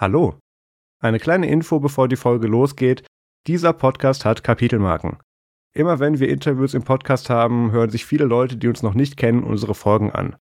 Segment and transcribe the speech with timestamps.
[0.00, 0.38] Hallo.
[1.00, 3.02] Eine kleine Info, bevor die Folge losgeht.
[3.48, 5.16] Dieser Podcast hat Kapitelmarken.
[5.74, 9.16] Immer wenn wir Interviews im Podcast haben, hören sich viele Leute, die uns noch nicht
[9.16, 10.36] kennen, unsere Folgen an.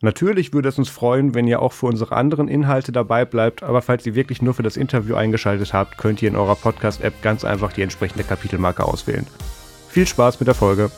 [0.00, 3.82] Natürlich würde es uns freuen, wenn ihr auch für unsere anderen Inhalte dabei bleibt, aber
[3.82, 7.44] falls ihr wirklich nur für das Interview eingeschaltet habt, könnt ihr in eurer Podcast-App ganz
[7.44, 9.26] einfach die entsprechende Kapitelmarke auswählen.
[9.88, 10.92] Viel Spaß mit der Folge!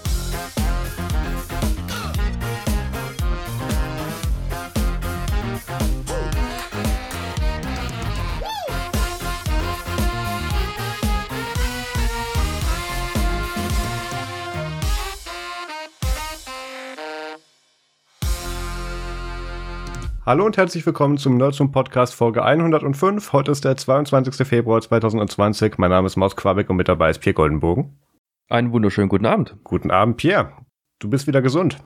[20.26, 23.32] Hallo und herzlich willkommen zum Nerdsum Podcast Folge 105.
[23.32, 24.44] Heute ist der 22.
[24.44, 25.78] Februar 2020.
[25.78, 28.00] Mein Name ist Maus Quabeck und mit dabei ist Pierre Goldenbogen.
[28.48, 29.54] Einen wunderschönen guten Abend.
[29.62, 30.50] Guten Abend, Pierre.
[30.98, 31.78] Du bist wieder gesund.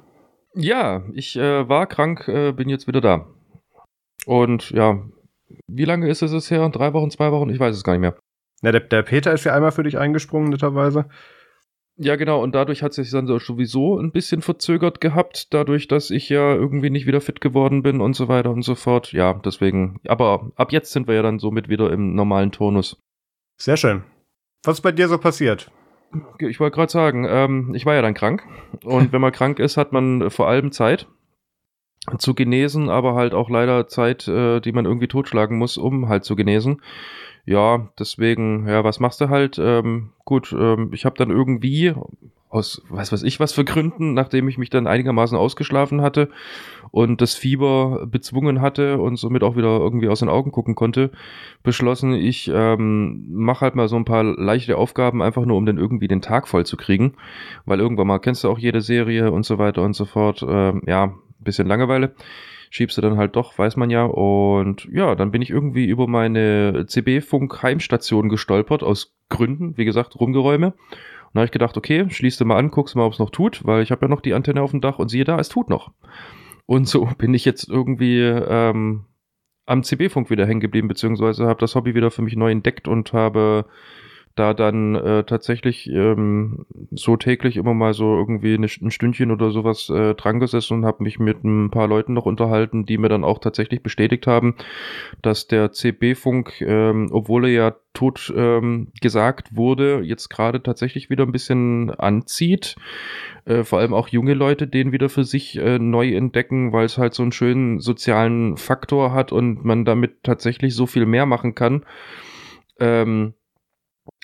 [0.55, 3.27] Ja, ich äh, war krank, äh, bin jetzt wieder da.
[4.25, 5.03] Und ja,
[5.67, 6.67] wie lange ist es her?
[6.71, 7.51] Drei Wochen, zwei Wochen?
[7.51, 8.17] Ich weiß es gar nicht mehr.
[8.63, 11.11] Ja, der, der Peter ist ja einmal für dich eingesprungen, netterweise.
[12.03, 16.31] Ja, genau, und dadurch hat sich dann sowieso ein bisschen verzögert gehabt, dadurch, dass ich
[16.31, 19.13] ja irgendwie nicht wieder fit geworden bin und so weiter und so fort.
[19.13, 22.97] Ja, deswegen, aber ab jetzt sind wir ja dann somit wieder im normalen Tonus.
[23.59, 24.03] Sehr schön.
[24.65, 25.71] Was ist bei dir so passiert?
[26.39, 28.45] Ich wollte gerade sagen, ähm, ich war ja dann krank.
[28.83, 31.07] Und wenn man krank ist, hat man vor allem Zeit
[32.17, 36.25] zu genesen, aber halt auch leider Zeit, äh, die man irgendwie totschlagen muss, um halt
[36.25, 36.81] zu genesen
[37.45, 39.59] ja, deswegen, ja, was machst du halt?
[39.59, 41.95] Ähm, gut, ähm, ich habe dann irgendwie
[42.51, 46.29] aus weiß was ich was für Gründen, nachdem ich mich dann einigermaßen ausgeschlafen hatte
[46.91, 51.13] und das Fieber bezwungen hatte und somit auch wieder irgendwie aus den Augen gucken konnte,
[51.63, 55.79] beschlossen, ich ähm, mache halt mal so ein paar leichte Aufgaben, einfach nur um dann
[55.79, 57.15] irgendwie den Tag voll zu kriegen,
[57.67, 60.83] weil irgendwann mal kennst du auch jede Serie und so weiter und so fort, ähm,
[60.87, 62.15] ja, bisschen Langeweile
[62.71, 64.05] schiebst du dann halt doch, weiß man ja.
[64.05, 70.69] Und ja, dann bin ich irgendwie über meine CB-Funk-Heimstation gestolpert, aus Gründen, wie gesagt, Rumgeräume.
[70.69, 73.31] Und dann habe ich gedacht, okay, schließt du mal an, guckst mal, ob es noch
[73.31, 75.49] tut, weil ich habe ja noch die Antenne auf dem Dach und siehe da, es
[75.49, 75.91] tut noch.
[76.67, 79.05] Und so bin ich jetzt irgendwie ähm,
[79.67, 83.13] am CB-Funk wieder hängen geblieben, beziehungsweise habe das Hobby wieder für mich neu entdeckt und
[83.13, 83.67] habe
[84.37, 89.51] da dann äh, tatsächlich ähm, so täglich immer mal so irgendwie eine, ein Stündchen oder
[89.51, 93.09] sowas äh, dran gesessen und habe mich mit ein paar Leuten noch unterhalten, die mir
[93.09, 94.55] dann auch tatsächlich bestätigt haben,
[95.21, 101.25] dass der CB-Funk, ähm, obwohl er ja tot ähm, gesagt wurde, jetzt gerade tatsächlich wieder
[101.25, 102.77] ein bisschen anzieht.
[103.47, 106.99] Äh, vor allem auch junge Leute den wieder für sich äh, neu entdecken, weil es
[106.99, 111.57] halt so einen schönen sozialen Faktor hat und man damit tatsächlich so viel mehr machen
[111.57, 111.85] kann.
[112.79, 113.35] Ähm,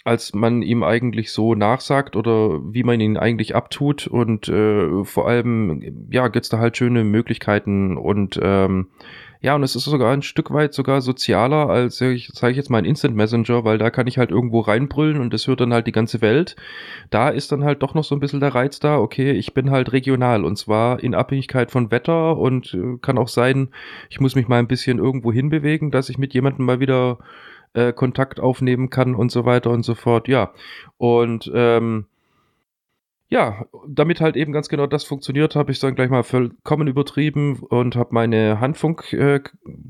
[0.06, 4.06] als man ihm eigentlich so nachsagt oder wie man ihn eigentlich abtut.
[4.06, 8.86] Und äh, vor allem, ja, gibt's da halt schöne Möglichkeiten und ähm,
[9.40, 12.78] ja, und es ist sogar ein Stück weit sogar sozialer als, ich sage jetzt mal,
[12.78, 15.86] ein Instant Messenger, weil da kann ich halt irgendwo reinbrüllen und das hört dann halt
[15.86, 16.56] die ganze Welt.
[17.10, 19.70] Da ist dann halt doch noch so ein bisschen der Reiz da, okay, ich bin
[19.70, 23.68] halt regional und zwar in Abhängigkeit von Wetter und äh, kann auch sein,
[24.08, 27.18] ich muss mich mal ein bisschen irgendwo hinbewegen, dass ich mit jemandem mal wieder
[27.76, 30.28] äh, Kontakt aufnehmen kann und so weiter und so fort.
[30.28, 30.52] Ja,
[30.96, 32.06] und ähm,
[33.28, 37.58] ja, damit halt eben ganz genau das funktioniert, habe ich dann gleich mal vollkommen übertrieben
[37.58, 39.40] und habe meine Handfunk, äh,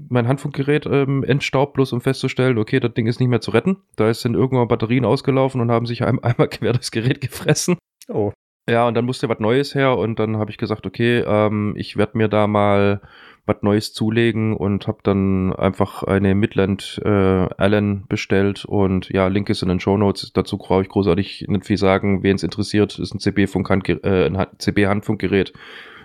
[0.08, 3.76] mein Handfunkgerät ähm, entstaubt, bloß um festzustellen, okay, das Ding ist nicht mehr zu retten.
[3.96, 7.76] Da sind irgendwann Batterien ausgelaufen und haben sich ein, einmal quer das Gerät gefressen.
[8.08, 8.32] Oh.
[8.68, 11.96] Ja, und dann musste was Neues her und dann habe ich gesagt, okay, ähm, ich
[11.96, 13.00] werde mir da mal
[13.46, 19.48] was Neues zulegen und habe dann einfach eine Midland äh, Allen bestellt und ja, Link
[19.48, 20.32] ist in den Show Notes.
[20.32, 22.22] Dazu brauche ich großartig nicht viel sagen.
[22.22, 25.52] Wen es interessiert, ist ein CB-Funk äh, ein CB-Handfunkgerät.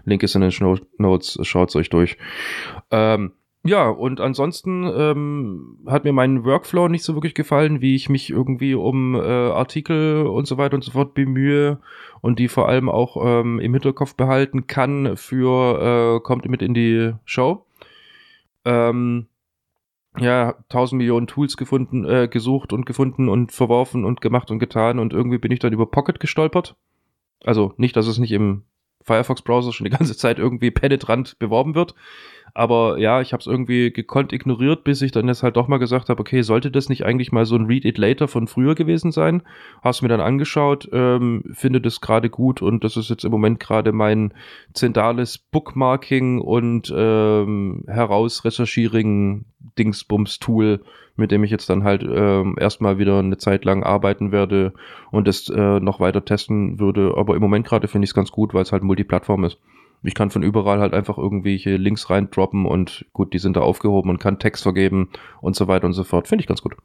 [0.06, 2.18] Link ist in den Show Notes, schaut's euch durch.
[2.92, 8.10] Ähm, ja, und ansonsten ähm, hat mir mein Workflow nicht so wirklich gefallen, wie ich
[8.10, 11.80] mich irgendwie um äh, Artikel und so weiter und so fort bemühe
[12.22, 16.74] und die vor allem auch ähm, im Hinterkopf behalten kann für äh, kommt mit in
[16.74, 17.66] die Show.
[18.66, 19.28] Ähm,
[20.18, 24.98] ja, tausend Millionen Tools gefunden, äh, gesucht und gefunden und verworfen und gemacht und getan
[24.98, 26.76] und irgendwie bin ich dann über Pocket gestolpert.
[27.44, 28.64] Also nicht, dass es nicht im
[29.04, 31.96] Firefox-Browser schon die ganze Zeit irgendwie penetrant beworben wird,
[32.54, 35.78] aber ja, ich habe es irgendwie gekonnt ignoriert, bis ich dann jetzt halt doch mal
[35.78, 38.76] gesagt habe, okay, sollte das nicht eigentlich mal so ein Read It Later von früher
[38.76, 39.44] gewesen sein?
[39.82, 43.60] Hast mir dann angeschaut, ähm, finde das gerade gut und das ist jetzt im Moment
[43.60, 44.34] gerade mein
[44.74, 49.46] zentrales Bookmarking und ähm, herausrecherchiering
[49.78, 50.82] Dingsbums-Tool,
[51.16, 54.74] mit dem ich jetzt dann halt ähm, erstmal wieder eine Zeit lang arbeiten werde
[55.12, 57.14] und das äh, noch weiter testen würde.
[57.16, 59.58] Aber im Moment gerade finde ich es ganz gut, weil es halt Multiplattform ist.
[60.04, 64.10] Ich kann von überall halt einfach irgendwelche Links reindroppen und gut, die sind da aufgehoben
[64.10, 65.10] und kann Text vergeben
[65.42, 66.28] und so weiter und so fort.
[66.28, 66.76] Finde ich ganz gut.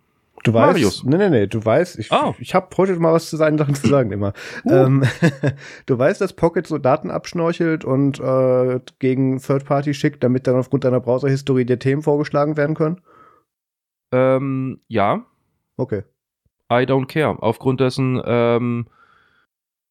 [0.44, 1.04] Du weißt, Marius.
[1.04, 2.34] nee, nee, nee, du weißt, ich, oh.
[2.38, 4.32] ich habe heute mal was zu seinen Sachen zu sagen immer.
[4.64, 4.72] Uh.
[4.72, 5.04] Ähm,
[5.86, 10.56] du weißt, dass Pocket so Daten abschnorchelt und äh, gegen Third Party schickt, damit dann
[10.56, 13.00] aufgrund deiner Browserhistorie dir Themen vorgeschlagen werden können?
[14.12, 15.24] Ähm, ja.
[15.76, 16.04] Okay.
[16.70, 17.42] I don't care.
[17.42, 18.86] Aufgrund dessen, ähm,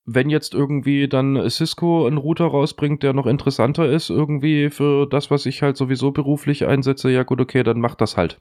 [0.06, 5.32] wenn jetzt irgendwie dann Cisco einen Router rausbringt, der noch interessanter ist, irgendwie für das,
[5.32, 8.40] was ich halt sowieso beruflich einsetze, ja gut, okay, dann macht das halt.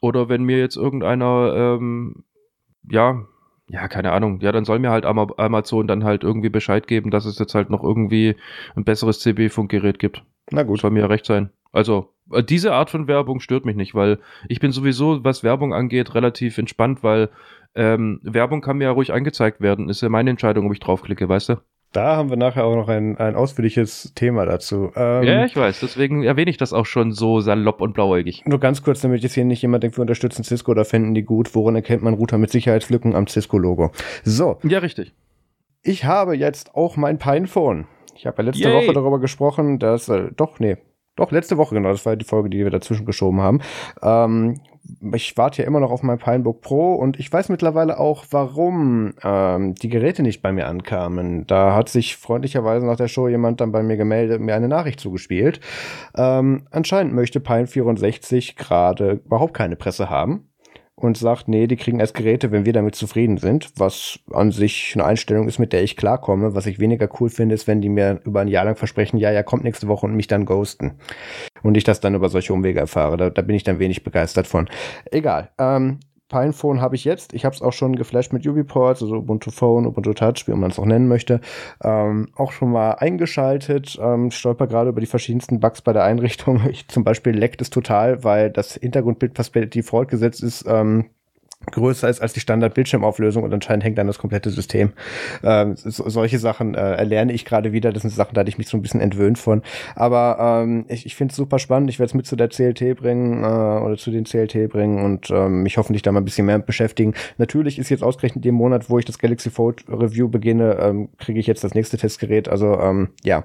[0.00, 2.24] Oder wenn mir jetzt irgendeiner, ähm,
[2.90, 3.24] ja,
[3.68, 7.24] ja, keine Ahnung, ja, dann soll mir halt Amazon dann halt irgendwie Bescheid geben, dass
[7.24, 8.36] es jetzt halt noch irgendwie
[8.76, 10.22] ein besseres CB-Funkgerät gibt.
[10.50, 10.80] Na gut.
[10.80, 11.50] Soll mir recht sein.
[11.72, 14.18] Also, äh, diese Art von Werbung stört mich nicht, weil
[14.48, 17.28] ich bin sowieso, was Werbung angeht, relativ entspannt, weil
[17.76, 19.88] ähm, Werbung kann mir ja ruhig angezeigt werden.
[19.88, 21.56] Ist ja meine Entscheidung, ob ich draufklicke, weißt du?
[21.92, 24.90] Da haben wir nachher auch noch ein, ein ausführliches Thema dazu.
[24.96, 28.42] Ähm, ja, ich weiß, deswegen erwähne ich das auch schon so salopp und blauäugig.
[28.44, 31.22] Nur ganz kurz, damit jetzt hier nicht jemand denkt, wir unterstützen Cisco oder finden die
[31.22, 31.54] gut.
[31.54, 33.92] Woran erkennt man Router mit Sicherheitslücken am Cisco-Logo?
[34.24, 34.58] So.
[34.64, 35.14] Ja, richtig.
[35.82, 37.86] Ich habe jetzt auch mein Pinephone.
[38.14, 38.74] Ich habe ja letzte Yay.
[38.74, 40.76] Woche darüber gesprochen, dass, äh, doch, nee,
[41.16, 43.60] doch, letzte Woche, genau, das war die Folge, die wir dazwischen geschoben haben.
[44.02, 44.60] Ähm,
[45.12, 49.14] ich warte ja immer noch auf mein Pinebook Pro und ich weiß mittlerweile auch, warum
[49.22, 51.46] ähm, die Geräte nicht bei mir ankamen.
[51.46, 55.00] Da hat sich freundlicherweise nach der Show jemand dann bei mir gemeldet, mir eine Nachricht
[55.00, 55.60] zugespielt.
[56.16, 60.48] Ähm, anscheinend möchte Pine 64 gerade überhaupt keine Presse haben
[60.96, 64.92] und sagt, nee, die kriegen erst Geräte, wenn wir damit zufrieden sind, was an sich
[64.94, 66.54] eine Einstellung ist, mit der ich klarkomme.
[66.54, 69.30] Was ich weniger cool finde, ist, wenn die mir über ein Jahr lang versprechen, ja,
[69.30, 70.92] ja, kommt nächste Woche und mich dann ghosten.
[71.62, 73.18] Und ich das dann über solche Umwege erfahre.
[73.18, 74.68] Da, da bin ich dann wenig begeistert von.
[75.10, 75.50] Egal.
[75.58, 77.32] Ähm, Pinephone habe ich jetzt.
[77.34, 80.70] Ich habe es auch schon geflasht mit UbiPorts, also Ubuntu Phone, Ubuntu Touch, wie man
[80.70, 81.40] es auch nennen möchte.
[81.82, 83.98] Ähm, auch schon mal eingeschaltet.
[84.00, 86.60] Ähm, stolper gerade über die verschiedensten Bugs bei der Einrichtung.
[86.76, 91.10] Ich, zum Beispiel leckt es total, weil das Hintergrundbild, was bei Default gesetzt ist, ähm,
[91.72, 94.92] größer ist als die Standard-Bildschirmauflösung und anscheinend hängt dann das komplette System.
[95.42, 97.92] Ähm, so, solche Sachen äh, erlerne ich gerade wieder.
[97.92, 99.62] Das sind Sachen, da hatte ich mich so ein bisschen entwöhnt von.
[99.94, 101.90] Aber ähm, ich, ich finde es super spannend.
[101.90, 105.30] Ich werde es mit zu der CLT bringen äh, oder zu den CLT bringen und
[105.30, 107.14] ähm, mich hoffentlich da mal ein bisschen mehr beschäftigen.
[107.38, 111.40] Natürlich ist jetzt ausgerechnet dem Monat, wo ich das Galaxy Fold Review beginne, ähm, kriege
[111.40, 112.48] ich jetzt das nächste Testgerät.
[112.48, 113.44] Also ähm, ja,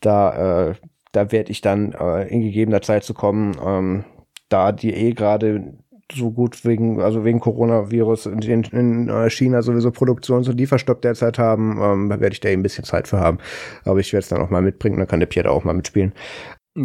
[0.00, 0.74] da, äh,
[1.12, 3.56] da werde ich dann äh, in gegebener Zeit zu kommen.
[3.64, 4.04] Ähm,
[4.48, 5.74] da die eh gerade
[6.12, 11.38] so gut wegen, also wegen Coronavirus in, in äh, China sowieso Produktions- und Lieferstopp derzeit
[11.38, 13.38] haben, ähm, werde ich da eben ein bisschen Zeit für haben.
[13.84, 16.12] Aber ich werde es dann auch mal mitbringen, dann kann der Pierre auch mal mitspielen.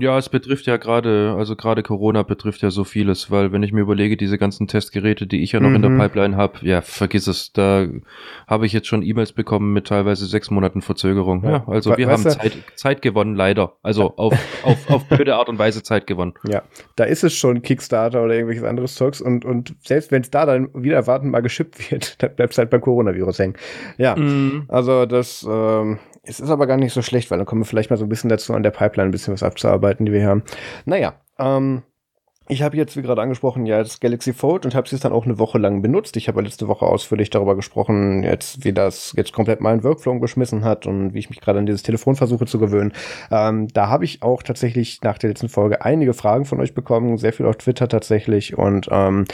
[0.01, 3.71] Ja, es betrifft ja gerade, also gerade Corona betrifft ja so vieles, weil wenn ich
[3.71, 5.75] mir überlege, diese ganzen Testgeräte, die ich ja noch mhm.
[5.75, 5.99] in der mhm.
[5.99, 7.87] Pipeline habe, ja, vergiss es, da
[8.47, 11.43] habe ich jetzt schon E-Mails bekommen mit teilweise sechs Monaten Verzögerung.
[11.43, 13.73] Ja, ja also wir haben Zeit, Zeit gewonnen, leider.
[13.83, 14.33] Also auf,
[14.63, 16.33] auf, auf blöde Art und Weise Zeit gewonnen.
[16.47, 16.63] Ja,
[16.95, 20.45] da ist es schon Kickstarter oder irgendwelches anderes Zeugs und, und selbst wenn es da
[20.45, 23.55] dann wieder erwarten mal geschippt wird, dann bleibt es halt beim Coronavirus hängen.
[23.97, 24.65] Ja, mhm.
[24.67, 27.89] also das, ähm, es ist aber gar nicht so schlecht, weil dann kommen wir vielleicht
[27.89, 30.43] mal so ein bisschen dazu, an der Pipeline ein bisschen was abzuarbeiten, die wir haben.
[30.85, 31.83] Naja, ähm,
[32.47, 35.25] ich habe jetzt, wie gerade angesprochen, ja das Galaxy Fold und habe es dann auch
[35.25, 36.15] eine Woche lang benutzt.
[36.15, 40.63] Ich habe letzte Woche ausführlich darüber gesprochen, jetzt wie das jetzt komplett meinen Workflow geschmissen
[40.63, 42.93] hat und wie ich mich gerade an dieses Telefon versuche zu gewöhnen.
[43.31, 47.17] Ähm, da habe ich auch tatsächlich nach der letzten Folge einige Fragen von euch bekommen,
[47.17, 49.25] sehr viel auf Twitter tatsächlich und ähm,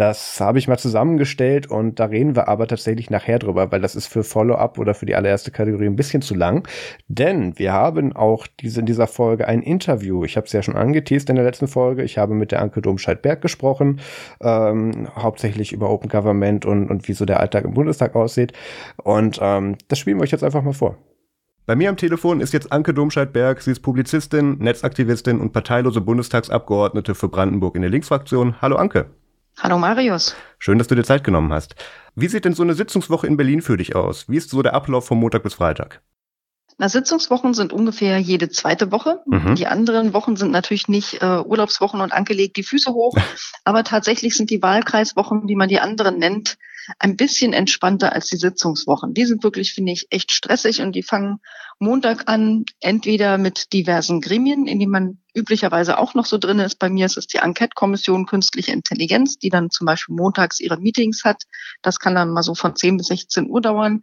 [0.00, 3.94] das habe ich mal zusammengestellt und da reden wir aber tatsächlich nachher drüber, weil das
[3.94, 6.66] ist für Follow-up oder für die allererste Kategorie ein bisschen zu lang,
[7.08, 10.24] denn wir haben auch diese in dieser Folge ein Interview.
[10.24, 12.02] Ich habe es ja schon angeteased in der letzten Folge.
[12.02, 14.00] Ich habe mit der Anke Domscheit-Berg gesprochen,
[14.40, 18.54] ähm, hauptsächlich über Open Government und, und wie so der Alltag im Bundestag aussieht.
[19.04, 20.96] Und ähm, das spielen wir euch jetzt einfach mal vor.
[21.66, 23.60] Bei mir am Telefon ist jetzt Anke Domscheit-Berg.
[23.60, 28.62] Sie ist Publizistin, Netzaktivistin und parteilose Bundestagsabgeordnete für Brandenburg in der Linksfraktion.
[28.62, 29.10] Hallo Anke.
[29.58, 30.34] Hallo Marius.
[30.58, 31.74] Schön, dass du dir Zeit genommen hast.
[32.14, 34.28] Wie sieht denn so eine Sitzungswoche in Berlin für dich aus?
[34.28, 36.02] Wie ist so der Ablauf vom Montag bis Freitag?
[36.78, 39.20] Na, Sitzungswochen sind ungefähr jede zweite Woche.
[39.26, 39.54] Mhm.
[39.54, 43.14] Die anderen Wochen sind natürlich nicht äh, Urlaubswochen und angelegt die Füße hoch,
[43.64, 46.56] aber tatsächlich sind die Wahlkreiswochen, wie man die anderen nennt,
[46.98, 49.14] ein bisschen entspannter als die Sitzungswochen.
[49.14, 51.40] Die sind wirklich, finde ich, echt stressig und die fangen
[51.78, 56.78] Montag an, entweder mit diversen Gremien, in denen man üblicherweise auch noch so drin ist.
[56.78, 61.24] Bei mir ist es die Enquete-Kommission Künstliche Intelligenz, die dann zum Beispiel montags ihre Meetings
[61.24, 61.44] hat.
[61.82, 64.02] Das kann dann mal so von 10 bis 16 Uhr dauern.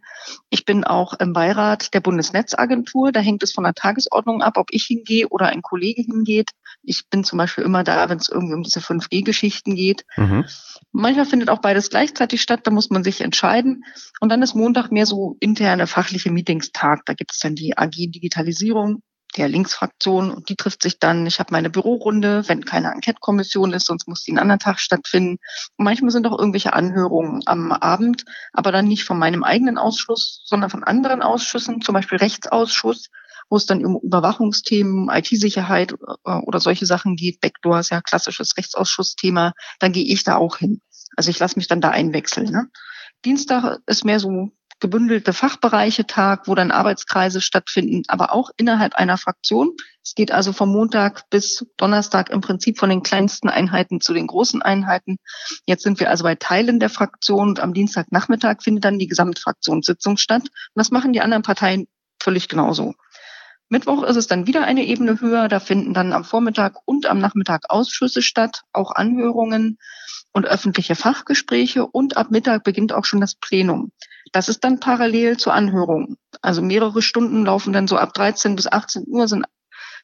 [0.50, 3.12] Ich bin auch im Beirat der Bundesnetzagentur.
[3.12, 6.50] Da hängt es von der Tagesordnung ab, ob ich hingehe oder ein Kollege hingeht.
[6.88, 10.04] Ich bin zum Beispiel immer da, wenn es irgendwie um diese 5G-Geschichten geht.
[10.16, 10.44] Mhm.
[10.92, 13.84] Manchmal findet auch beides gleichzeitig statt, da muss man sich entscheiden.
[14.20, 17.02] Und dann ist Montag mehr so interne fachliche Meetingstag.
[17.04, 19.02] Da gibt es dann die AG Digitalisierung
[19.36, 21.26] der Linksfraktion und die trifft sich dann.
[21.26, 25.38] Ich habe meine Bürorunde, wenn keine Enquete-Kommission ist, sonst muss die einen anderen Tag stattfinden.
[25.76, 30.42] Und manchmal sind auch irgendwelche Anhörungen am Abend, aber dann nicht von meinem eigenen Ausschuss,
[30.44, 33.10] sondern von anderen Ausschüssen, zum Beispiel Rechtsausschuss,
[33.50, 37.40] wo es dann um Überwachungsthemen, IT-Sicherheit äh, oder solche Sachen geht.
[37.40, 39.52] Backdoor ist ja klassisches Rechtsausschussthema.
[39.78, 40.80] Dann gehe ich da auch hin.
[41.16, 42.50] Also ich lasse mich dann da einwechseln.
[42.50, 42.68] Ne?
[43.24, 44.50] Dienstag ist mehr so
[44.80, 49.72] gebündelte Fachbereiche Tag, wo dann Arbeitskreise stattfinden, aber auch innerhalb einer Fraktion.
[50.04, 54.26] Es geht also vom Montag bis Donnerstag im Prinzip von den kleinsten Einheiten zu den
[54.26, 55.16] großen Einheiten.
[55.66, 60.16] Jetzt sind wir also bei Teilen der Fraktion und am Dienstagnachmittag findet dann die Gesamtfraktionssitzung
[60.16, 60.42] statt.
[60.42, 61.88] Und das machen die anderen Parteien
[62.20, 62.94] völlig genauso.
[63.70, 65.48] Mittwoch ist es dann wieder eine Ebene höher.
[65.48, 69.78] Da finden dann am Vormittag und am Nachmittag Ausschüsse statt, auch Anhörungen
[70.32, 71.86] und öffentliche Fachgespräche.
[71.86, 73.92] Und ab Mittag beginnt auch schon das Plenum.
[74.32, 76.16] Das ist dann parallel zur Anhörung.
[76.40, 79.44] Also mehrere Stunden laufen dann so ab 13 bis 18 Uhr sind,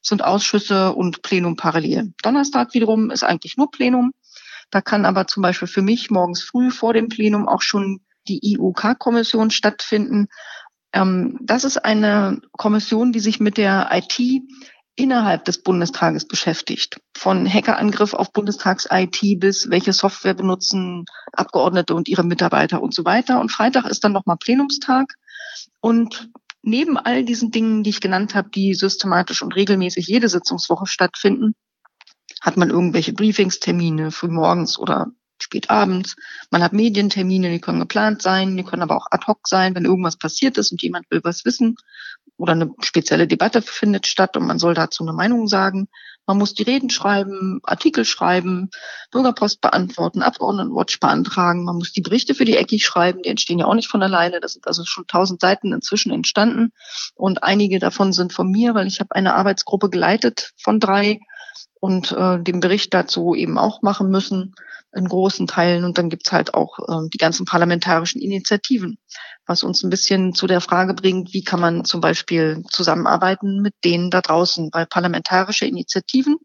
[0.03, 2.13] sind Ausschüsse und Plenum parallel.
[2.23, 4.13] Donnerstag wiederum ist eigentlich nur Plenum.
[4.71, 8.41] Da kann aber zum Beispiel für mich morgens früh vor dem Plenum auch schon die
[8.53, 10.29] IUK-Kommission stattfinden.
[10.95, 14.43] Ähm, das ist eine Kommission, die sich mit der IT
[14.97, 17.01] innerhalb des Bundestages beschäftigt.
[17.17, 23.41] Von Hackerangriff auf Bundestags-IT bis welche Software benutzen Abgeordnete und ihre Mitarbeiter und so weiter.
[23.41, 25.13] Und Freitag ist dann nochmal Plenumstag.
[25.81, 26.31] Und
[26.63, 31.57] neben all diesen Dingen, die ich genannt habe, die systematisch und regelmäßig jede Sitzungswoche stattfinden,
[32.41, 35.09] hat man irgendwelche Briefingstermine früh morgens oder
[35.45, 36.17] spät abends.
[36.51, 39.85] Man hat Medientermine, die können geplant sein, die können aber auch ad hoc sein, wenn
[39.85, 41.77] irgendwas passiert ist und jemand will was wissen
[42.37, 45.89] oder eine spezielle Debatte findet statt und man soll dazu eine Meinung sagen.
[46.27, 48.71] Man muss die Reden schreiben, Artikel schreiben,
[49.11, 51.65] Bürgerpost beantworten, Abgeordnetenwatch beantragen.
[51.65, 54.41] Man muss die Berichte für die ECI schreiben, die entstehen ja auch nicht von alleine.
[54.41, 56.73] Das sind also schon tausend Seiten inzwischen entstanden
[57.15, 61.21] und einige davon sind von mir, weil ich habe eine Arbeitsgruppe geleitet von drei
[61.79, 64.55] und äh, den Bericht dazu eben auch machen müssen
[64.95, 65.85] in großen Teilen.
[65.85, 68.99] Und dann gibt's halt auch äh, die ganzen parlamentarischen Initiativen,
[69.47, 73.75] was uns ein bisschen zu der Frage bringt, wie kann man zum Beispiel zusammenarbeiten mit
[73.85, 76.37] denen da draußen, weil parlamentarische Initiativen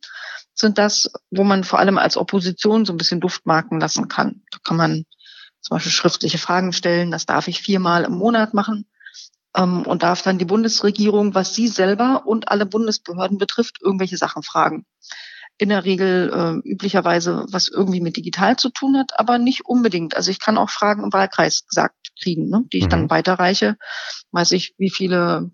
[0.54, 4.42] sind das, wo man vor allem als Opposition so ein bisschen Duft marken lassen kann.
[4.52, 5.06] Da kann man
[5.62, 8.86] zum Beispiel schriftliche Fragen stellen, das darf ich viermal im Monat machen
[9.56, 14.44] ähm, und darf dann die Bundesregierung, was sie selber und alle Bundesbehörden betrifft, irgendwelche Sachen
[14.44, 14.86] fragen
[15.60, 20.16] in der Regel äh, üblicherweise was irgendwie mit digital zu tun hat, aber nicht unbedingt.
[20.16, 22.90] Also ich kann auch Fragen im Wahlkreis gesagt kriegen, ne, die ich mhm.
[22.90, 23.76] dann weiterreiche.
[24.32, 25.52] Weiß ich, wie viele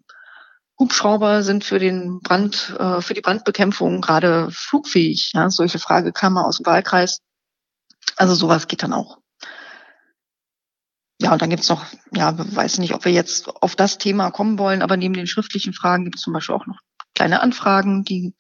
[0.80, 5.32] Hubschrauber sind für den Brand, äh, für die Brandbekämpfung gerade flugfähig.
[5.34, 7.22] Ja, solche Frage kam mal aus dem Wahlkreis.
[8.16, 9.18] Also sowas geht dann auch.
[11.20, 14.60] Ja, und dann gibt's noch, ja, weiß nicht, ob wir jetzt auf das Thema kommen
[14.60, 16.80] wollen, aber neben den schriftlichen Fragen gibt es zum Beispiel auch noch
[17.16, 18.36] kleine Anfragen, die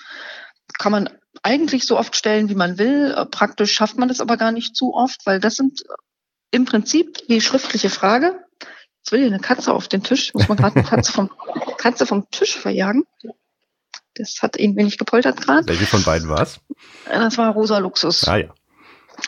[0.77, 1.09] kann man
[1.45, 3.13] eigentlich so oft stellen, wie man will.
[3.15, 5.83] Äh, praktisch schafft man das aber gar nicht zu oft, weil das sind
[6.51, 8.43] im Prinzip die schriftliche Frage.
[8.97, 10.33] Jetzt will hier eine Katze auf den Tisch.
[10.33, 11.29] Muss man gerade eine Katze vom,
[11.77, 13.05] Katze vom Tisch verjagen.
[14.15, 15.67] Das hat irgendwie nicht gepoltert gerade.
[15.67, 16.59] Welche von beiden war es?
[17.07, 18.27] Äh, das war Rosa Luxus.
[18.27, 18.53] Ah ja.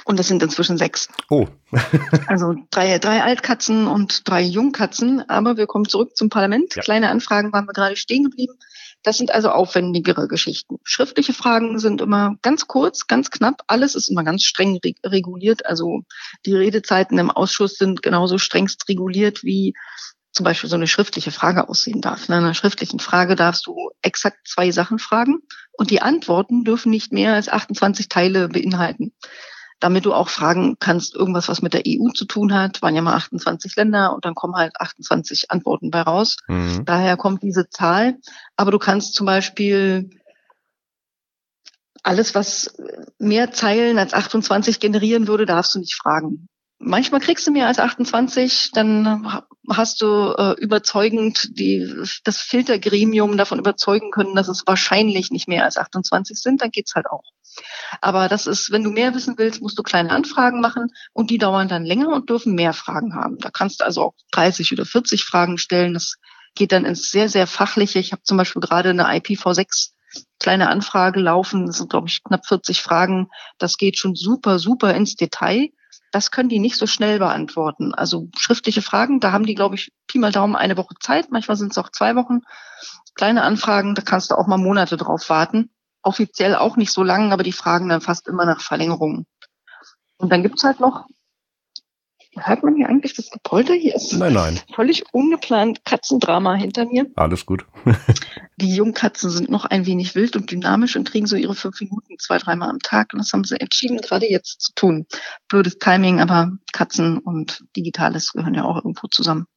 [0.04, 1.10] Und das sind inzwischen sechs.
[1.30, 1.48] Oh.
[2.28, 5.30] also drei, drei Altkatzen und drei Jungkatzen.
[5.30, 6.76] Aber wir kommen zurück zum Parlament.
[6.76, 6.82] Ja.
[6.82, 8.54] Kleine Anfragen waren wir gerade stehen geblieben.
[9.04, 10.78] Das sind also aufwendigere Geschichten.
[10.84, 13.62] Schriftliche Fragen sind immer ganz kurz, ganz knapp.
[13.68, 15.66] Alles ist immer ganz streng reguliert.
[15.66, 16.02] Also
[16.46, 19.74] die Redezeiten im Ausschuss sind genauso strengst reguliert, wie
[20.32, 22.28] zum Beispiel so eine schriftliche Frage aussehen darf.
[22.28, 25.40] In einer schriftlichen Frage darfst du exakt zwei Sachen fragen
[25.74, 29.14] und die Antworten dürfen nicht mehr als 28 Teile beinhalten
[29.80, 33.02] damit du auch fragen kannst, irgendwas, was mit der EU zu tun hat, waren ja
[33.02, 36.38] mal 28 Länder und dann kommen halt 28 Antworten bei raus.
[36.48, 36.84] Mhm.
[36.86, 38.18] Daher kommt diese Zahl.
[38.56, 40.10] Aber du kannst zum Beispiel
[42.02, 42.76] alles, was
[43.20, 46.48] mehr Zeilen als 28 generieren würde, darfst du nicht fragen.
[46.80, 51.92] Manchmal kriegst du mehr als 28, dann hast du äh, überzeugend die,
[52.24, 56.94] das Filtergremium davon überzeugen können, dass es wahrscheinlich nicht mehr als 28 sind, dann geht's
[56.94, 57.24] halt auch.
[58.02, 61.40] Aber das ist, wenn du mehr wissen willst, musst du kleine Anfragen machen und die
[61.40, 63.38] dauern dann länger und dürfen mehr Fragen haben.
[63.40, 65.96] Da kannst du also auch 30 oder 40 Fragen stellen.
[65.96, 66.18] Das
[66.54, 68.00] geht dann ins sehr, sehr fachliche.
[68.00, 69.92] Ich habe zum Beispiel gerade eine IPv6
[70.40, 71.66] kleine Anfrage laufen.
[71.66, 73.30] Das sind, glaube ich, knapp 40 Fragen.
[73.58, 75.70] Das geht schon super, super ins Detail.
[76.12, 77.94] Das können die nicht so schnell beantworten.
[77.94, 81.32] Also schriftliche Fragen, da haben die, glaube ich, Pi mal Daumen eine Woche Zeit.
[81.32, 82.42] Manchmal sind es auch zwei Wochen.
[83.16, 85.72] Kleine Anfragen, da kannst du auch mal Monate drauf warten.
[86.04, 89.26] offiziell auch nicht so lang, aber die fragen dann fast immer nach Verlängerungen.
[90.18, 91.06] Und dann gibt's halt noch
[92.40, 93.74] Hört man hier eigentlich das Gepolter?
[93.74, 94.60] Hier ist nein, nein.
[94.74, 97.08] völlig ungeplant Katzendrama hinter mir.
[97.16, 97.66] Alles gut.
[98.58, 102.18] die Jungkatzen sind noch ein wenig wild und dynamisch und kriegen so ihre fünf Minuten
[102.20, 103.14] zwei, dreimal am Tag.
[103.14, 105.06] Und das haben sie entschieden, gerade jetzt zu tun.
[105.48, 109.48] Blödes Timing, aber Katzen und Digitales gehören ja auch irgendwo zusammen.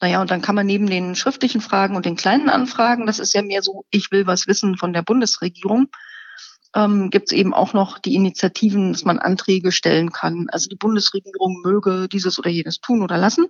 [0.00, 3.34] Naja, und dann kann man neben den schriftlichen Fragen und den kleinen Anfragen, das ist
[3.34, 5.88] ja mehr so, ich will was wissen von der Bundesregierung,
[6.74, 10.48] ähm, gibt es eben auch noch die Initiativen, dass man Anträge stellen kann.
[10.50, 13.46] Also die Bundesregierung möge dieses oder jenes tun oder lassen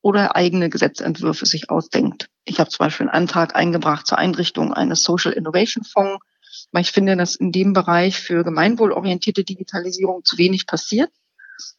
[0.00, 2.28] oder eigene Gesetzentwürfe sich ausdenkt.
[2.44, 6.24] Ich habe zum Beispiel einen Antrag eingebracht zur Einrichtung eines Social Innovation Fonds,
[6.72, 11.10] weil ich finde, dass in dem Bereich für gemeinwohlorientierte Digitalisierung zu wenig passiert.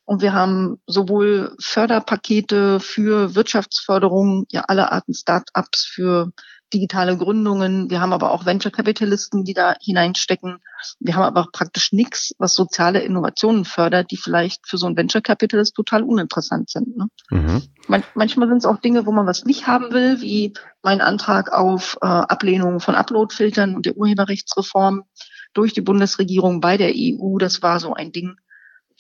[0.05, 6.31] Und wir haben sowohl Förderpakete für Wirtschaftsförderung, ja alle Arten Start-ups für
[6.73, 7.89] digitale Gründungen.
[7.89, 10.59] Wir haben aber auch Venture-Kapitalisten, die da hineinstecken.
[10.99, 15.75] Wir haben aber praktisch nichts, was soziale Innovationen fördert, die vielleicht für so einen Venture-Capitalist
[15.75, 16.97] total uninteressant sind.
[16.97, 17.07] Ne?
[17.29, 17.63] Mhm.
[17.87, 21.51] Man manchmal sind es auch Dinge, wo man was nicht haben will, wie mein Antrag
[21.51, 25.03] auf äh, Ablehnung von Uploadfiltern und der Urheberrechtsreform
[25.53, 27.37] durch die Bundesregierung bei der EU.
[27.37, 28.35] Das war so ein Ding.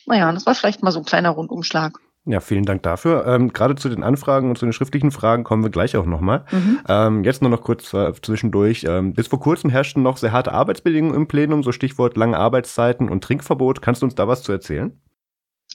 [0.05, 1.99] Naja, das war vielleicht mal so ein kleiner Rundumschlag.
[2.29, 3.25] Ja, vielen Dank dafür.
[3.25, 6.43] Ähm, Gerade zu den Anfragen und zu den schriftlichen Fragen kommen wir gleich auch nochmal.
[6.51, 6.79] Mhm.
[6.89, 8.85] Ähm, jetzt nur noch kurz äh, zwischendurch.
[8.87, 13.07] Ähm, bis vor kurzem herrschten noch sehr harte Arbeitsbedingungen im Plenum, so Stichwort lange Arbeitszeiten
[13.07, 13.81] und Trinkverbot.
[13.81, 14.99] Kannst du uns da was zu erzählen?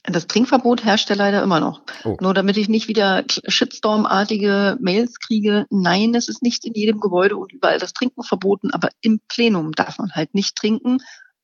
[0.05, 1.83] Das Trinkverbot herrscht ja leider immer noch.
[2.05, 2.19] Oh.
[2.21, 5.65] Nur damit ich nicht wieder Shitstorm-artige Mails kriege.
[5.71, 9.73] Nein, es ist nicht in jedem Gebäude und überall das Trinken verboten, aber im Plenum
[9.73, 10.99] darf man halt nicht trinken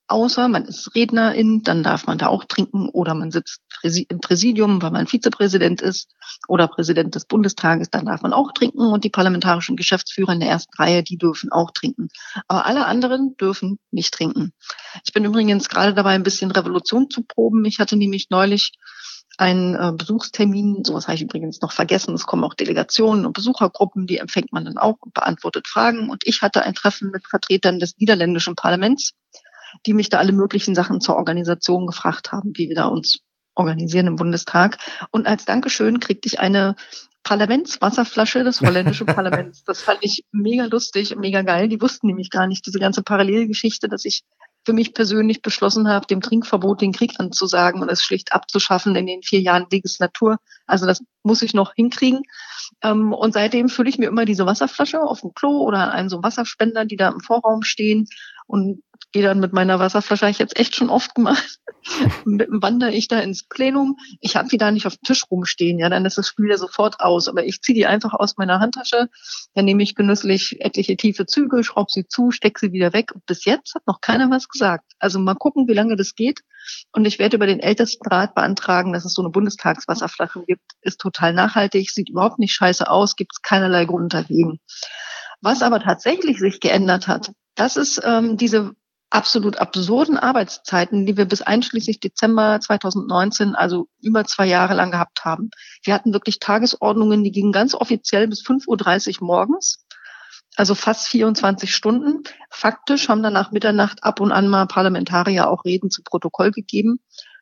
[0.08, 4.82] außer man ist Rednerin, dann darf man da auch trinken oder man sitzt im Präsidium,
[4.82, 6.10] weil man Vizepräsident ist
[6.48, 10.48] oder Präsident des Bundestages, dann darf man auch trinken und die parlamentarischen Geschäftsführer in der
[10.48, 12.08] ersten Reihe, die dürfen auch trinken.
[12.48, 14.52] Aber alle anderen dürfen nicht trinken.
[15.04, 17.64] Ich bin übrigens gerade dabei, ein bisschen Revolution zu proben.
[17.66, 18.72] Ich hatte nämlich neulich
[19.36, 22.14] einen äh, Besuchstermin, sowas habe ich übrigens noch vergessen.
[22.14, 26.10] Es kommen auch Delegationen und Besuchergruppen, die empfängt man dann auch und beantwortet Fragen.
[26.10, 29.12] Und ich hatte ein Treffen mit Vertretern des niederländischen Parlaments
[29.86, 33.20] die mich da alle möglichen Sachen zur Organisation gefragt haben, wie wir da uns
[33.54, 34.78] organisieren im Bundestag.
[35.10, 36.76] Und als Dankeschön kriegte ich eine
[37.24, 39.64] Parlamentswasserflasche des holländischen Parlaments.
[39.64, 41.68] Das fand ich mega lustig und mega geil.
[41.68, 44.22] Die wussten nämlich gar nicht diese ganze Parallelgeschichte, dass ich
[44.64, 49.06] für mich persönlich beschlossen habe, dem Trinkverbot den Krieg anzusagen und es schlicht abzuschaffen in
[49.06, 50.38] den vier Jahren Legislatur.
[50.66, 52.22] Also das muss ich noch hinkriegen.
[52.82, 56.08] Ähm, und seitdem fülle ich mir immer diese Wasserflasche auf dem Klo oder an einem
[56.08, 58.08] so Wasserspender, die da im Vorraum stehen
[58.46, 61.60] und gehe dann mit meiner Wasserflasche, habe ich jetzt echt schon oft gemacht,
[62.24, 63.96] wandere ich da ins Plenum.
[64.20, 66.56] Ich habe die da nicht auf dem Tisch rumstehen, ja, dann ist das Spiel ja
[66.56, 67.28] sofort aus.
[67.28, 69.08] Aber ich ziehe die einfach aus meiner Handtasche,
[69.54, 73.12] dann nehme ich genüsslich etliche tiefe Züge, schraube sie zu, stecke sie wieder weg.
[73.14, 74.92] Und bis jetzt hat noch keiner was gesagt.
[74.98, 76.40] Also mal gucken, wie lange das geht.
[76.92, 80.72] Und ich werde über den Ältestenrat beantragen, dass es so eine Bundestagswasserflasche gibt.
[80.82, 84.60] Ist total nachhaltig, sieht überhaupt nicht scheiße aus, gibt es keinerlei Grund dagegen.
[85.40, 88.72] Was aber tatsächlich sich geändert hat, das ist ähm, diese
[89.10, 95.24] absolut absurden Arbeitszeiten, die wir bis einschließlich Dezember 2019, also über zwei Jahre lang gehabt
[95.24, 95.50] haben.
[95.82, 99.84] Wir hatten wirklich Tagesordnungen, die gingen ganz offiziell bis 5.30 Uhr morgens,
[100.58, 102.24] also fast 24 Stunden.
[102.50, 107.00] Faktisch haben dann nach Mitternacht ab und an mal Parlamentarier auch Reden zu Protokoll gegeben,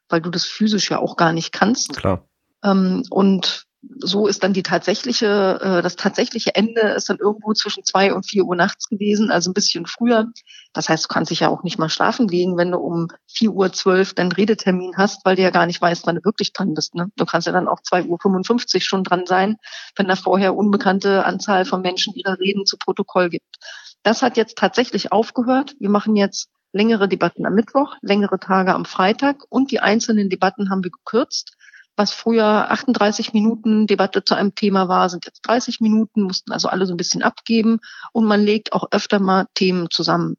[0.09, 1.97] weil du das physisch ja auch gar nicht kannst.
[1.97, 2.29] Klar.
[2.63, 3.66] Ähm, und
[3.99, 8.27] so ist dann die tatsächliche, äh, das tatsächliche Ende ist dann irgendwo zwischen zwei und
[8.27, 10.27] vier Uhr nachts gewesen, also ein bisschen früher.
[10.73, 13.53] Das heißt, du kannst dich ja auch nicht mal schlafen legen, wenn du um vier
[13.53, 16.75] Uhr zwölf deinen Redetermin hast, weil du ja gar nicht weißt, wann du wirklich dran
[16.75, 16.95] bist.
[16.95, 17.09] Ne?
[17.17, 19.57] Du kannst ja dann auch zwei Uhr fünfundfünfzig schon dran sein,
[19.97, 23.57] wenn da vorher unbekannte Anzahl von Menschen ihre Reden zu Protokoll gibt.
[24.03, 25.75] Das hat jetzt tatsächlich aufgehört.
[25.79, 30.69] Wir machen jetzt längere Debatten am Mittwoch, längere Tage am Freitag und die einzelnen Debatten
[30.69, 31.56] haben wir gekürzt
[31.97, 36.69] was früher 38 Minuten Debatte zu einem Thema war, sind jetzt 30 Minuten, mussten also
[36.69, 37.81] alle so ein bisschen abgeben
[38.13, 40.37] und man legt auch öfter mal Themen zusammen.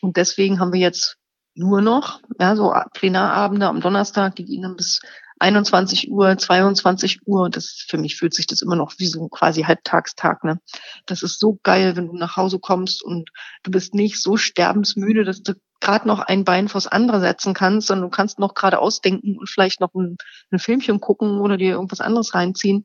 [0.00, 1.16] Und deswegen haben wir jetzt
[1.54, 5.00] nur noch, ja, so Plenarabende am Donnerstag, die gehen dann bis
[5.40, 7.42] 21 Uhr, 22 Uhr.
[7.42, 10.44] Und das für mich fühlt sich das immer noch wie so ein quasi Halbtagstag.
[10.44, 10.60] Ne?
[11.06, 13.30] Das ist so geil, wenn du nach Hause kommst und
[13.62, 17.86] du bist nicht so sterbensmüde, dass du gerade noch ein Bein vors andere setzen kannst,
[17.86, 20.16] sondern du kannst noch gerade ausdenken und vielleicht noch ein,
[20.50, 22.84] ein Filmchen gucken oder dir irgendwas anderes reinziehen.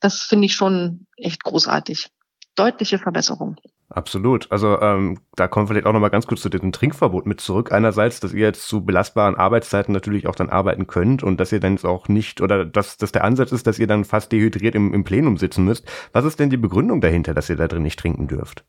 [0.00, 2.08] Das finde ich schon echt großartig.
[2.54, 3.56] Deutliche Verbesserung.
[3.88, 4.50] Absolut.
[4.50, 7.72] Also ähm, da kommen wir vielleicht auch nochmal ganz kurz zu diesem Trinkverbot mit zurück.
[7.72, 11.60] Einerseits, dass ihr jetzt zu belastbaren Arbeitszeiten natürlich auch dann arbeiten könnt und dass ihr
[11.60, 14.92] dann auch nicht, oder dass das der Ansatz ist, dass ihr dann fast dehydriert im,
[14.92, 15.86] im Plenum sitzen müsst.
[16.12, 18.64] Was ist denn die Begründung dahinter, dass ihr da drin nicht trinken dürft?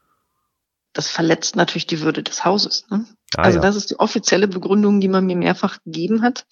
[0.93, 2.85] das verletzt natürlich die Würde des Hauses.
[2.89, 3.05] Ne?
[3.37, 3.61] Ah, also ja.
[3.61, 6.45] das ist die offizielle Begründung, die man mir mehrfach gegeben hat.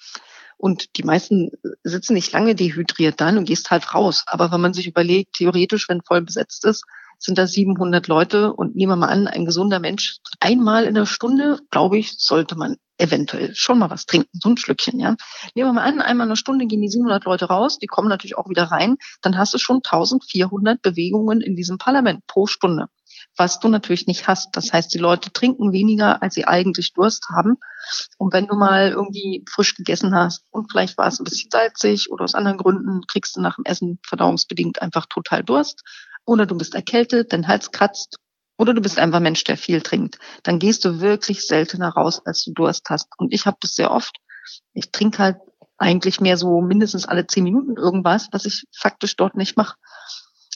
[0.58, 1.50] Und die meisten
[1.84, 4.24] sitzen nicht lange dehydriert dann und gehst halt raus.
[4.28, 6.86] Aber wenn man sich überlegt, theoretisch, wenn voll besetzt ist,
[7.18, 11.06] sind da 700 Leute und nehmen wir mal an, ein gesunder Mensch einmal in der
[11.06, 15.16] Stunde, glaube ich, sollte man eventuell schon mal was trinken, so ein Schlückchen, ja.
[15.56, 18.10] Nehmen wir mal an, einmal in der Stunde gehen die 700 Leute raus, die kommen
[18.10, 22.88] natürlich auch wieder rein, dann hast du schon 1400 Bewegungen in diesem Parlament pro Stunde
[23.38, 24.56] was du natürlich nicht hast.
[24.56, 27.58] Das heißt, die Leute trinken weniger, als sie eigentlich Durst haben.
[28.18, 32.12] Und wenn du mal irgendwie frisch gegessen hast und vielleicht war es ein bisschen salzig
[32.12, 35.82] oder aus anderen Gründen, kriegst du nach dem Essen verdauungsbedingt einfach total Durst.
[36.26, 38.18] Oder du bist erkältet, dein Hals kratzt.
[38.58, 40.20] Oder du bist einfach ein Mensch, der viel trinkt.
[40.44, 43.08] Dann gehst du wirklich seltener raus, als du Durst hast.
[43.18, 44.18] Und ich habe das sehr oft.
[44.74, 45.38] Ich trinke halt
[45.78, 49.78] eigentlich mehr so mindestens alle zehn Minuten irgendwas, was ich faktisch dort nicht mache.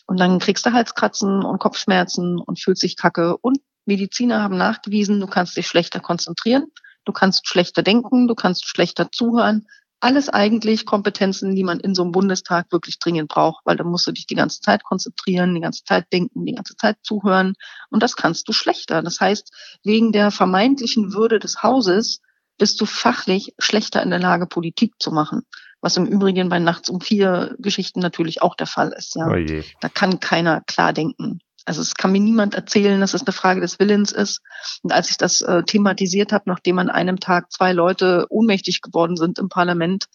[0.07, 3.37] Und dann kriegst du Halskratzen und Kopfschmerzen und fühlst dich kacke.
[3.37, 6.67] Und Mediziner haben nachgewiesen, du kannst dich schlechter konzentrieren,
[7.05, 9.67] du kannst schlechter denken, du kannst schlechter zuhören.
[10.01, 14.05] Alles eigentlich Kompetenzen, die man in so einem Bundestag wirklich dringend braucht, weil da musst
[14.05, 17.53] du dich die ganze Zeit konzentrieren, die ganze Zeit denken, die ganze Zeit zuhören.
[17.89, 19.01] Und das kannst du schlechter.
[19.01, 19.51] Das heißt,
[19.83, 22.21] wegen der vermeintlichen Würde des Hauses
[22.57, 25.43] bist du fachlich schlechter in der Lage, Politik zu machen
[25.85, 29.15] was im Übrigen bei Nachts um vier Geschichten natürlich auch der Fall ist.
[29.15, 29.27] Ja.
[29.27, 31.41] Oh da kann keiner klar denken.
[31.63, 34.41] Also es kann mir niemand erzählen, dass es eine Frage des Willens ist.
[34.81, 39.15] Und als ich das äh, thematisiert habe, nachdem an einem Tag zwei Leute ohnmächtig geworden
[39.15, 40.05] sind im Parlament,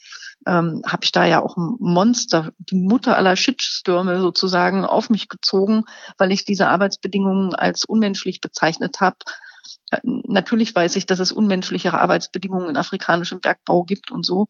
[0.44, 5.28] ähm, habe ich da ja auch ein Monster, die Mutter aller Shitstürme sozusagen auf mich
[5.28, 5.84] gezogen,
[6.18, 9.18] weil ich diese Arbeitsbedingungen als unmenschlich bezeichnet habe.
[10.02, 14.46] Natürlich weiß ich, dass es unmenschlichere Arbeitsbedingungen in afrikanischem Bergbau gibt und so.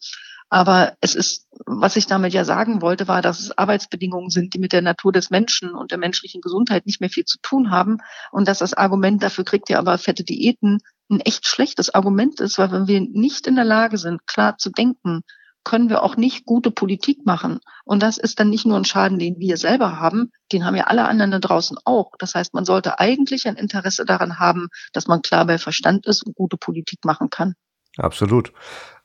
[0.49, 4.59] Aber es ist, was ich damit ja sagen wollte, war, dass es Arbeitsbedingungen sind, die
[4.59, 7.99] mit der Natur des Menschen und der menschlichen Gesundheit nicht mehr viel zu tun haben.
[8.33, 10.79] Und dass das Argument, dafür kriegt ihr aber fette Diäten,
[11.09, 14.71] ein echt schlechtes Argument ist, weil wenn wir nicht in der Lage sind, klar zu
[14.71, 15.23] denken,
[15.65, 17.61] können wir auch nicht gute Politik machen.
[17.85, 20.85] Und das ist dann nicht nur ein Schaden, den wir selber haben, den haben ja
[20.85, 22.13] alle anderen da draußen auch.
[22.19, 26.23] Das heißt, man sollte eigentlich ein Interesse daran haben, dass man klar bei Verstand ist
[26.23, 27.55] und gute Politik machen kann.
[27.97, 28.53] Absolut.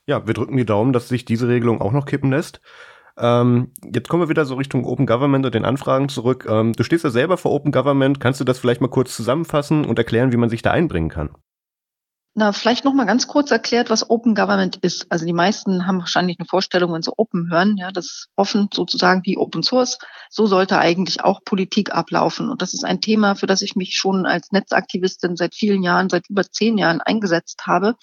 [0.06, 2.60] Ja, wir drücken die Daumen, dass sich diese Regelung auch noch kippen lässt.
[3.18, 6.46] Ähm, jetzt kommen wir wieder so Richtung Open Government und den Anfragen zurück.
[6.48, 8.20] Ähm, du stehst ja selber vor Open Government.
[8.20, 11.30] Kannst du das vielleicht mal kurz zusammenfassen und erklären, wie man sich da einbringen kann?
[12.38, 15.06] Na, vielleicht noch mal ganz kurz erklärt, was Open Government ist.
[15.10, 18.68] Also die meisten haben wahrscheinlich eine Vorstellung, wenn sie Open hören, ja, das ist offen
[18.72, 19.98] sozusagen wie Open Source.
[20.28, 22.50] So sollte eigentlich auch Politik ablaufen.
[22.50, 26.10] Und das ist ein Thema, für das ich mich schon als Netzaktivistin seit vielen Jahren,
[26.10, 27.96] seit über zehn Jahren eingesetzt habe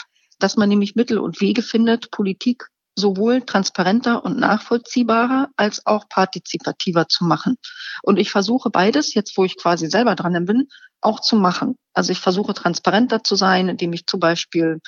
[0.43, 7.07] dass man nämlich Mittel und Wege findet, Politik sowohl transparenter und nachvollziehbarer als auch partizipativer
[7.07, 7.55] zu machen.
[8.03, 10.67] Und ich versuche beides, jetzt wo ich quasi selber dran bin,
[11.03, 11.75] auch zu machen.
[11.93, 14.79] Also ich versuche transparenter zu sein, indem ich zum Beispiel,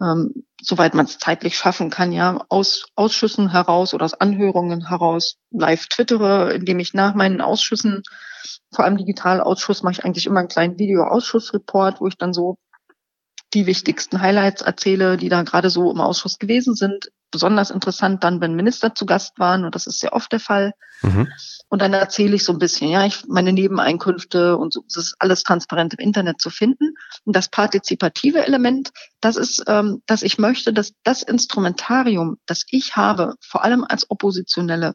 [0.00, 5.36] ähm, soweit man es zeitlich schaffen kann, ja, aus Ausschüssen heraus oder aus Anhörungen heraus
[5.50, 8.02] live twittere, indem ich nach meinen Ausschüssen,
[8.72, 12.56] vor allem Digitalausschuss, mache ich eigentlich immer einen kleinen Video-Ausschussreport, wo ich dann so
[13.52, 17.10] die wichtigsten Highlights erzähle, die da gerade so im Ausschuss gewesen sind.
[17.30, 20.72] Besonders interessant dann, wenn Minister zu Gast waren, und das ist sehr oft der Fall.
[21.02, 21.28] Mhm.
[21.68, 25.16] Und dann erzähle ich so ein bisschen, ja, ich, meine Nebeneinkünfte und so, das ist
[25.18, 26.94] alles transparent im Internet zu finden.
[27.24, 28.90] Und das partizipative Element,
[29.20, 34.10] das ist, ähm, dass ich möchte, dass das Instrumentarium, das ich habe, vor allem als
[34.10, 34.94] Oppositionelle,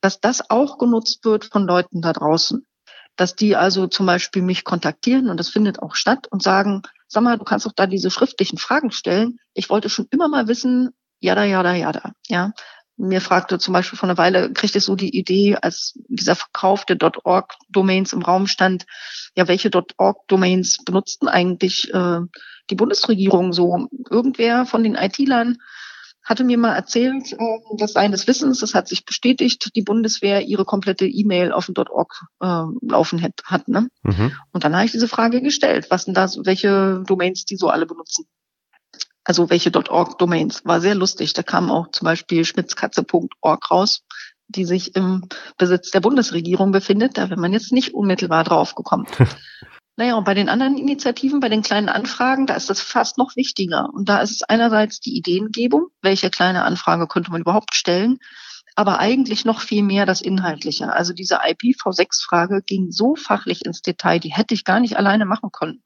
[0.00, 2.66] dass das auch genutzt wird von Leuten da draußen
[3.16, 7.22] dass die also zum Beispiel mich kontaktieren und das findet auch statt und sagen, sag
[7.22, 9.38] mal, du kannst doch da diese schriftlichen Fragen stellen.
[9.54, 10.90] Ich wollte schon immer mal wissen,
[11.22, 12.52] jada, jada, jada, ja.
[12.98, 16.84] Mir fragte zum Beispiel vor einer Weile, kriegte ich so die Idee, als dieser Verkauf
[16.84, 18.84] der .org-Domains im Raum stand,
[19.34, 22.20] ja, welche .org-Domains benutzten eigentlich äh,
[22.70, 23.88] die Bundesregierung so?
[24.10, 25.56] Irgendwer von den IT-Lern
[26.22, 30.64] hatte mir mal erzählt, äh, dass seines Wissens, das hat sich bestätigt, die Bundeswehr ihre
[30.64, 33.32] komplette E-Mail auf dem .org äh, laufen hat.
[33.44, 33.88] hat ne?
[34.02, 34.32] Mhm.
[34.52, 37.86] Und dann habe ich diese Frage gestellt, was denn da, welche Domains die so alle
[37.86, 38.26] benutzen.
[39.24, 40.64] Also welche .org-Domains.
[40.64, 41.32] War sehr lustig.
[41.32, 44.02] Da kam auch zum Beispiel schmitzkatze.org raus,
[44.48, 47.18] die sich im Besitz der Bundesregierung befindet.
[47.18, 49.06] Da wäre man jetzt nicht unmittelbar drauf gekommen.
[49.96, 53.36] Naja, und bei den anderen Initiativen, bei den kleinen Anfragen, da ist das fast noch
[53.36, 53.90] wichtiger.
[53.92, 58.18] Und da ist es einerseits die Ideengebung, welche kleine Anfrage könnte man überhaupt stellen,
[58.74, 60.90] aber eigentlich noch viel mehr das Inhaltliche.
[60.90, 65.50] Also diese IPv6-Frage ging so fachlich ins Detail, die hätte ich gar nicht alleine machen
[65.52, 65.82] können.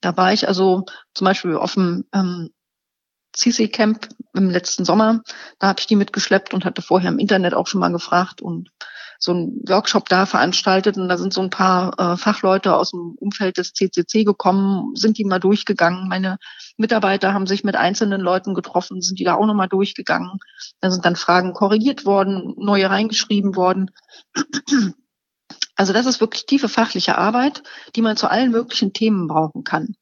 [0.00, 2.50] Da war ich also zum Beispiel auf dem ähm,
[3.32, 5.22] CC-Camp im letzten Sommer,
[5.58, 8.70] da habe ich die mitgeschleppt und hatte vorher im Internet auch schon mal gefragt und
[9.22, 13.14] so einen Workshop da veranstaltet und da sind so ein paar äh, Fachleute aus dem
[13.20, 16.08] Umfeld des CCC gekommen, sind die mal durchgegangen.
[16.08, 16.38] Meine
[16.76, 20.40] Mitarbeiter haben sich mit einzelnen Leuten getroffen, sind die da auch nochmal durchgegangen.
[20.80, 23.92] Da sind dann Fragen korrigiert worden, neue reingeschrieben worden.
[25.76, 27.62] Also das ist wirklich tiefe fachliche Arbeit,
[27.96, 29.94] die man zu allen möglichen Themen brauchen kann.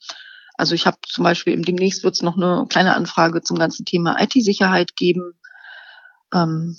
[0.61, 4.21] Also ich habe zum Beispiel demnächst wird es noch eine kleine Anfrage zum ganzen Thema
[4.21, 5.33] IT-Sicherheit geben.
[6.35, 6.77] Ähm,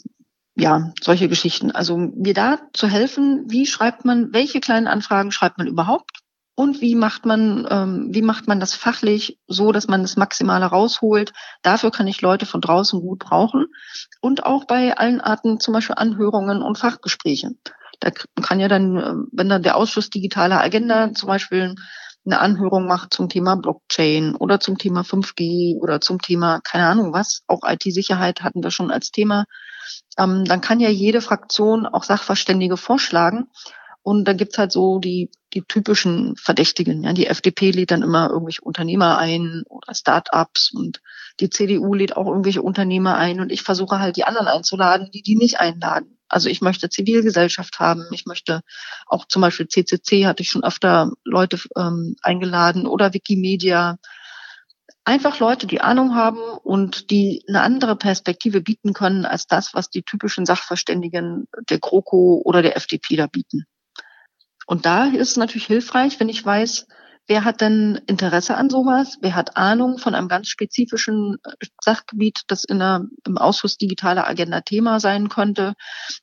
[0.55, 1.71] ja, solche Geschichten.
[1.71, 6.19] Also mir da zu helfen, wie schreibt man, welche kleinen Anfragen schreibt man überhaupt
[6.53, 10.65] und wie macht man, ähm, wie macht man das fachlich so, dass man das Maximale
[10.65, 11.33] rausholt.
[11.63, 13.65] Dafür kann ich Leute von draußen gut brauchen
[14.21, 17.51] und auch bei allen Arten zum Beispiel Anhörungen und Fachgespräche.
[17.99, 18.11] Da
[18.43, 21.73] kann ja dann, ähm, wenn dann der Ausschuss digitale Agenda zum Beispiel
[22.25, 27.13] eine Anhörung macht zum Thema Blockchain oder zum Thema 5G oder zum Thema, keine Ahnung
[27.13, 29.45] was, auch IT-Sicherheit hatten wir schon als Thema,
[30.17, 33.49] ähm, dann kann ja jede Fraktion auch Sachverständige vorschlagen.
[34.03, 37.03] Und dann gibt's halt so die, die typischen Verdächtigen.
[37.03, 37.13] Ja.
[37.13, 41.01] Die FDP lädt dann immer irgendwelche Unternehmer ein oder Start-ups und
[41.39, 45.21] die CDU lädt auch irgendwelche Unternehmer ein und ich versuche halt die anderen einzuladen, die
[45.21, 46.17] die nicht einladen.
[46.31, 48.05] Also ich möchte Zivilgesellschaft haben.
[48.11, 48.61] Ich möchte
[49.05, 53.97] auch zum Beispiel CCC hatte ich schon öfter Leute ähm, eingeladen oder Wikimedia
[55.03, 59.89] einfach Leute, die Ahnung haben und die eine andere Perspektive bieten können als das, was
[59.89, 63.65] die typischen Sachverständigen der GroKo oder der FDP da bieten.
[64.67, 66.87] Und da ist es natürlich hilfreich, wenn ich weiß,
[67.31, 72.41] wer hat denn Interesse an sowas, wer hat Ahnung von einem ganz spezifischen äh, Sachgebiet,
[72.47, 75.75] das in der, im Ausschuss digitale Agenda Thema sein könnte.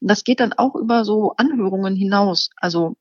[0.02, 2.50] das geht dann auch über so Anhörungen hinaus.
[2.56, 2.96] Also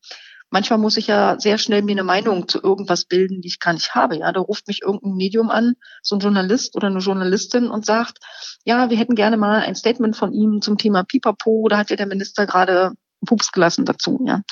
[0.49, 3.73] manchmal muss ich ja sehr schnell mir eine Meinung zu irgendwas bilden, die ich gar
[3.73, 4.15] nicht habe.
[4.15, 8.19] Ja, da ruft mich irgendein Medium an, so ein Journalist oder eine Journalistin und sagt,
[8.63, 11.67] ja, wir hätten gerne mal ein Statement von ihm zum Thema Pipapo.
[11.67, 12.93] Da hat ja der Minister gerade
[13.25, 14.21] Pups gelassen dazu.
[14.25, 14.43] Ja,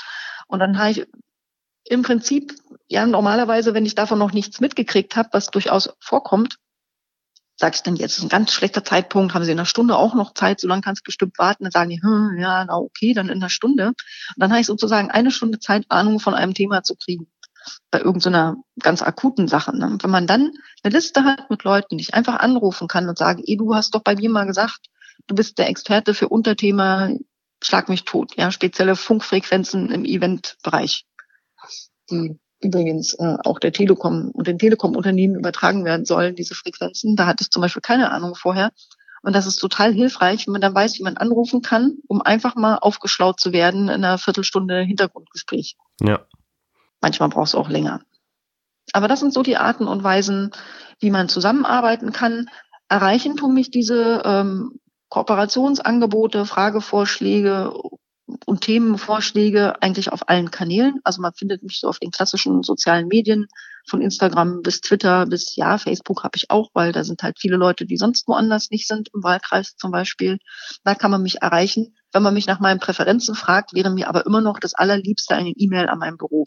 [0.48, 1.08] und dann habe ich
[1.86, 2.56] im Prinzip
[2.88, 6.58] ja normalerweise, wenn ich davon noch nichts mitgekriegt habe, was durchaus vorkommt,
[7.58, 10.14] sage ich dann jetzt ist ein ganz schlechter Zeitpunkt, haben Sie in einer Stunde auch
[10.14, 11.64] noch Zeit, so lange kannst du bestimmt warten.
[11.64, 13.88] Dann sagen die, hm, ja, na okay, dann in einer Stunde.
[13.88, 13.96] Und
[14.36, 17.28] dann habe ich sozusagen eine Stunde Zeit, Ahnung von einem Thema zu kriegen.
[17.92, 19.76] Bei irgendeiner ganz akuten Sache.
[19.76, 19.98] Ne?
[20.02, 20.52] Wenn man dann
[20.84, 23.96] eine Liste hat mit Leuten, die ich einfach anrufen kann und sage, ey, du hast
[23.96, 24.88] doch bei mir mal gesagt,
[25.28, 27.10] du bist der Experte für Unterthema
[27.64, 31.06] Schlag mich tot, ja, spezielle Funkfrequenzen im Eventbereich,
[32.10, 37.16] die übrigens äh, auch der Telekom und den Telekom-Unternehmen übertragen werden sollen, diese Frequenzen.
[37.16, 38.72] Da hatte ich zum Beispiel keine Ahnung vorher.
[39.22, 42.56] Und das ist total hilfreich, wenn man dann weiß, wie man anrufen kann, um einfach
[42.56, 45.78] mal aufgeschlaut zu werden in einer Viertelstunde Hintergrundgespräch.
[46.02, 46.26] Ja.
[47.02, 48.02] Manchmal braucht es auch länger.
[48.94, 50.52] Aber das sind so die Arten und Weisen,
[51.00, 52.50] wie man zusammenarbeiten kann.
[52.88, 57.74] Erreichen tun mich diese ähm, Kooperationsangebote, Fragevorschläge
[58.46, 61.00] und Themenvorschläge eigentlich auf allen Kanälen.
[61.04, 63.48] Also man findet mich so auf den klassischen sozialen Medien,
[63.88, 67.58] von Instagram bis Twitter bis ja, Facebook habe ich auch, weil da sind halt viele
[67.58, 70.40] Leute, die sonst woanders nicht sind, im Wahlkreis zum Beispiel.
[70.84, 71.96] Da kann man mich erreichen.
[72.12, 75.52] Wenn man mich nach meinen Präferenzen fragt, wäre mir aber immer noch das allerliebste eine
[75.52, 76.46] E-Mail an mein Büro.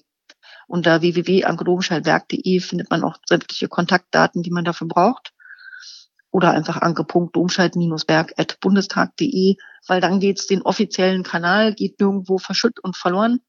[0.66, 5.32] Unter www.anke-domscheit-werk.de findet man auch sämtliche Kontaktdaten, die man dafür braucht
[6.30, 13.40] oder einfach anke.domscheit-berg.bundestag.de, weil dann geht's den offiziellen Kanal, geht nirgendwo verschütt und verloren.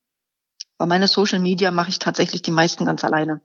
[0.78, 3.42] Bei meine Social Media mache ich tatsächlich die meisten ganz alleine.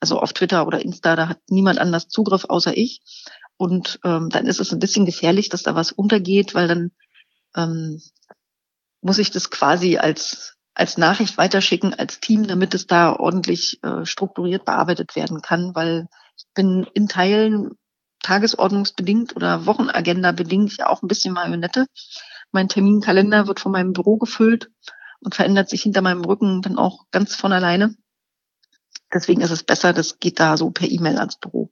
[0.00, 3.02] Also auf Twitter oder Insta, da hat niemand anders Zugriff außer ich.
[3.56, 6.90] Und ähm, dann ist es ein bisschen gefährlich, dass da was untergeht, weil dann
[7.56, 8.00] ähm,
[9.00, 14.06] muss ich das quasi als als Nachricht weiterschicken als Team, damit es da ordentlich äh,
[14.06, 17.72] strukturiert bearbeitet werden kann, weil ich bin in Teilen
[18.22, 21.86] tagesordnungsbedingt oder Wochenagenda bedingt ja auch ein bisschen Marionette.
[22.52, 24.70] Mein Terminkalender wird von meinem Büro gefüllt
[25.20, 27.94] und verändert sich hinter meinem Rücken dann auch ganz von alleine.
[29.12, 31.70] Deswegen ist es besser, das geht da so per E-Mail ans Büro.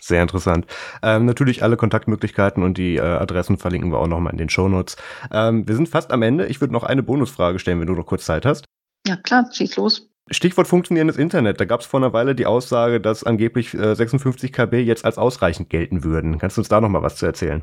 [0.00, 0.66] Sehr interessant.
[1.02, 4.96] Ähm, natürlich alle Kontaktmöglichkeiten und die äh, Adressen verlinken wir auch nochmal in den Shownotes.
[5.32, 6.46] Ähm, wir sind fast am Ende.
[6.46, 8.64] Ich würde noch eine Bonusfrage stellen, wenn du noch kurz Zeit hast.
[9.06, 10.08] Ja, klar, schieß los.
[10.30, 11.60] Stichwort funktionierendes Internet.
[11.60, 15.18] Da gab es vor einer Weile die Aussage, dass angeblich äh, 56 KB jetzt als
[15.18, 16.38] ausreichend gelten würden.
[16.38, 17.62] Kannst du uns da noch mal was zu erzählen?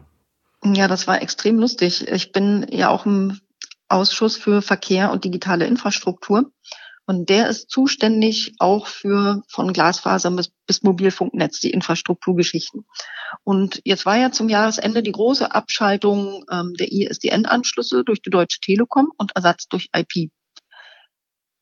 [0.64, 2.08] Ja, das war extrem lustig.
[2.08, 3.40] Ich bin ja auch im
[3.88, 6.52] Ausschuss für Verkehr und digitale Infrastruktur.
[7.08, 12.86] Und der ist zuständig auch für von Glasfaser bis, bis Mobilfunknetz, die Infrastrukturgeschichten.
[13.44, 18.60] Und jetzt war ja zum Jahresende die große Abschaltung ähm, der ISDN-Anschlüsse durch die Deutsche
[18.60, 20.32] Telekom und Ersatz durch IP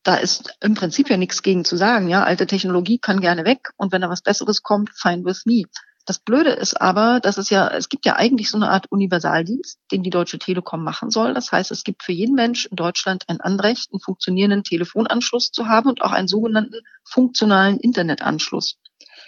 [0.04, 2.10] da ist im Prinzip ja nichts gegen zu sagen.
[2.10, 5.63] Ja, alte Technologie kann gerne weg und wenn da was Besseres kommt, fine with me.
[6.06, 9.80] Das Blöde ist aber, dass es ja, es gibt ja eigentlich so eine Art Universaldienst,
[9.89, 11.34] den die Deutsche Telekom machen soll.
[11.34, 15.68] Das heißt, es gibt für jeden Mensch in Deutschland ein Anrecht, einen funktionierenden Telefonanschluss zu
[15.68, 18.78] haben und auch einen sogenannten funktionalen Internetanschluss.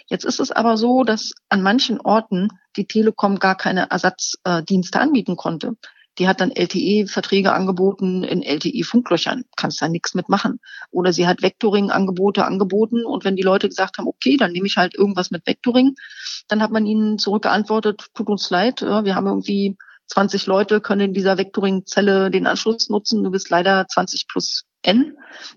[0.08, 5.36] Jetzt ist es aber so, dass an manchen Orten die Telekom gar keine Ersatzdienste anbieten
[5.36, 5.76] konnte.
[6.18, 9.44] Die hat dann LTE-Verträge angeboten in LTE-Funklöchern.
[9.56, 10.60] Kannst da nichts mitmachen.
[10.90, 13.04] Oder sie hat Vectoring-Angebote angeboten.
[13.04, 15.94] Und wenn die Leute gesagt haben, okay, dann nehme ich halt irgendwas mit Vectoring,
[16.48, 19.76] dann hat man ihnen zurückgeantwortet, tut uns leid, wir haben irgendwie
[20.08, 23.24] 20 Leute können in dieser Vectoring-Zelle den Anschluss nutzen.
[23.24, 25.16] Du bist leider 20 plus N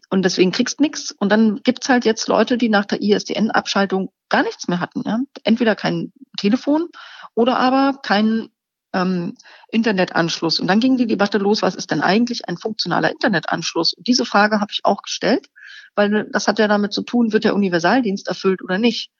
[0.09, 1.11] und deswegen kriegst nichts.
[1.11, 5.03] Und dann gibt's halt jetzt Leute, die nach der ISDN-Abschaltung gar nichts mehr hatten.
[5.05, 5.19] Ja?
[5.43, 6.87] Entweder kein Telefon
[7.35, 8.49] oder aber kein
[8.93, 9.35] ähm,
[9.69, 10.59] Internetanschluss.
[10.59, 13.93] Und dann ging die Debatte los, was ist denn eigentlich ein funktionaler Internetanschluss?
[13.93, 15.47] Und diese Frage habe ich auch gestellt,
[15.95, 19.11] weil das hat ja damit zu tun, wird der Universaldienst erfüllt oder nicht.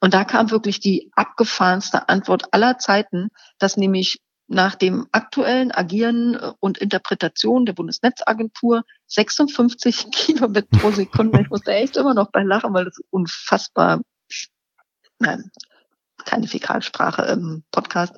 [0.00, 6.34] Und da kam wirklich die abgefahrenste Antwort aller Zeiten, dass nämlich nach dem aktuellen Agieren
[6.34, 11.42] äh, und Interpretation der Bundesnetzagentur 56 Kilobit pro Sekunde.
[11.42, 14.00] Ich musste echt immer noch bei lachen, weil das unfassbar,
[15.18, 15.50] nein,
[16.28, 18.14] keine Fäkalsprache im Podcast.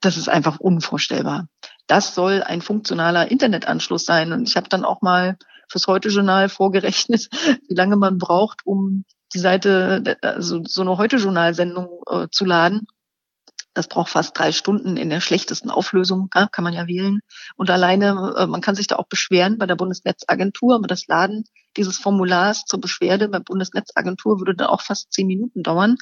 [0.00, 1.48] Das ist einfach unvorstellbar.
[1.86, 4.32] Das soll ein funktionaler Internetanschluss sein.
[4.32, 5.36] Und ich habe dann auch mal
[5.68, 7.28] fürs Heute-Journal vorgerechnet,
[7.68, 12.86] wie lange man braucht, um die Seite, also so eine Heute-Journal-Sendung äh, zu laden.
[13.74, 17.20] Das braucht fast drei Stunden in der schlechtesten Auflösung, ja, kann man ja wählen.
[17.56, 21.44] Und alleine, äh, man kann sich da auch beschweren bei der Bundesnetzagentur, aber das Laden
[21.76, 25.96] dieses Formulars zur Beschwerde bei Bundesnetzagentur würde dann auch fast zehn Minuten dauern.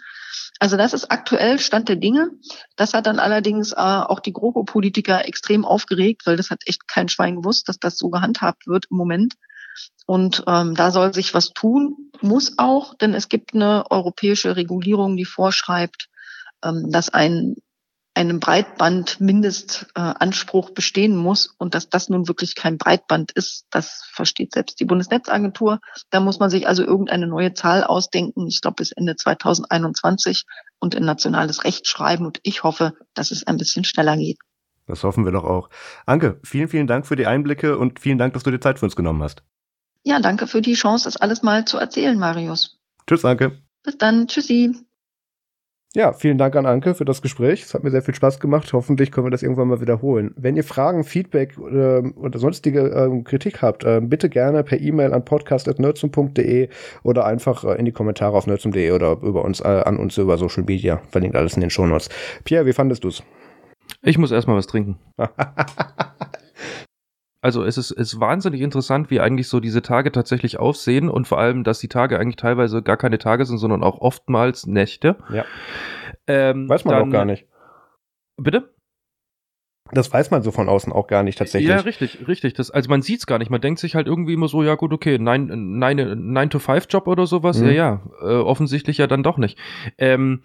[0.58, 2.30] Also das ist aktuell Stand der Dinge.
[2.76, 7.08] Das hat dann allerdings äh, auch die GroKo-Politiker extrem aufgeregt, weil das hat echt kein
[7.08, 9.34] Schwein gewusst, dass das so gehandhabt wird im Moment.
[10.06, 15.16] Und ähm, da soll sich was tun, muss auch, denn es gibt eine europäische Regulierung,
[15.16, 16.08] die vorschreibt,
[16.64, 17.56] ähm, dass ein
[18.14, 24.80] einem Breitband-Mindestanspruch bestehen muss und dass das nun wirklich kein Breitband ist, das versteht selbst
[24.80, 25.78] die Bundesnetzagentur.
[26.10, 30.44] Da muss man sich also irgendeine neue Zahl ausdenken, ich glaube bis Ende 2021
[30.80, 34.38] und in nationales Recht schreiben und ich hoffe, dass es ein bisschen schneller geht.
[34.86, 35.70] Das hoffen wir doch auch.
[36.04, 38.86] Anke, vielen, vielen Dank für die Einblicke und vielen Dank, dass du dir Zeit für
[38.86, 39.44] uns genommen hast.
[40.02, 42.80] Ja, danke für die Chance, das alles mal zu erzählen, Marius.
[43.06, 43.62] Tschüss, Anke.
[43.84, 44.26] Bis dann.
[44.26, 44.74] Tschüssi.
[45.92, 47.62] Ja, vielen Dank an Anke für das Gespräch.
[47.62, 48.72] Es hat mir sehr viel Spaß gemacht.
[48.72, 50.32] Hoffentlich können wir das irgendwann mal wiederholen.
[50.36, 55.12] Wenn ihr Fragen, Feedback oder, oder sonstige äh, Kritik habt, äh, bitte gerne per E-Mail
[55.12, 56.68] an podcast.nerdsum.de
[57.02, 60.38] oder einfach äh, in die Kommentare auf nerdsum.de oder über uns äh, an uns über
[60.38, 61.00] Social Media.
[61.10, 62.08] Verlinkt alles in den Shownotes.
[62.44, 63.24] Pierre, wie fandest du's?
[64.02, 64.96] Ich muss erstmal was trinken.
[67.42, 71.38] also es ist, ist wahnsinnig interessant, wie eigentlich so diese Tage tatsächlich aussehen und vor
[71.38, 75.16] allem, dass die Tage eigentlich teilweise gar keine Tage sind, sondern auch oftmals Nächte.
[75.32, 75.44] Ja.
[76.26, 77.46] Ähm, weiß man dann, auch gar nicht.
[78.36, 78.74] Bitte?
[79.92, 81.68] Das weiß man so von außen auch gar nicht tatsächlich.
[81.68, 82.54] Ja, richtig, richtig.
[82.54, 83.50] Das, also man sieht es gar nicht.
[83.50, 87.58] Man denkt sich halt irgendwie immer so, ja gut, okay, 9-to-5-Job oder sowas.
[87.58, 87.66] Mhm.
[87.66, 89.58] Ja, ja, äh, offensichtlich ja dann doch nicht.
[89.98, 90.42] Ähm,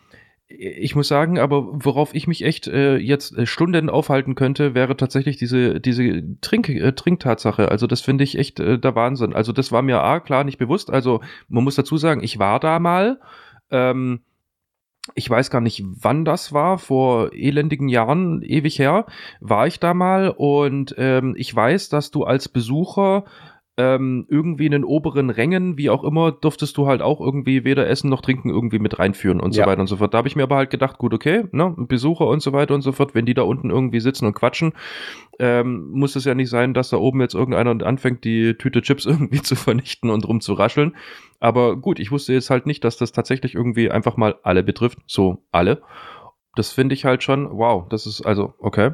[0.48, 4.96] ich muss sagen, aber worauf ich mich echt äh, jetzt äh, Stunden aufhalten könnte, wäre
[4.96, 7.70] tatsächlich diese, diese Trink, äh, Trinktatsache.
[7.70, 9.34] Also das finde ich echt äh, der Wahnsinn.
[9.34, 10.92] Also das war mir A, klar nicht bewusst.
[10.92, 13.20] Also man muss dazu sagen, ich war da mal.
[13.72, 14.22] Ähm,
[15.14, 19.06] ich weiß gar nicht, wann das war, vor elendigen Jahren, ewig her,
[19.40, 23.26] war ich da mal und ähm, ich weiß, dass du als Besucher
[23.78, 27.88] ähm, irgendwie in den oberen Rängen, wie auch immer, durftest du halt auch irgendwie weder
[27.88, 29.64] Essen noch Trinken irgendwie mit reinführen und ja.
[29.64, 30.14] so weiter und so fort.
[30.14, 32.82] Da habe ich mir aber halt gedacht, gut, okay, ne, Besucher und so weiter und
[32.82, 34.74] so fort, wenn die da unten irgendwie sitzen und quatschen,
[35.40, 39.06] ähm, muss es ja nicht sein, dass da oben jetzt irgendeiner anfängt, die Tüte Chips
[39.06, 40.96] irgendwie zu vernichten und rumzurascheln.
[41.42, 45.00] Aber gut, ich wusste jetzt halt nicht, dass das tatsächlich irgendwie einfach mal alle betrifft.
[45.06, 45.82] So alle.
[46.56, 48.92] Das finde ich halt schon, wow, das ist also, okay.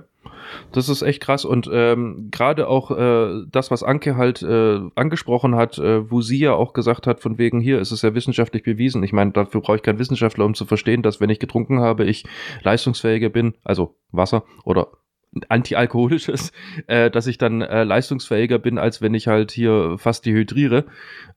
[0.72, 5.56] Das ist echt krass und ähm, gerade auch äh, das, was Anke halt äh, angesprochen
[5.56, 8.64] hat, äh, wo sie ja auch gesagt hat, von wegen hier ist es ja wissenschaftlich
[8.64, 9.04] bewiesen.
[9.04, 12.06] Ich meine, dafür brauche ich keinen Wissenschaftler, um zu verstehen, dass wenn ich getrunken habe,
[12.06, 12.26] ich
[12.64, 14.90] leistungsfähiger bin, also Wasser oder
[15.50, 16.52] antialkoholisches,
[16.88, 20.86] äh, dass ich dann äh, leistungsfähiger bin, als wenn ich halt hier fast dehydriere.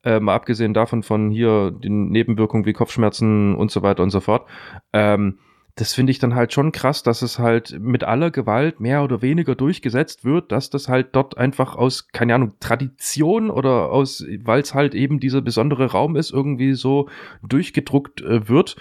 [0.02, 4.20] Äh, mal abgesehen davon von hier den Nebenwirkungen wie Kopfschmerzen und so weiter und so
[4.20, 4.48] fort.
[4.92, 5.38] Ähm,
[5.76, 9.22] das finde ich dann halt schon krass, dass es halt mit aller Gewalt mehr oder
[9.22, 14.60] weniger durchgesetzt wird, dass das halt dort einfach aus, keine Ahnung, Tradition oder aus, weil
[14.60, 17.08] es halt eben dieser besondere Raum ist, irgendwie so
[17.42, 18.76] durchgedruckt äh, wird.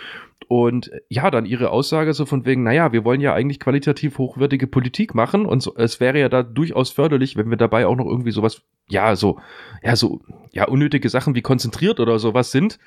[0.48, 4.68] Und ja, dann ihre Aussage so von wegen, naja, wir wollen ja eigentlich qualitativ hochwertige
[4.68, 8.06] Politik machen und so, es wäre ja da durchaus förderlich, wenn wir dabei auch noch
[8.06, 9.40] irgendwie sowas, ja, so,
[9.82, 10.22] ja, so,
[10.52, 12.78] ja, unnötige Sachen wie konzentriert oder sowas sind.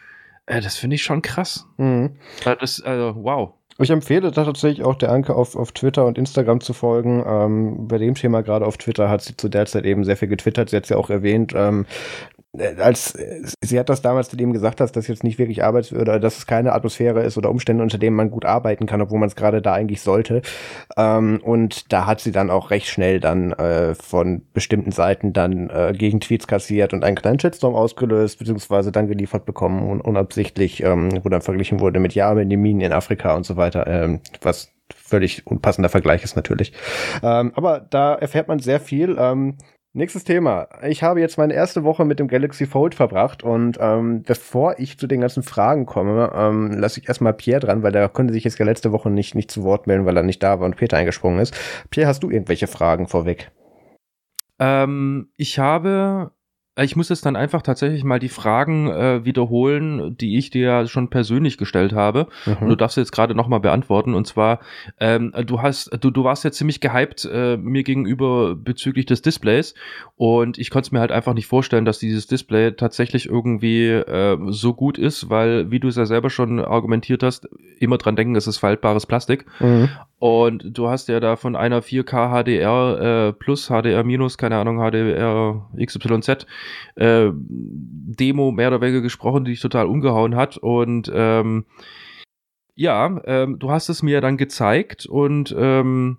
[0.45, 1.67] Äh, das finde ich schon krass.
[1.77, 2.17] Mhm.
[2.45, 3.55] Äh, das, also, wow.
[3.79, 7.22] Ich empfehle da tatsächlich auch der Anke auf, auf Twitter und Instagram zu folgen.
[7.27, 10.29] Ähm, bei dem Thema gerade auf Twitter hat sie zu der Zeit eben sehr viel
[10.29, 10.70] getwittert.
[10.70, 11.85] Sie hat es ja auch erwähnt, ähm,
[12.36, 12.36] äh,
[12.79, 13.17] als
[13.61, 16.39] sie hat das damals zu dem gesagt, dass das jetzt nicht wirklich Arbeits oder dass
[16.39, 19.37] es keine Atmosphäre ist oder Umstände, unter denen man gut arbeiten kann, obwohl man es
[19.37, 20.43] gerade da eigentlich sollte.
[20.97, 25.71] Ähm, und da hat sie dann auch recht schnell dann äh, von bestimmten Seiten dann
[25.71, 30.83] äh, gegen Tweets kassiert und einen kleinen Shitstorm ausgelöst, beziehungsweise dann geliefert bekommen und unabsichtlich,
[30.83, 33.87] ähm, wo dann verglichen wurde mit ja, mit den Minen in Afrika und so weiter,
[33.87, 36.73] ähm, was völlig unpassender Vergleich ist natürlich.
[37.23, 39.17] Ähm, aber da erfährt man sehr viel.
[39.19, 39.57] Ähm,
[39.97, 40.69] Nächstes Thema.
[40.87, 44.99] Ich habe jetzt meine erste Woche mit dem Galaxy Fold verbracht und ähm, bevor ich
[44.99, 48.45] zu den ganzen Fragen komme, ähm, lasse ich erstmal Pierre dran, weil der konnte sich
[48.45, 50.77] jetzt ja letzte Woche nicht, nicht zu Wort melden, weil er nicht da war und
[50.77, 51.59] Peter eingesprungen ist.
[51.89, 53.51] Pierre, hast du irgendwelche Fragen vorweg?
[54.59, 56.31] Ähm, ich habe
[56.83, 60.87] ich muss jetzt dann einfach tatsächlich mal die Fragen äh, wiederholen, die ich dir ja
[60.87, 62.29] schon persönlich gestellt habe.
[62.45, 62.57] Mhm.
[62.61, 64.14] Und du darfst jetzt gerade nochmal beantworten.
[64.14, 64.61] Und zwar,
[65.01, 69.74] ähm, du hast, du, du warst ja ziemlich gehypt äh, mir gegenüber bezüglich des Displays.
[70.16, 74.37] Und ich konnte es mir halt einfach nicht vorstellen, dass dieses Display tatsächlich irgendwie äh,
[74.49, 77.49] so gut ist, weil, wie du es ja selber schon argumentiert hast,
[77.79, 79.47] immer dran denken, es ist faltbares Plastik.
[79.61, 79.89] Mhm.
[80.19, 84.79] Und du hast ja da von einer 4K HDR äh, plus HDR minus, keine Ahnung,
[84.79, 86.47] HDR XYZ
[86.95, 90.57] äh, Demo mehr oder weniger gesprochen, die dich total umgehauen hat.
[90.57, 91.67] Und ähm,
[92.75, 96.19] ja, ähm, du hast es mir dann gezeigt und ähm,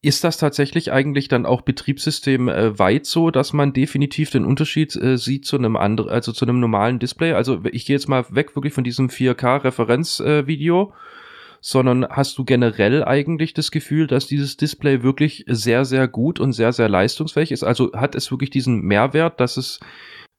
[0.00, 5.16] ist das tatsächlich eigentlich dann auch Betriebssystem äh, so, dass man definitiv den Unterschied äh,
[5.16, 7.32] sieht zu einem anderen, also zu einem normalen Display?
[7.32, 10.82] Also ich gehe jetzt mal weg wirklich von diesem 4K-Referenzvideo.
[10.82, 11.17] Äh,
[11.60, 16.52] sondern hast du generell eigentlich das Gefühl, dass dieses Display wirklich sehr, sehr gut und
[16.52, 17.64] sehr, sehr leistungsfähig ist?
[17.64, 19.80] Also hat es wirklich diesen Mehrwert, dass es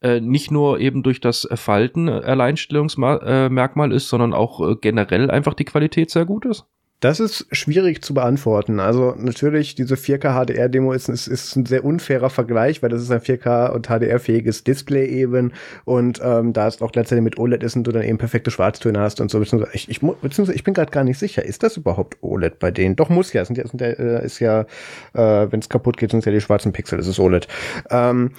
[0.02, 5.66] äh, nicht nur eben durch das Falten Alleinstellungsmerkmal ist, sondern auch äh, generell einfach die
[5.66, 6.66] Qualität sehr gut ist?
[7.00, 8.82] Das ist schwierig zu beantworten.
[8.82, 13.10] Also natürlich, diese 4K HDR-Demo ist, ist, ist ein sehr unfairer Vergleich, weil das ist
[13.10, 15.54] ein 4K und HDR-fähiges Display eben
[15.86, 19.00] und ähm, da es auch gleichzeitig mit OLED ist und du dann eben perfekte Schwarztöne
[19.00, 19.40] hast und so.
[19.40, 22.70] Beziehungsweise ich, ich, beziehungsweise ich bin gerade gar nicht sicher, ist das überhaupt OLED bei
[22.70, 22.98] denen?
[22.98, 24.66] Doch muss ja, sind ja, sind ja äh, ist ja,
[25.14, 27.48] äh, wenn es kaputt geht, sind es ja die schwarzen Pixel, das ist OLED.
[27.92, 28.32] Ähm,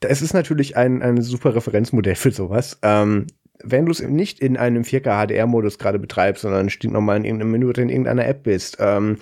[0.00, 2.78] es ist natürlich ein, ein super Referenzmodell für sowas.
[2.82, 3.26] Ähm,
[3.62, 7.68] wenn du es nicht in einem 4K HDR-Modus gerade betreibst, sondern nochmal in irgendeinem Menü
[7.68, 9.18] oder in irgendeiner App bist, ähm,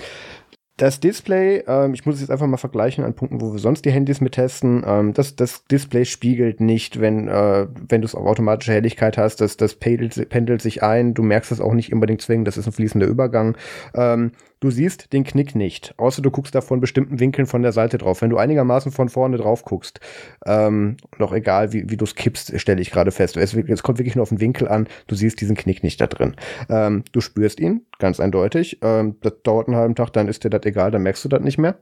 [0.79, 3.85] das Display, ähm, ich muss es jetzt einfach mal vergleichen an Punkten, wo wir sonst
[3.85, 4.85] die Handys mit testen.
[4.87, 9.41] Ähm, das, das Display spiegelt nicht, wenn, äh, wenn du es auf automatische Helligkeit hast.
[9.41, 11.15] Das, das pendelt, pendelt sich ein.
[11.15, 12.47] Du merkst es auch nicht unbedingt zwingend.
[12.47, 13.57] Das ist ein fließender Übergang.
[13.93, 14.31] Ähm,
[14.61, 17.97] Du siehst den Knick nicht, außer du guckst da von bestimmten Winkeln von der Seite
[17.97, 18.23] drauf.
[18.23, 20.01] Wenn du einigermaßen von vorne drauf guckst,
[20.47, 23.37] ähm, noch egal wie, wie du es kippst, stelle ich gerade fest.
[23.37, 26.09] Es, es, kommt wirklich nur auf den Winkel an, du siehst diesen Knick nicht da
[26.09, 26.35] drin.
[26.69, 28.81] Ähm, du spürst ihn, ganz eindeutig.
[28.83, 31.41] Ähm, das dauert einen halben Tag, dann ist dir das egal, dann merkst du das
[31.41, 31.79] nicht mehr.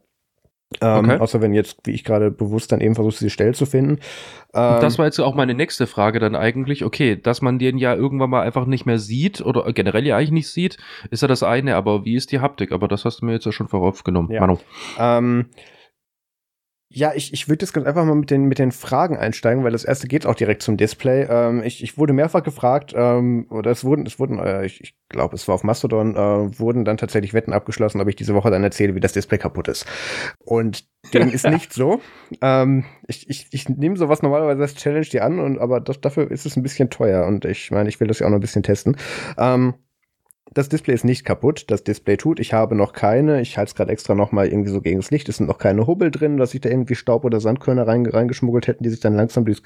[0.80, 1.18] Ähm, okay.
[1.18, 4.00] Außer wenn jetzt, wie ich gerade bewusst dann eben versuchst, diese Stelle zu finden.
[4.52, 6.84] Ähm, das war jetzt auch meine nächste Frage dann eigentlich.
[6.84, 10.32] Okay, dass man den ja irgendwann mal einfach nicht mehr sieht oder generell ja eigentlich
[10.32, 10.76] nicht sieht,
[11.10, 12.72] ist ja das eine, aber wie ist die Haptik?
[12.72, 14.40] Aber das hast du mir jetzt ja schon voraufgenommen, ja.
[14.40, 14.58] Manu.
[14.98, 15.46] Ähm,
[16.96, 19.72] ja, ich, ich würde jetzt ganz einfach mal mit den, mit den Fragen einsteigen, weil
[19.72, 21.26] das erste geht auch direkt zum Display.
[21.28, 24.94] Ähm, ich, ich wurde mehrfach gefragt, ähm, oder es wurden, es wurden, äh, ich, ich
[25.10, 28.50] glaube, es war auf Mastodon, äh, wurden dann tatsächlich Wetten abgeschlossen, ob ich diese Woche
[28.50, 29.84] dann erzähle, wie das Display kaputt ist.
[30.38, 32.00] Und dem ist nicht so.
[32.40, 36.30] Ähm, ich ich, ich nehme sowas normalerweise als Challenge dir an, und, aber das, dafür
[36.30, 38.40] ist es ein bisschen teuer und ich meine, ich will das ja auch noch ein
[38.40, 38.96] bisschen testen.
[39.36, 39.74] Ähm,
[40.56, 41.64] das Display ist nicht kaputt.
[41.68, 42.40] Das Display tut.
[42.40, 43.42] Ich habe noch keine.
[43.42, 45.28] Ich halte es gerade extra noch mal irgendwie so gegen das Licht.
[45.28, 48.82] Es sind noch keine Hubbel drin, dass sich da irgendwie Staub oder Sandkörner reingeschmuggelt hätten,
[48.82, 49.62] die sich dann langsam durchs,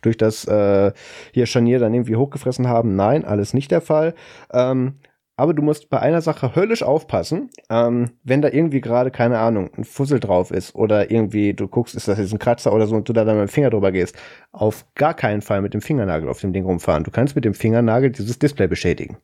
[0.00, 0.92] durch das äh,
[1.32, 2.94] hier Scharnier dann irgendwie hochgefressen haben.
[2.94, 4.14] Nein, alles nicht der Fall.
[4.52, 4.94] Ähm,
[5.36, 9.70] aber du musst bei einer Sache höllisch aufpassen, ähm, wenn da irgendwie gerade, keine Ahnung,
[9.76, 12.94] ein Fussel drauf ist oder irgendwie du guckst, ist das jetzt ein Kratzer oder so
[12.94, 14.16] und du da dann mit dem Finger drüber gehst.
[14.52, 17.02] Auf gar keinen Fall mit dem Fingernagel auf dem Ding rumfahren.
[17.02, 19.16] Du kannst mit dem Fingernagel dieses Display beschädigen.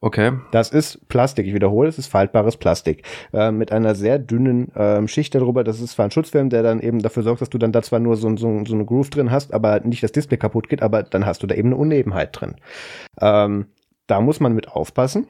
[0.00, 0.32] Okay.
[0.52, 1.46] Das ist Plastik.
[1.46, 3.02] Ich wiederhole, es ist faltbares Plastik.
[3.32, 5.64] Äh, mit einer sehr dünnen äh, Schicht darüber.
[5.64, 7.98] Das ist zwar ein Schutzfilm, der dann eben dafür sorgt, dass du dann da zwar
[7.98, 11.02] nur so, so, so eine Groove drin hast, aber nicht das Display kaputt geht, aber
[11.02, 12.56] dann hast du da eben eine Unebenheit drin.
[13.20, 13.66] Ähm,
[14.06, 15.28] da muss man mit aufpassen.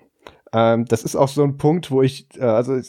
[0.53, 2.81] Ähm, das ist auch so ein Punkt, wo ich, äh, also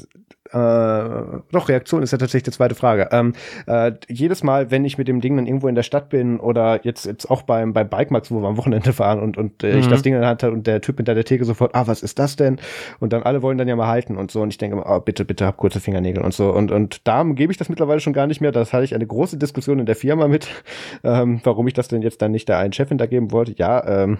[0.51, 3.09] äh, doch, Reaktion ist ja tatsächlich die zweite Frage.
[3.11, 3.33] Ähm,
[3.65, 6.79] äh, jedes Mal, wenn ich mit dem Ding dann irgendwo in der Stadt bin oder
[6.83, 9.79] jetzt, jetzt auch beim, beim Bikemax, wo wir am Wochenende fahren und, und äh, mhm.
[9.79, 11.87] ich das Ding in der Hand hatte und der Typ hinter der Theke sofort, ah,
[11.87, 12.59] was ist das denn?
[12.99, 14.41] Und dann alle wollen dann ja mal halten und so.
[14.41, 16.51] Und ich denke immer, oh, bitte, bitte hab kurze Fingernägel und so.
[16.51, 18.51] Und, und da gebe ich das mittlerweile schon gar nicht mehr.
[18.51, 20.47] Das hatte ich eine große Diskussion in der Firma mit,
[21.03, 23.53] ähm, warum ich das denn jetzt dann nicht der einen Chefin da geben wollte.
[23.57, 24.19] Ja, ähm,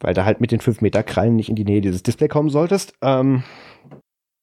[0.00, 2.50] weil du halt mit den 5 Meter Krallen nicht in die Nähe dieses Display kommen
[2.50, 2.94] solltest.
[3.02, 3.42] Ähm,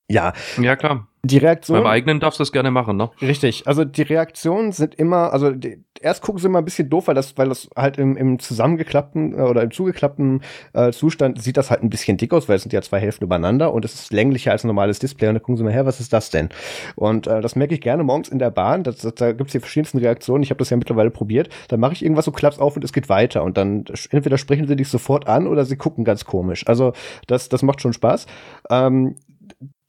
[0.09, 0.33] ja.
[0.61, 1.07] Ja, klar.
[1.25, 1.79] Die Reaktion.
[1.79, 3.09] Beim eigenen darfst du das gerne machen, ne?
[3.19, 3.65] Richtig.
[3.65, 7.15] Also die Reaktionen sind immer, also die, erst gucken sie immer ein bisschen doof, weil
[7.15, 10.43] das, weil das halt im, im zusammengeklappten äh, oder im zugeklappten
[10.73, 13.23] äh, Zustand sieht das halt ein bisschen dick aus, weil es sind ja zwei Hälften
[13.23, 15.29] übereinander und es ist länglicher als ein normales Display.
[15.29, 16.49] Und dann gucken sie mal her, was ist das denn?
[16.95, 18.83] Und äh, das merke ich gerne morgens in der Bahn.
[18.83, 20.43] Das, das, da gibt es die verschiedensten Reaktionen.
[20.43, 21.49] Ich habe das ja mittlerweile probiert.
[21.69, 23.43] Dann mache ich irgendwas so klappt's auf und es geht weiter.
[23.43, 26.67] Und dann entweder sprechen sie dich sofort an oder sie gucken ganz komisch.
[26.67, 26.93] Also
[27.25, 28.27] das, das macht schon Spaß.
[28.69, 29.15] Ähm,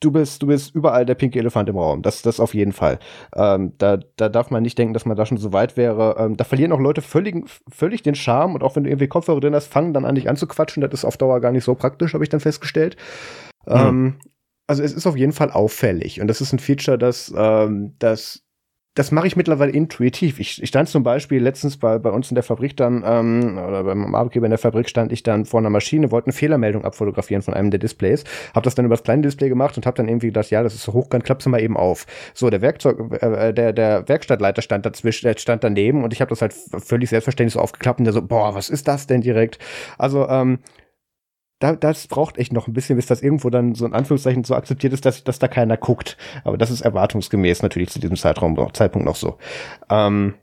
[0.00, 2.02] du bist, du bist überall der pinke Elefant im Raum.
[2.02, 2.98] Das, das auf jeden Fall.
[3.34, 6.16] Ähm, da, da darf man nicht denken, dass man da schon so weit wäre.
[6.18, 7.36] Ähm, da verlieren auch Leute völlig,
[7.68, 10.28] völlig den Charme und auch wenn du irgendwie Kopfhörer drin hast, fangen dann an, dich
[10.28, 10.80] anzuquatschen.
[10.82, 12.96] Das ist auf Dauer gar nicht so praktisch, habe ich dann festgestellt.
[13.66, 13.74] Mhm.
[13.74, 14.14] Ähm,
[14.66, 18.45] also es ist auf jeden Fall auffällig und das ist ein Feature, das, ähm, das
[18.96, 20.40] das mache ich mittlerweile intuitiv.
[20.40, 23.84] Ich, ich stand zum Beispiel letztens bei, bei uns in der Fabrik dann, ähm, oder
[23.84, 27.42] beim Arbeitgeber in der Fabrik stand ich dann vor einer Maschine, wollte eine Fehlermeldung abfotografieren
[27.42, 28.24] von einem der Displays,
[28.54, 30.74] habe das dann über das kleine Display gemacht und habe dann irgendwie gedacht, ja, das
[30.74, 32.06] ist so hochkant, klapp's mal eben auf.
[32.32, 36.30] So, der Werkzeug, äh, der, der Werkstattleiter stand dazwischen, der stand daneben und ich habe
[36.30, 39.58] das halt völlig selbstverständlich so aufgeklappt und der so, boah, was ist das denn direkt?
[39.98, 40.60] Also, ähm,
[41.58, 44.54] da, das braucht echt noch ein bisschen, bis das irgendwo dann so in Anführungszeichen so
[44.54, 46.16] akzeptiert ist, dass, dass da keiner guckt.
[46.44, 49.38] Aber das ist erwartungsgemäß natürlich zu diesem Zeitraum, Zeitpunkt noch so.
[49.88, 50.34] Ähm,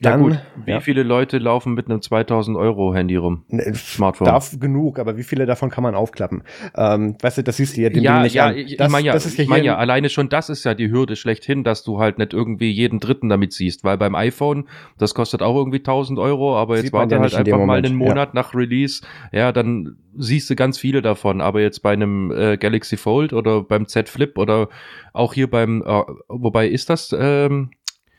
[0.00, 0.80] ja dann, gut, wie ja.
[0.80, 3.44] viele Leute laufen mit einem 2000 Euro Handy rum?
[3.48, 4.26] Ne, Smartphone.
[4.26, 6.44] Darf genug, aber wie viele davon kann man aufklappen?
[6.76, 8.56] Ähm, weißt du, das siehst du ja dem ja, nicht ja, an.
[8.56, 11.16] Ich, das, ich meine ja, ich mein ja, alleine schon das ist ja die Hürde
[11.16, 14.68] schlechthin, dass du halt nicht irgendwie jeden Dritten damit siehst, weil beim iPhone,
[14.98, 18.28] das kostet auch irgendwie 1000 Euro, aber jetzt warte ja halt einfach mal einen Monat
[18.28, 18.40] ja.
[18.40, 22.96] nach Release, ja, dann siehst du ganz viele davon, aber jetzt bei einem äh, Galaxy
[22.96, 24.68] Fold oder beim Z Flip oder
[25.12, 27.70] auch hier beim, äh, wobei ist das ähm,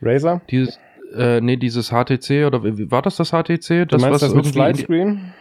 [0.01, 0.41] Razer?
[0.49, 0.79] Dieses
[1.15, 3.87] äh, nee, dieses HTC oder war das das HTC?
[3.87, 5.33] Das, du meinst was das mit Slidescreen?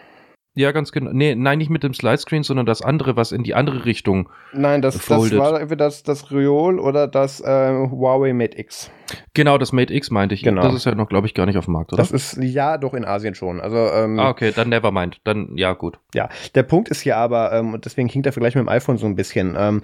[0.59, 1.13] Ja, ganz genau.
[1.13, 4.29] Nee, nein, nicht mit dem Slidescreen, sondern das andere, was in die andere Richtung.
[4.53, 8.91] Nein, das, das war entweder das, das Riol oder das äh, Huawei Mate X.
[9.35, 10.43] Genau, das Mate X meinte ich.
[10.43, 10.63] Genau.
[10.63, 12.03] Das ist ja noch, glaube ich, gar nicht auf dem Markt, oder?
[12.03, 13.61] Das ist ja doch in Asien schon.
[13.61, 15.21] Also, ähm, ah, okay, dann never mind.
[15.23, 16.01] Dann, ja, gut.
[16.13, 18.99] Ja, der Punkt ist hier aber, ähm, und deswegen hinkt der Vergleich mit dem iPhone
[18.99, 19.55] so ein bisschen.
[19.57, 19.83] Ähm,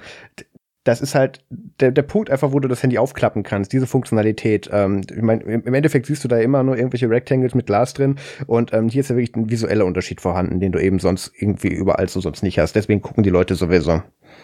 [0.85, 4.69] das ist halt der, der Punkt einfach, wo du das Handy aufklappen kannst, diese Funktionalität.
[4.73, 8.17] Ähm, ich mein, Im Endeffekt siehst du da immer nur irgendwelche Rectangles mit Glas drin
[8.47, 11.69] und ähm, hier ist ja wirklich ein visueller Unterschied vorhanden, den du eben sonst irgendwie
[11.69, 12.77] überall so sonst nicht hast.
[12.77, 14.03] Deswegen gucken die Leute sowieso.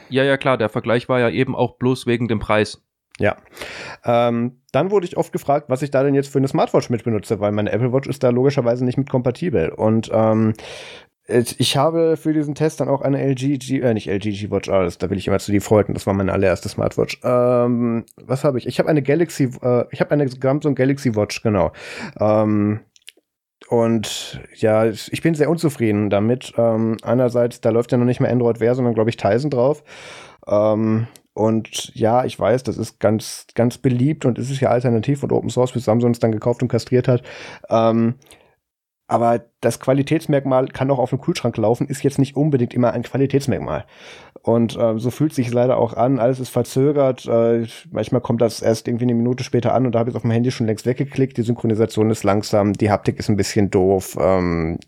[0.09, 2.83] Ja, ja, klar, der Vergleich war ja eben auch bloß wegen dem Preis.
[3.19, 3.37] Ja.
[4.05, 7.05] Ähm, dann wurde ich oft gefragt, was ich da denn jetzt für eine Smartwatch mit
[7.05, 9.69] benutze, weil meine Apple Watch ist da logischerweise nicht mit kompatibel.
[9.69, 10.55] Und ähm,
[11.31, 14.69] ich habe für diesen Test dann auch eine LG, G, äh, nicht LG G Watch
[14.69, 17.21] R, da will ich immer zu die folgen, das war meine allererste Smartwatch.
[17.25, 18.67] Ähm, was habe ich?
[18.67, 21.73] Ich habe eine Galaxy, äh, ich habe eine Samsung Galaxy Watch, genau.
[22.19, 22.81] Ähm,
[23.69, 26.53] und ja, ich bin sehr unzufrieden damit.
[26.57, 29.85] Ähm, einerseits, da läuft ja noch nicht mehr Android Wear, sondern glaube ich Tizen drauf.
[30.49, 35.23] Ähm, und ja, ich weiß, das ist ganz, ganz beliebt und es ist ja alternativ
[35.23, 37.23] und Open Source, bis Samsung es dann gekauft und kastriert hat.
[37.69, 38.15] Ähm,
[39.11, 43.03] aber das Qualitätsmerkmal kann auch auf dem Kühlschrank laufen, ist jetzt nicht unbedingt immer ein
[43.03, 43.85] Qualitätsmerkmal.
[44.43, 47.27] Und äh, so fühlt sich leider auch an, alles ist verzögert.
[47.27, 50.23] Äh, manchmal kommt das erst irgendwie eine Minute später an und da habe ich auf
[50.23, 51.37] dem Handy schon längst weggeklickt.
[51.37, 54.17] Die Synchronisation ist langsam, die Haptik ist ein bisschen doof.
[54.21, 54.79] Ähm,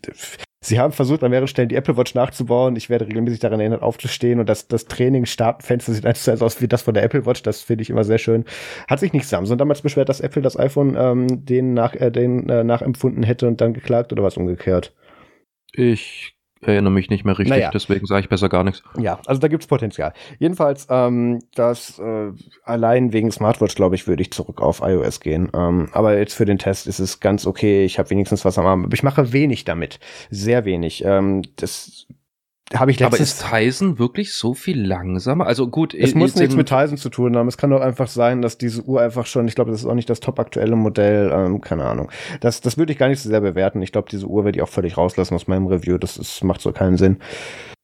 [0.63, 2.77] Sie haben versucht, an mehreren Stellen die Apple Watch nachzubauen.
[2.77, 6.69] Ich werde regelmäßig daran erinnert, aufzustehen und das, das Training-Startfenster sieht eins zu aus wie
[6.69, 7.43] das von der Apple Watch.
[7.43, 8.45] Das finde ich immer sehr schön.
[8.87, 12.47] Hat sich nicht Samsung damals beschwert, dass Apple das iPhone ähm, den, nach, äh, den
[12.47, 14.93] äh, nachempfunden hätte und dann geklagt oder was umgekehrt?
[15.73, 16.37] Ich
[16.67, 17.71] erinnere mich nicht mehr richtig, naja.
[17.71, 18.83] deswegen sage ich besser gar nichts.
[18.99, 20.13] Ja, also da gibt's Potenzial.
[20.39, 22.31] Jedenfalls, ähm, das äh,
[22.63, 25.49] allein wegen Smartwatch, glaube ich, würde ich zurück auf iOS gehen.
[25.53, 27.85] Ähm, aber jetzt für den Test ist es ganz okay.
[27.85, 28.85] Ich habe wenigstens was am Arm.
[28.85, 29.99] Aber ich mache wenig damit.
[30.29, 31.03] Sehr wenig.
[31.05, 32.07] Ähm, das
[32.75, 33.43] habe ich letztens.
[33.43, 35.45] Aber ist Tyson wirklich so viel langsamer?
[35.45, 37.47] Also gut, es muss nichts mit Tyson zu tun haben.
[37.47, 39.93] Es kann doch einfach sein, dass diese Uhr einfach schon, ich glaube, das ist auch
[39.93, 42.11] nicht das top aktuelle Modell, ähm, keine Ahnung.
[42.41, 43.81] Das, das würde ich gar nicht so sehr bewerten.
[43.81, 45.97] Ich glaube, diese Uhr werde ich auch völlig rauslassen aus meinem Review.
[45.97, 47.17] Das ist, macht so keinen Sinn.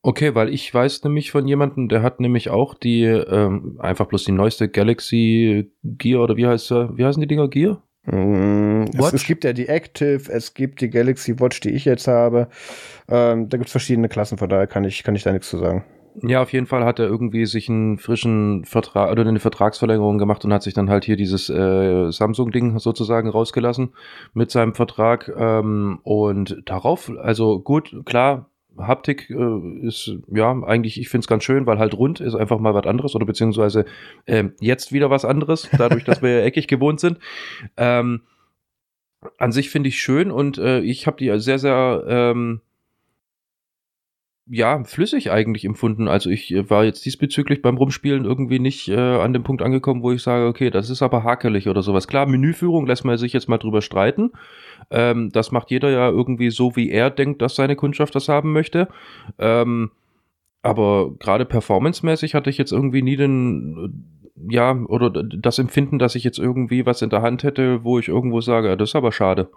[0.02, 4.24] Okay, weil ich weiß nämlich von jemandem, der hat nämlich auch die, ähm, einfach bloß
[4.24, 7.84] die neueste Galaxy Gear oder wie heißt wie heißen die Dinger Gear?
[8.12, 12.08] Mm, es, es, gibt ja die Active, es gibt die Galaxy Watch, die ich jetzt
[12.08, 12.48] habe.
[13.08, 15.58] Ähm, da gibt es verschiedene Klassen, von daher kann ich, kann ich da nichts zu
[15.58, 15.84] sagen.
[16.22, 20.44] Ja, auf jeden Fall hat er irgendwie sich einen frischen Vertrag oder eine Vertragsverlängerung gemacht
[20.44, 23.94] und hat sich dann halt hier dieses äh, Samsung-Ding sozusagen rausgelassen
[24.34, 25.32] mit seinem Vertrag.
[25.38, 28.49] Ähm, und darauf, also gut, klar,
[28.80, 32.60] Haptik äh, ist, ja, eigentlich, ich finde es ganz schön, weil halt rund ist einfach
[32.60, 33.86] mal was anderes oder beziehungsweise
[34.26, 37.20] äh, jetzt wieder was anderes, dadurch, dass wir ja eckig gewohnt sind.
[37.78, 38.22] Ähm,
[39.38, 42.62] an sich finde ich schön und äh, ich habe die sehr, sehr, ähm,
[44.52, 46.08] ja, flüssig eigentlich empfunden.
[46.08, 50.02] Also ich äh, war jetzt diesbezüglich beim Rumspielen irgendwie nicht äh, an dem Punkt angekommen,
[50.02, 52.08] wo ich sage, okay, das ist aber hakelig oder sowas.
[52.08, 54.32] Klar, Menüführung lässt man sich jetzt mal drüber streiten.
[54.90, 58.52] Ähm, das macht jeder ja irgendwie so, wie er denkt, dass seine Kundschaft das haben
[58.52, 58.88] möchte.
[59.38, 59.92] Ähm,
[60.64, 64.04] aber gerade performancemäßig hatte ich jetzt irgendwie nie den,
[64.36, 68.00] äh, ja, oder das Empfinden, dass ich jetzt irgendwie was in der Hand hätte, wo
[68.00, 69.50] ich irgendwo sage, das ist aber schade.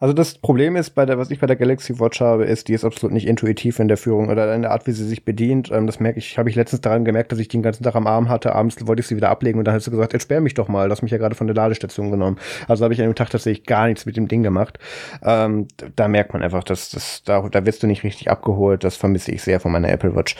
[0.00, 2.72] Also das Problem ist, bei der, was ich bei der Galaxy Watch habe, ist, die
[2.72, 5.70] ist absolut nicht intuitiv in der Führung oder in der Art, wie sie sich bedient.
[5.70, 8.06] Ähm, das merke ich, habe ich letztens daran gemerkt, dass ich den ganzen Tag am
[8.06, 8.54] Arm hatte.
[8.54, 10.88] Abends wollte ich sie wieder ablegen und dann hat sie gesagt, entsperr mich doch mal.
[10.88, 12.38] Du hast mich ja gerade von der Ladestation genommen.
[12.68, 14.78] Also habe ich an dem Tag tatsächlich gar nichts mit dem Ding gemacht.
[15.22, 18.84] Ähm, da merkt man einfach, dass das, da, da wirst du nicht richtig abgeholt.
[18.84, 20.36] Das vermisse ich sehr von meiner Apple Watch.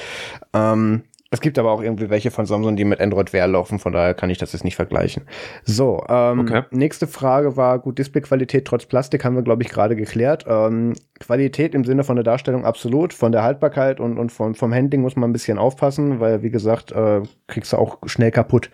[0.53, 1.05] Ähm,
[1.35, 4.15] es gibt aber auch irgendwie welche von Samsung, die mit Android Wear laufen, von daher
[4.15, 5.25] kann ich das jetzt nicht vergleichen.
[5.65, 6.63] So, ähm, okay.
[6.71, 10.47] nächste Frage war, gut, Displayqualität trotz Plastik haben wir, glaube ich, gerade geklärt.
[10.49, 14.73] Ähm, Qualität im Sinne von der Darstellung absolut, von der Haltbarkeit und, und vom, vom
[14.73, 18.71] Handling muss man ein bisschen aufpassen, weil, wie gesagt, äh, kriegst du auch schnell kaputt.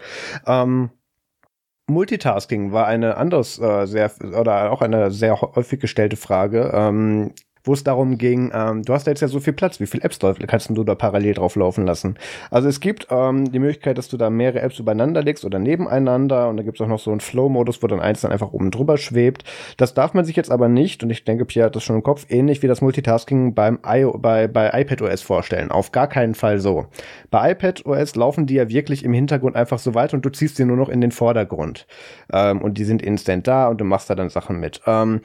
[0.46, 0.90] Ähm,
[1.90, 6.70] Multitasking war eine anderes äh, sehr oder auch eine sehr häufig gestellte Frage.
[6.72, 7.32] Ähm,
[7.64, 10.04] wo es darum ging, ähm, du hast da jetzt ja so viel Platz, wie viele
[10.04, 12.16] Apps kannst du da parallel drauf laufen lassen?
[12.50, 16.48] Also es gibt ähm, die Möglichkeit, dass du da mehrere Apps übereinander legst oder nebeneinander
[16.48, 18.70] und da gibt es auch noch so einen Flow-Modus, wo dann eins dann einfach oben
[18.70, 19.44] drüber schwebt.
[19.76, 22.02] Das darf man sich jetzt aber nicht, und ich denke, Pierre hat das schon im
[22.02, 25.70] Kopf, ähnlich wie das Multitasking beim I bei, bei iPadOS vorstellen.
[25.70, 26.86] Auf gar keinen Fall so.
[27.30, 30.64] Bei iPadOS laufen die ja wirklich im Hintergrund einfach so weiter und du ziehst sie
[30.64, 31.86] nur noch in den Vordergrund.
[32.32, 34.80] Ähm, und die sind instant da und du machst da dann Sachen mit.
[34.86, 35.20] Ähm,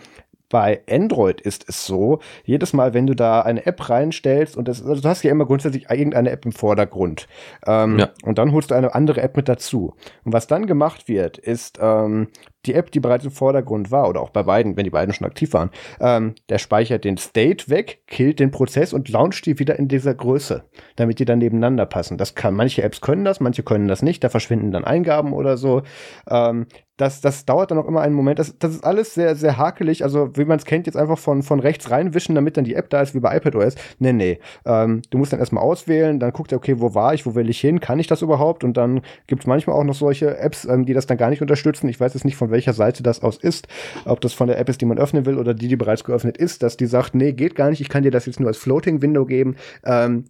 [0.49, 4.83] bei Android ist es so, jedes Mal, wenn du da eine App reinstellst und das,
[4.85, 7.27] also du hast ja immer grundsätzlich irgendeine App im Vordergrund
[7.65, 8.09] ähm, ja.
[8.23, 9.93] und dann holst du eine andere App mit dazu.
[10.23, 12.27] Und was dann gemacht wird, ist, ähm,
[12.67, 15.27] die App, die bereits im Vordergrund war, oder auch bei beiden, wenn die beiden schon
[15.27, 19.77] aktiv waren, ähm, der speichert den State weg, killt den Prozess und launcht die wieder
[19.77, 20.63] in dieser Größe,
[20.95, 22.17] damit die dann nebeneinander passen.
[22.17, 25.57] Das kann, manche Apps können das, manche können das nicht, da verschwinden dann Eingaben oder
[25.57, 25.83] so.
[26.29, 28.39] Ähm, das, das dauert dann auch immer einen Moment.
[28.39, 30.03] Das, das ist alles sehr, sehr hakelig.
[30.03, 32.89] Also, wie man es kennt, jetzt einfach von, von rechts reinwischen, damit dann die App
[32.89, 33.75] da ist, wie bei iPadOS.
[33.99, 34.39] Nee, nee.
[34.65, 37.49] Ähm, du musst dann erstmal auswählen, dann guckt er, okay, wo war ich, wo will
[37.49, 38.63] ich hin, kann ich das überhaupt?
[38.63, 41.41] Und dann gibt es manchmal auch noch solche Apps, ähm, die das dann gar nicht
[41.41, 41.89] unterstützen.
[41.89, 43.67] Ich weiß jetzt nicht, von welcher Seite das aus ist,
[44.05, 46.37] ob das von der App ist, die man öffnen will oder die, die bereits geöffnet
[46.37, 48.57] ist, dass die sagt, nee, geht gar nicht, ich kann dir das jetzt nur als
[48.57, 49.57] Floating Window geben.
[49.83, 50.25] Ähm,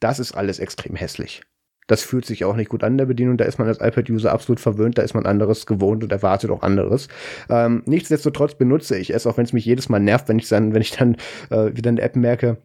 [0.00, 1.42] das ist alles extrem hässlich.
[1.88, 3.38] Das fühlt sich auch nicht gut an der Bedienung.
[3.38, 4.98] Da ist man als iPad-User absolut verwöhnt.
[4.98, 7.08] Da ist man anderes gewohnt und erwartet auch anderes.
[7.48, 10.74] Ähm, nichtsdestotrotz benutze ich es, auch wenn es mich jedes Mal nervt, wenn ich dann,
[10.74, 11.16] wenn ich dann
[11.50, 12.58] äh, wieder eine App merke,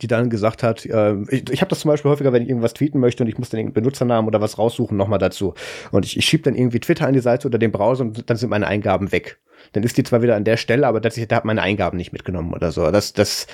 [0.00, 2.74] die dann gesagt hat, äh, ich, ich habe das zum Beispiel häufiger, wenn ich irgendwas
[2.74, 5.54] tweeten möchte und ich muss dann irgendeinen Benutzernamen oder was raussuchen, nochmal dazu.
[5.90, 8.36] Und ich, ich schiebe dann irgendwie Twitter an die Seite oder den Browser und dann
[8.36, 9.40] sind meine Eingaben weg.
[9.72, 12.12] Dann ist die zwar wieder an der Stelle, aber das, da hat meine Eingaben nicht
[12.12, 12.90] mitgenommen oder so.
[12.90, 13.48] Das, das,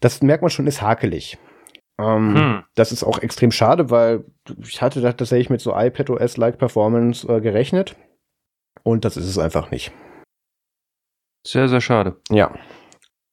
[0.00, 1.38] das merkt man schon, ist hakelig.
[1.98, 2.64] Ähm, hm.
[2.74, 4.24] Das ist auch extrem schade, weil
[4.60, 7.96] ich hatte da tatsächlich mit so iPadOS-like Performance äh, gerechnet.
[8.82, 9.90] Und das ist es einfach nicht.
[11.46, 12.16] Sehr, sehr schade.
[12.30, 12.54] Ja.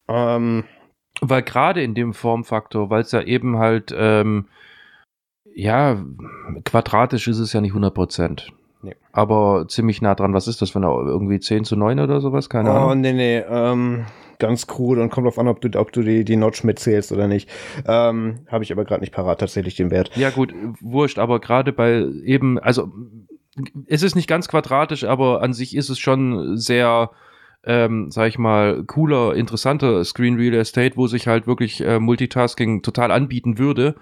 [0.08, 0.64] Ähm,
[1.22, 4.46] weil gerade in dem Formfaktor, weil es ja eben halt, ähm,
[5.54, 6.04] ja,
[6.66, 8.52] quadratisch ist es ja nicht 100 Prozent.
[8.82, 8.96] Nee.
[9.12, 10.34] Aber ziemlich nah dran.
[10.34, 12.50] Was ist das, wenn er irgendwie 10 zu 9 oder sowas?
[12.50, 12.90] Keine oh, Ahnung.
[12.92, 13.38] Oh, nee, nee.
[13.40, 14.06] Ähm,
[14.38, 17.28] ganz cool und kommt drauf an, ob du, ob du die, die Notch mitzählst oder
[17.28, 17.50] nicht.
[17.88, 20.16] Ähm, Habe ich aber gerade nicht parat tatsächlich den Wert.
[20.16, 22.92] Ja, gut, wurscht, aber gerade bei eben, also
[23.88, 27.12] es ist nicht ganz quadratisch, aber an sich ist es schon sehr
[27.66, 32.82] ähm, sag ich mal, cooler, interessanter Screen Real Estate, wo sich halt wirklich äh, Multitasking
[32.82, 33.96] total anbieten würde.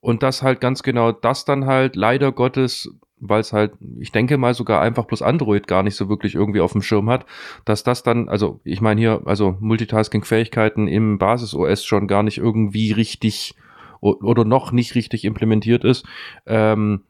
[0.00, 4.38] Und das halt ganz genau das dann halt leider Gottes, weil es halt, ich denke
[4.38, 7.26] mal sogar einfach bloß Android gar nicht so wirklich irgendwie auf dem Schirm hat,
[7.64, 12.92] dass das dann, also ich meine hier, also Multitasking-Fähigkeiten im Basis-OS schon gar nicht irgendwie
[12.92, 13.54] richtig
[14.00, 16.06] oder noch nicht richtig implementiert ist.
[16.46, 17.02] Ähm,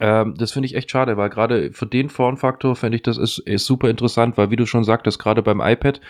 [0.00, 3.38] ähm, das finde ich echt schade, weil gerade für den Formfaktor fände ich das ist,
[3.38, 6.00] ist super interessant, weil wie du schon sagtest, gerade beim iPad,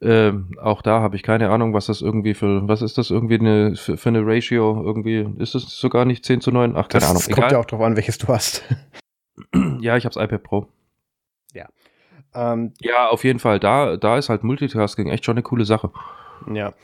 [0.00, 3.38] äh, auch da habe ich keine Ahnung, was das irgendwie für, was ist das irgendwie
[3.38, 6.76] eine, für, für eine Ratio irgendwie, ist das sogar nicht 10 zu 9?
[6.76, 7.22] Ach, keine das Ahnung.
[7.26, 8.64] Das kommt ja auch drauf an, welches du hast.
[9.80, 10.66] ja, ich habe das iPad Pro.
[11.54, 11.68] Ja.
[12.34, 13.60] Ähm, ja, auf jeden Fall.
[13.60, 15.90] Da, da ist halt Multitasking echt schon eine coole Sache.
[16.52, 16.74] Ja.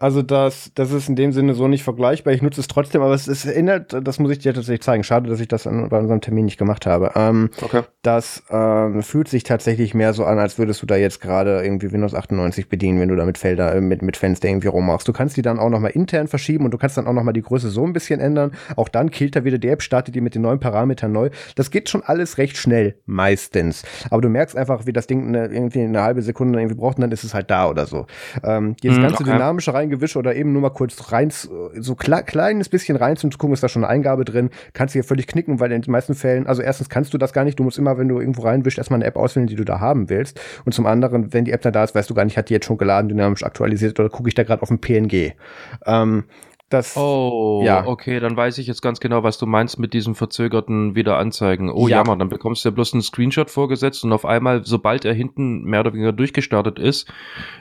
[0.00, 2.32] Also das, das ist in dem Sinne so nicht vergleichbar.
[2.32, 5.02] Ich nutze es trotzdem, aber es, es erinnert, das muss ich dir tatsächlich zeigen.
[5.02, 7.12] Schade, dass ich das an, bei unserem Termin nicht gemacht habe.
[7.16, 7.82] Ähm, okay.
[8.02, 11.90] Das ähm, fühlt sich tatsächlich mehr so an, als würdest du da jetzt gerade irgendwie
[11.90, 15.08] Windows 98 bedienen, wenn du da mit Felder, äh, mit, mit Fenster irgendwie rummachst.
[15.08, 17.42] Du kannst die dann auch nochmal intern verschieben und du kannst dann auch nochmal die
[17.42, 18.52] Größe so ein bisschen ändern.
[18.76, 21.30] Auch dann killt er wieder die App, startet die mit den neuen Parametern neu.
[21.56, 23.82] Das geht schon alles recht schnell, meistens.
[24.10, 27.02] Aber du merkst einfach, wie das Ding eine, irgendwie eine halbe Sekunde irgendwie braucht und
[27.02, 28.06] dann ist es halt da oder so.
[28.44, 29.32] Ähm, dieses mhm, ganze okay.
[29.32, 33.28] dynamische rein reingewischt oder eben nur mal kurz rein, so kle kleines bisschen rein zu
[33.30, 35.90] gucken, ist da schon eine Eingabe drin, kannst du hier völlig knicken, weil in den
[35.90, 38.42] meisten Fällen, also erstens kannst du das gar nicht, du musst immer, wenn du irgendwo
[38.42, 40.40] reinwischst, erstmal eine App auswählen, die du da haben willst.
[40.64, 42.54] Und zum anderen, wenn die App dann da ist, weißt du gar nicht, hat die
[42.54, 45.32] jetzt schon geladen, dynamisch aktualisiert oder gucke ich da gerade auf ein PNG.
[45.86, 46.24] Ähm,
[46.68, 47.86] das, oh, ja.
[47.86, 51.70] okay, dann weiß ich jetzt ganz genau, was du meinst mit diesem verzögerten Wiederanzeigen.
[51.70, 51.98] Oh ja.
[51.98, 55.64] jammer, dann bekommst du ja bloß einen Screenshot vorgesetzt und auf einmal, sobald er hinten
[55.64, 57.10] mehr oder weniger durchgestartet ist,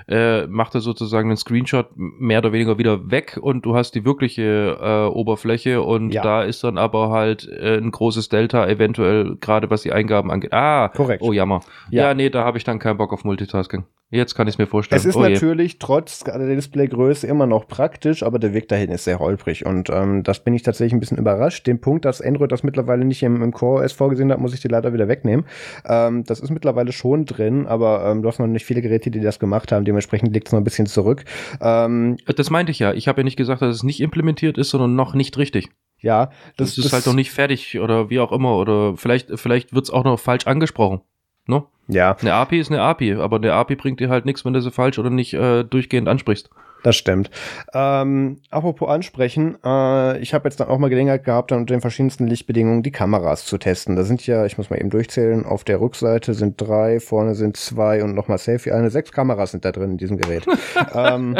[0.10, 4.03] äh, macht er sozusagen einen Screenshot mehr oder weniger wieder weg und du hast die
[4.03, 6.22] wirkliche äh, Oberfläche und ja.
[6.22, 10.51] da ist dann aber halt äh, ein großes Delta eventuell, gerade was die Eingaben angeht.
[10.51, 11.24] Ah, korrekt.
[11.24, 11.62] Oh jammer.
[11.91, 13.86] Ja, ja nee, da habe ich dann keinen Bock auf Multitasking.
[14.10, 14.99] Jetzt kann ich es mir vorstellen.
[14.99, 15.80] Es ist oh natürlich je.
[15.82, 19.66] trotz der Displaygröße immer noch praktisch, aber der Weg dahin ist sehr holprig.
[19.66, 21.68] Und ähm, das bin ich tatsächlich ein bisschen überrascht.
[21.68, 24.62] Den Punkt, dass Android das mittlerweile nicht im, im Core OS vorgesehen hat, muss ich
[24.62, 25.45] dir leider wieder wegnehmen.
[25.86, 29.20] Ähm, das ist mittlerweile schon drin, aber ähm, du hast noch nicht viele Geräte, die
[29.20, 29.84] das gemacht haben.
[29.84, 31.26] Dementsprechend liegt es noch ein bisschen zurück.
[31.60, 32.93] Ähm, das meinte ich ja.
[32.93, 35.68] Ich habe ja nicht gesagt, dass es nicht implementiert ist, sondern noch nicht richtig.
[35.99, 38.55] Ja, das, das ist das halt noch nicht fertig oder wie auch immer.
[38.58, 41.01] Oder vielleicht, vielleicht wird es auch noch falsch angesprochen.
[41.47, 41.63] Ne?
[41.87, 42.15] Ja.
[42.19, 44.71] Eine API ist eine API, aber eine API bringt dir halt nichts, wenn du sie
[44.71, 46.49] falsch oder nicht äh, durchgehend ansprichst.
[46.83, 47.31] Das stimmt.
[47.73, 51.81] Ähm, apropos ansprechen, äh, ich habe jetzt dann auch mal Gelegenheit gehabt, dann unter den
[51.81, 53.95] verschiedensten Lichtbedingungen die Kameras zu testen.
[53.95, 57.57] Da sind ja, ich muss mal eben durchzählen, auf der Rückseite sind drei, vorne sind
[57.57, 58.91] zwei und nochmal Selfie eine.
[58.91, 60.45] Sechs Kameras sind da drin in diesem Gerät.
[60.93, 61.37] ähm,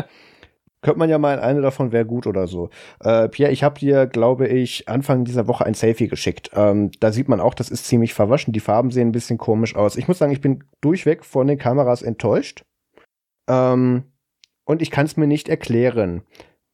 [0.82, 2.70] könnte man ja mal, eine davon wäre gut oder so.
[3.00, 6.52] Äh, Pierre, ich habe dir, glaube ich, Anfang dieser Woche ein Selfie geschickt.
[6.54, 8.54] Ähm, da sieht man auch, das ist ziemlich verwaschen.
[8.54, 9.96] Die Farben sehen ein bisschen komisch aus.
[9.96, 12.64] Ich muss sagen, ich bin durchweg von den Kameras enttäuscht.
[13.50, 14.04] Ähm,
[14.66, 16.24] und ich kann es mir nicht erklären,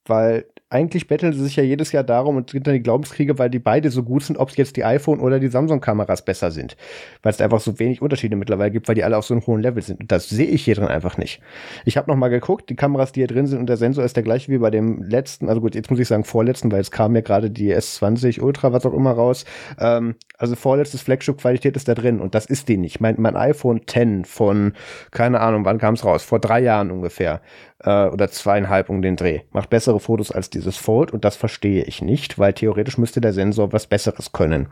[0.06, 3.49] weil eigentlich betteln sie sich ja jedes Jahr darum und sind dann die Glaubenskriege, weil
[3.49, 6.76] die beide so gut sind, ob es jetzt die iPhone oder die Samsung-Kameras besser sind.
[7.21, 9.61] Weil es einfach so wenig Unterschiede mittlerweile gibt, weil die alle auf so einem hohen
[9.61, 10.01] Level sind.
[10.01, 11.41] Und das sehe ich hier drin einfach nicht.
[11.86, 14.15] Ich habe noch mal geguckt, die Kameras, die hier drin sind und der Sensor ist
[14.15, 16.91] der gleiche wie bei dem letzten, also gut, jetzt muss ich sagen vorletzten, weil es
[16.91, 19.45] kam ja gerade die S20 Ultra, was auch immer raus.
[19.80, 22.99] Ähm, also vorletztes Flagship-Qualität ist da drin und das ist die nicht.
[22.99, 24.74] Mein, mein iPhone 10 von,
[25.11, 26.24] keine Ahnung, wann kam es raus?
[26.24, 27.41] Vor drei Jahren ungefähr
[27.84, 29.41] äh, oder zweieinhalb um den Dreh.
[29.51, 33.34] Macht bessere Fotos als dieses Fold und das verstehe ich nicht, weil theoretisch müsste der
[33.34, 34.68] Sensor was Besseres können.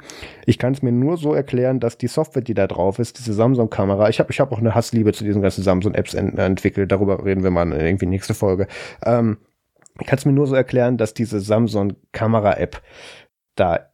[0.46, 3.34] Ich kann es mir nur so erklären, dass die Software, die da drauf ist, diese
[3.34, 7.24] Samsung-Kamera, ich habe ich hab auch eine Hassliebe zu diesen ganzen Samsung-Apps ent entwickelt, darüber
[7.26, 8.68] reden wir mal in irgendwie nächste Folge.
[9.04, 9.38] Ähm,
[10.00, 12.82] ich kann es mir nur so erklären, dass diese Samsung-Kamera-App
[13.56, 13.91] da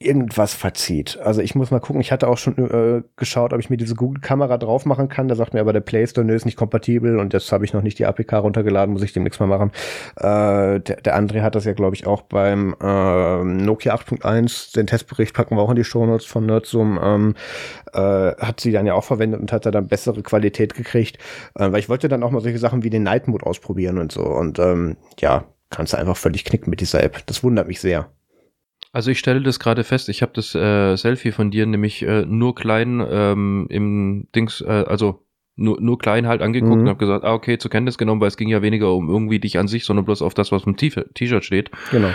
[0.00, 1.18] irgendwas verzieht.
[1.18, 3.96] Also ich muss mal gucken, ich hatte auch schon äh, geschaut, ob ich mir diese
[3.96, 5.26] Google-Kamera drauf machen kann.
[5.26, 7.72] Da sagt mir aber der Play Store, nö, ist nicht kompatibel und jetzt habe ich
[7.72, 9.72] noch nicht die APK runtergeladen, muss ich demnächst mal machen.
[10.16, 14.86] Äh, der, der André hat das ja, glaube ich, auch beim äh, Nokia 8.1, den
[14.86, 17.34] Testbericht packen wir auch in die Shownotes von Nerdsum, ähm,
[17.92, 21.18] äh, hat sie dann ja auch verwendet und hat da dann bessere Qualität gekriegt.
[21.56, 24.12] Äh, weil ich wollte dann auch mal solche Sachen wie den Night Mode ausprobieren und
[24.12, 24.22] so.
[24.22, 27.26] Und ähm, ja, kannst du einfach völlig knicken mit dieser App.
[27.26, 28.08] Das wundert mich sehr.
[28.92, 32.24] Also ich stelle das gerade fest, ich habe das äh, Selfie von dir nämlich äh,
[32.26, 35.24] nur klein ähm, im Dings, äh, also
[35.56, 36.82] nur, nur klein halt angeguckt mhm.
[36.82, 39.40] und habe gesagt, ah, okay, zur Kenntnis genommen, weil es ging ja weniger um irgendwie
[39.40, 41.70] dich an sich, sondern bloß auf das, was im T-Shirt steht.
[41.90, 42.10] Genau.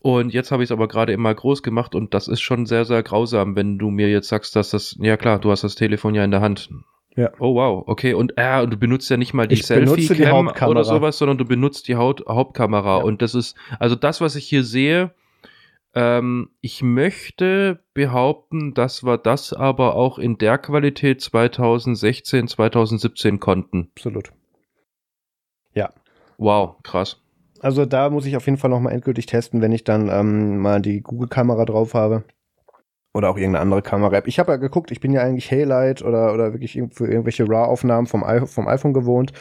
[0.00, 2.84] Und jetzt habe ich es aber gerade immer groß gemacht und das ist schon sehr,
[2.84, 6.14] sehr grausam, wenn du mir jetzt sagst, dass das, ja klar, du hast das Telefon
[6.14, 6.70] ja in der Hand.
[7.16, 7.30] Ja.
[7.40, 8.14] Oh wow, okay.
[8.14, 11.96] Und äh, du benutzt ja nicht mal die Selfie-Cam oder sowas, sondern du benutzt die
[11.96, 12.98] Haut Hauptkamera.
[12.98, 13.04] Ja.
[13.04, 15.10] Und das ist, also das, was ich hier sehe,
[15.98, 23.88] ähm, ich möchte behaupten, dass wir das aber auch in der Qualität 2016, 2017 konnten.
[23.96, 24.32] Absolut.
[25.74, 25.90] Ja.
[26.36, 27.20] Wow, krass.
[27.58, 30.80] Also da muss ich auf jeden Fall nochmal endgültig testen, wenn ich dann ähm, mal
[30.80, 32.22] die Google-Kamera drauf habe.
[33.12, 34.28] Oder auch irgendeine andere Kamera-App.
[34.28, 38.06] Ich habe ja geguckt, ich bin ja eigentlich Haylight oder, oder wirklich für irgendwelche RAW-Aufnahmen
[38.06, 39.32] vom, vom iPhone gewohnt.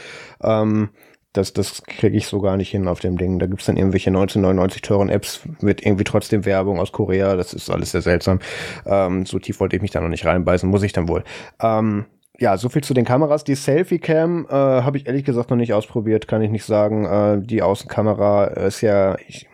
[0.41, 0.89] Ähm,
[1.37, 3.39] das, das kriege ich so gar nicht hin auf dem Ding.
[3.39, 7.35] Da gibt's dann irgendwelche 1999 teuren Apps mit irgendwie trotzdem Werbung aus Korea.
[7.35, 8.39] Das ist alles sehr seltsam.
[8.85, 11.23] Ähm, so tief wollte ich mich da noch nicht reinbeißen, muss ich dann wohl.
[11.61, 12.05] Ähm,
[12.39, 13.43] ja, so viel zu den Kameras.
[13.43, 17.05] Die Selfie-Cam äh, habe ich ehrlich gesagt noch nicht ausprobiert, kann ich nicht sagen.
[17.05, 19.47] Äh, die Außenkamera ist ja, ich,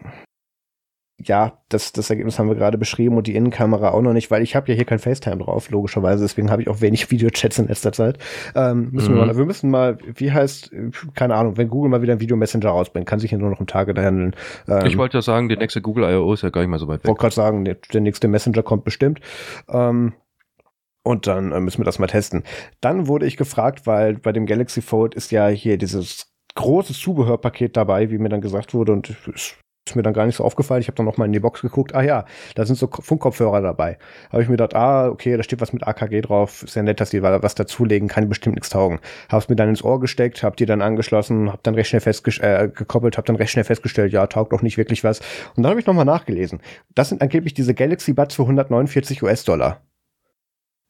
[1.19, 4.41] ja, das, das Ergebnis haben wir gerade beschrieben und die Innenkamera auch noch nicht, weil
[4.41, 6.23] ich habe ja hier kein FaceTime drauf, logischerweise.
[6.23, 8.17] Deswegen habe ich auch wenig Videochats in letzter Zeit.
[8.55, 9.19] Ähm, müssen mhm.
[9.19, 10.71] wir, mal, wir müssen mal, wie heißt,
[11.13, 13.67] keine Ahnung, wenn Google mal wieder ein Video-Messenger rausbringt, kann sich ja nur noch im
[13.67, 14.35] Tage handeln.
[14.67, 16.33] Ähm, ich wollte ja sagen, der nächste Google I.O.
[16.33, 17.03] ist ja gar nicht mal so weit weg.
[17.03, 19.19] Ich wollte gerade sagen, der, der, nächste Messenger kommt bestimmt.
[19.69, 20.13] Ähm,
[21.03, 22.43] und dann äh, müssen wir das mal testen.
[22.81, 27.75] Dann wurde ich gefragt, weil bei dem Galaxy Fold ist ja hier dieses große Zubehörpaket
[27.77, 29.15] dabei, wie mir dann gesagt wurde, und
[29.85, 30.81] ist mir dann gar nicht so aufgefallen.
[30.81, 31.93] Ich habe dann noch mal in die Box geguckt.
[31.93, 32.25] Ah ja,
[32.55, 33.97] da sind so Funkkopfhörer dabei.
[34.31, 36.63] Habe ich mir gedacht, ah, okay, da steht was mit AKG drauf.
[36.63, 38.99] Ist ja nett, dass die was dazulegen, kann bestimmt nichts taugen.
[39.29, 42.01] Habe es mir dann ins Ohr gesteckt, habe die dann angeschlossen, habe dann recht schnell
[42.41, 45.19] äh, gekoppelt, habe dann recht schnell festgestellt, ja, taugt doch nicht wirklich was.
[45.55, 46.61] Und dann habe ich noch mal nachgelesen.
[46.95, 49.81] Das sind angeblich diese Galaxy Buds für 149 US-Dollar.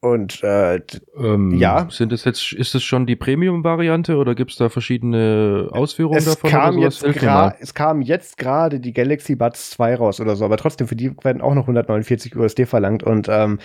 [0.03, 0.81] Und äh,
[1.17, 1.87] ähm, ja.
[1.89, 6.25] Sind es jetzt, ist es schon die Premium-Variante oder gibt es da verschiedene Ausführungen es
[6.25, 6.49] davon?
[6.49, 7.05] Kam jetzt
[7.61, 11.15] es kam jetzt gerade die Galaxy Buds 2 raus oder so, aber trotzdem, für die
[11.23, 13.03] werden auch noch 149 USD verlangt.
[13.03, 13.59] Und ähm,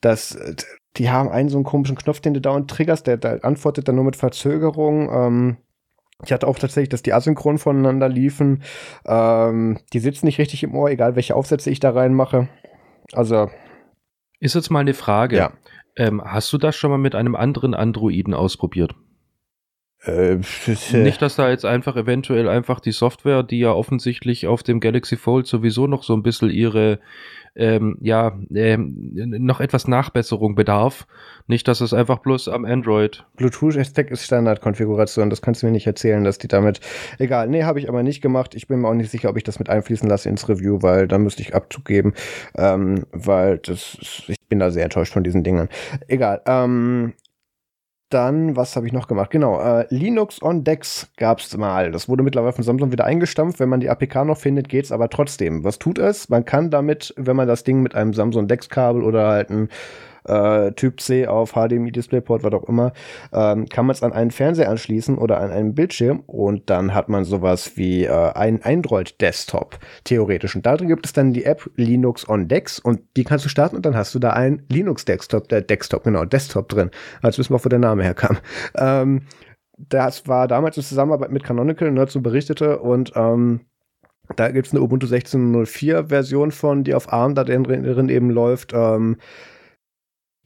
[0.00, 0.36] das,
[0.96, 3.94] die haben einen so einen komischen Knopf, den du dauernd triggerst, der, der antwortet dann
[3.94, 5.08] nur mit Verzögerung.
[5.12, 5.56] Ähm,
[6.24, 8.64] ich hatte auch tatsächlich, dass die asynchron voneinander liefen.
[9.06, 12.48] Ähm, die sitzen nicht richtig im Ohr, egal welche Aufsätze ich da reinmache.
[13.12, 13.48] Also.
[14.40, 15.36] Ist jetzt mal eine Frage.
[15.36, 15.52] Ja.
[15.96, 18.94] Ähm, hast du das schon mal mit einem anderen Androiden ausprobiert?
[20.06, 20.38] Äh,
[20.92, 25.16] Nicht, dass da jetzt einfach eventuell einfach die Software, die ja offensichtlich auf dem Galaxy
[25.16, 26.98] Fold sowieso noch so ein bisschen ihre
[27.56, 31.06] ähm, ja, ähm, noch etwas Nachbesserung bedarf.
[31.46, 33.24] Nicht, dass es einfach bloß am Android.
[33.36, 36.80] Bluetooth-Stack ist Standardkonfiguration, das kannst du mir nicht erzählen, dass die damit.
[37.18, 38.54] Egal, nee, habe ich aber nicht gemacht.
[38.54, 41.06] Ich bin mir auch nicht sicher, ob ich das mit einfließen lasse ins Review, weil
[41.06, 42.14] da müsste ich Abzug geben,
[42.56, 45.68] ähm, weil das, ich bin da sehr enttäuscht von diesen Dingern.
[46.08, 47.14] Egal, ähm,
[48.14, 49.30] dann, was habe ich noch gemacht?
[49.30, 51.90] Genau, äh, Linux on Dex gab es mal.
[51.90, 53.60] Das wurde mittlerweile von Samsung wieder eingestampft.
[53.60, 55.64] Wenn man die APK noch findet, geht's aber trotzdem.
[55.64, 56.28] Was tut es?
[56.28, 59.68] Man kann damit, wenn man das Ding mit einem Samsung Dex-Kabel oder halt ein
[60.24, 62.92] äh, Typ C auf HDMI Displayport, was auch immer,
[63.32, 67.08] ähm, kann man es an einen Fernseher anschließen oder an einen Bildschirm und dann hat
[67.08, 70.56] man sowas wie äh, ein Android Desktop theoretisch.
[70.56, 73.48] Und da drin gibt es dann die App Linux on Dex und die kannst du
[73.48, 76.90] starten und dann hast du da ein Linux Desktop, der Desktop, genau, Desktop drin.
[77.22, 78.38] Als wissen wir auch, wo der Name herkam.
[78.76, 79.22] Ähm,
[79.76, 83.60] das war damals in Zusammenarbeit mit Canonical, ne, so berichtete und ähm,
[84.36, 88.72] da gibt es eine Ubuntu 16.04 Version von, die auf ARM da drin eben läuft.
[88.74, 89.18] Ähm,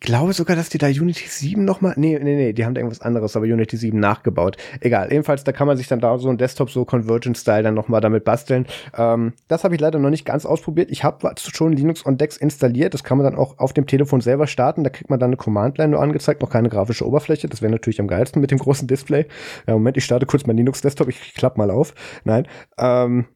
[0.00, 1.94] glaube sogar, dass die da Unity 7 nochmal.
[1.96, 4.56] Nee, nee, nee, die haben da irgendwas anderes, aber Unity 7 nachgebaut.
[4.80, 8.00] Egal, jedenfalls, da kann man sich dann da so ein Desktop so Convergent-Style dann nochmal
[8.00, 8.66] damit basteln.
[8.96, 10.90] Ähm, das habe ich leider noch nicht ganz ausprobiert.
[10.90, 12.94] Ich habe schon Linux on Dex installiert.
[12.94, 14.84] Das kann man dann auch auf dem Telefon selber starten.
[14.84, 17.48] Da kriegt man dann eine Command-Line nur angezeigt, noch keine grafische Oberfläche.
[17.48, 19.26] Das wäre natürlich am geilsten mit dem großen Display.
[19.66, 21.08] Ja, Moment, ich starte kurz mein Linux-Desktop.
[21.08, 21.94] Ich klapp mal auf.
[22.24, 22.46] Nein.
[22.78, 23.26] Ähm,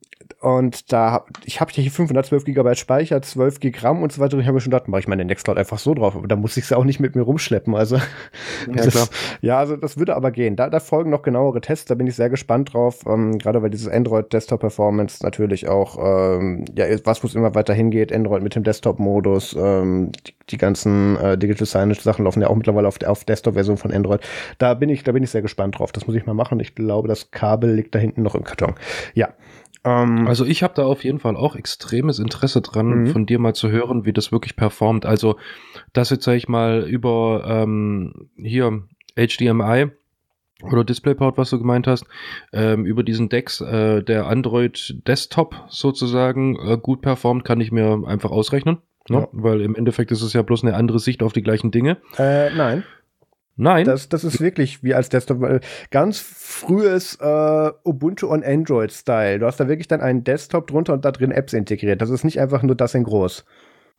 [0.43, 4.37] und da, ich habe hier 512 GB Speicher, 12 GB RAM und so weiter.
[4.39, 6.17] Ich habe mir schon gedacht, mache ich meine Nextcloud einfach so drauf.
[6.17, 7.77] Aber da muss ich es auch nicht mit mir rumschleppen.
[7.77, 8.03] Also, ja,
[8.75, 10.57] das, ja, also das würde aber gehen.
[10.57, 13.05] Da, da folgen noch genauere Tests, da bin ich sehr gespannt drauf.
[13.07, 17.73] Ähm, gerade weil dieses Android Desktop Performance natürlich auch, ähm, ja, was muss immer weiter
[17.73, 18.13] hingeht.
[18.13, 22.57] Android mit dem Desktop-Modus, ähm, die, die, ganzen äh, Digital Signage Sachen laufen ja auch
[22.57, 24.21] mittlerweile auf, auf Desktop-Version von Android.
[24.59, 25.93] Da bin ich, da bin ich sehr gespannt drauf.
[25.93, 26.59] Das muss ich mal machen.
[26.59, 28.75] Ich glaube, das Kabel liegt da hinten noch im Karton.
[29.15, 29.29] Ja.
[29.85, 33.07] Ähm, also ich habe da auf jeden Fall auch extremes Interesse dran, mhm.
[33.09, 35.07] von dir mal zu hören, wie das wirklich performt.
[35.07, 35.37] Also
[35.93, 38.83] das jetzt sage ich mal über ähm, hier
[39.17, 39.91] HDMI
[40.63, 42.07] oder DisplayPort, was du gemeint hast,
[42.53, 48.05] ähm, über diesen Dex, äh, der Android Desktop sozusagen äh, gut performt, kann ich mir
[48.07, 48.79] einfach ausrechnen.
[49.09, 49.19] Ne?
[49.19, 49.29] Ja.
[49.33, 51.97] Weil im Endeffekt ist es ja bloß eine andere Sicht auf die gleichen Dinge.
[52.17, 52.85] Äh, nein.
[53.63, 53.85] Nein.
[53.85, 55.61] Das, das ist wirklich wie als Desktop.
[55.91, 59.39] Ganz frühes äh, Ubuntu on Android-Style.
[59.39, 62.03] Du hast da wirklich dann einen Desktop drunter und da drin Apps integriert.
[62.03, 63.45] Das ist nicht einfach nur das in groß.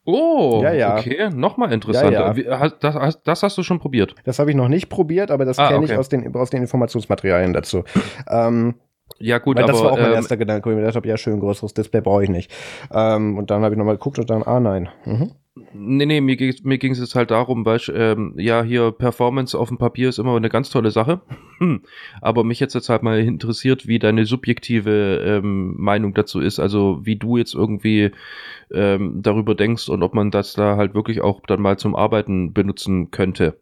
[0.05, 0.97] Oh, ja, ja.
[0.97, 2.11] okay, nochmal interessant.
[2.11, 2.69] Ja, ja.
[2.81, 4.15] Das, das, hast du schon probiert?
[4.25, 5.93] Das habe ich noch nicht probiert, aber das ah, kenne okay.
[5.93, 7.85] ich aus den, aus den Informationsmaterialien dazu.
[8.29, 8.75] ähm,
[9.19, 9.73] ja, gut, Weil aber.
[9.73, 11.73] Das war auch mein ähm, erster Gedanke, wo ich mir gedacht habe, ja, schön, größeres
[11.73, 12.51] Display brauche ich nicht.
[12.91, 14.89] Ähm, und dann habe ich nochmal geguckt und dann, ah, nein.
[15.05, 15.31] Mhm.
[15.71, 19.67] Nee, nee, mir, mir ging es jetzt halt darum, weil ähm, ja, hier Performance auf
[19.67, 21.21] dem Papier ist immer eine ganz tolle Sache.
[22.21, 26.59] Aber mich jetzt jetzt halt mal interessiert, wie deine subjektive ähm, Meinung dazu ist.
[26.59, 28.11] Also wie du jetzt irgendwie
[28.71, 32.53] ähm, darüber denkst und ob man das da halt wirklich auch dann mal zum Arbeiten
[32.53, 33.59] benutzen könnte.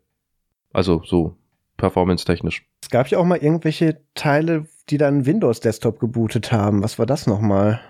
[0.71, 1.35] Also so
[1.75, 2.65] performance-technisch.
[2.83, 6.83] Es gab ja auch mal irgendwelche Teile, die dann Windows-Desktop gebootet haben.
[6.83, 7.81] Was war das nochmal?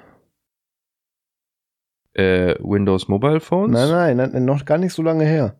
[2.14, 3.74] Äh, Windows Mobile Phones?
[3.74, 5.56] Nein, nein, nein, noch gar nicht so lange her.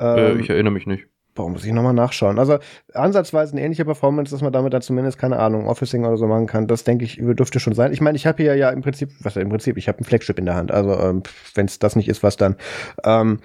[0.00, 1.06] Äh, ähm, ich erinnere mich nicht.
[1.34, 2.38] Warum muss ich nochmal nachschauen?
[2.38, 2.58] Also
[2.92, 6.46] ansatzweise eine ähnliche Performance, dass man damit dann zumindest, keine Ahnung, Officing oder so machen
[6.46, 6.66] kann.
[6.66, 7.92] Das denke ich, dürfte schon sein.
[7.92, 10.38] Ich meine, ich habe hier ja im Prinzip, was im Prinzip, ich habe ein Flagship
[10.38, 10.72] in der Hand.
[10.72, 11.22] Also ähm,
[11.54, 12.56] wenn es das nicht ist, was dann?
[13.04, 13.38] Ähm,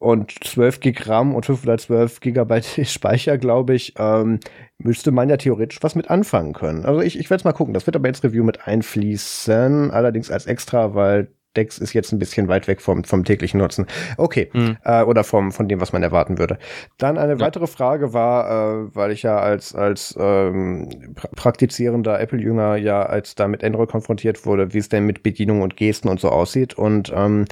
[0.00, 4.40] und 12 Gig RAM und 512 Gigabyte Speicher, glaube ich, ähm,
[4.78, 6.86] müsste man ja theoretisch was mit anfangen können.
[6.86, 7.74] Also ich, ich werde es mal gucken.
[7.74, 12.18] Das wird aber ins Review mit einfließen, allerdings als extra, weil Decks ist jetzt ein
[12.18, 13.86] bisschen weit weg vom, vom täglichen Nutzen.
[14.16, 14.78] Okay, mhm.
[14.84, 16.58] äh, oder vom, von dem, was man erwarten würde.
[16.96, 17.40] Dann eine ja.
[17.40, 20.88] weitere Frage war, äh, weil ich ja als, als ähm,
[21.36, 25.76] praktizierender Apple-Jünger ja als da mit Android konfrontiert wurde, wie es denn mit Bedienung und
[25.76, 26.74] Gesten und so aussieht.
[26.74, 27.46] Und ähm,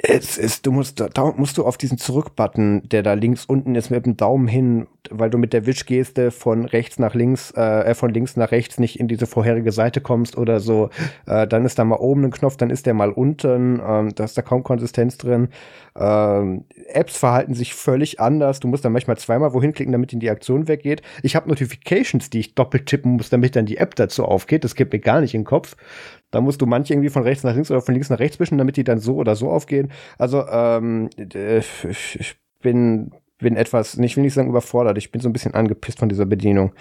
[0.00, 3.90] es ist, du musst, da musst du auf diesen Zurück-Button, der da links unten ist,
[3.90, 8.14] mit dem Daumen hin, weil du mit der Wischgeste von rechts nach links, äh, von
[8.14, 10.90] links nach rechts nicht in diese vorherige Seite kommst oder so.
[11.26, 13.82] Äh, dann ist da mal oben ein Knopf, dann ist der mal unten.
[13.84, 15.48] Ähm, da ist da kaum Konsistenz drin.
[15.96, 18.60] Ähm, Apps verhalten sich völlig anders.
[18.60, 21.02] Du musst dann manchmal zweimal wohin klicken, damit in die Aktion weggeht.
[21.24, 24.62] Ich habe Notifications, die ich doppelt tippen muss, damit dann die App dazu aufgeht.
[24.62, 25.74] Das geht mir gar nicht in den Kopf.
[26.30, 28.58] Da musst du manche irgendwie von rechts nach links oder von links nach rechts wischen,
[28.58, 29.90] damit die dann so oder so aufgehen.
[30.18, 35.32] Also ähm, ich bin bin etwas, ich will nicht sagen überfordert, ich bin so ein
[35.32, 36.72] bisschen angepisst von dieser Bedienung.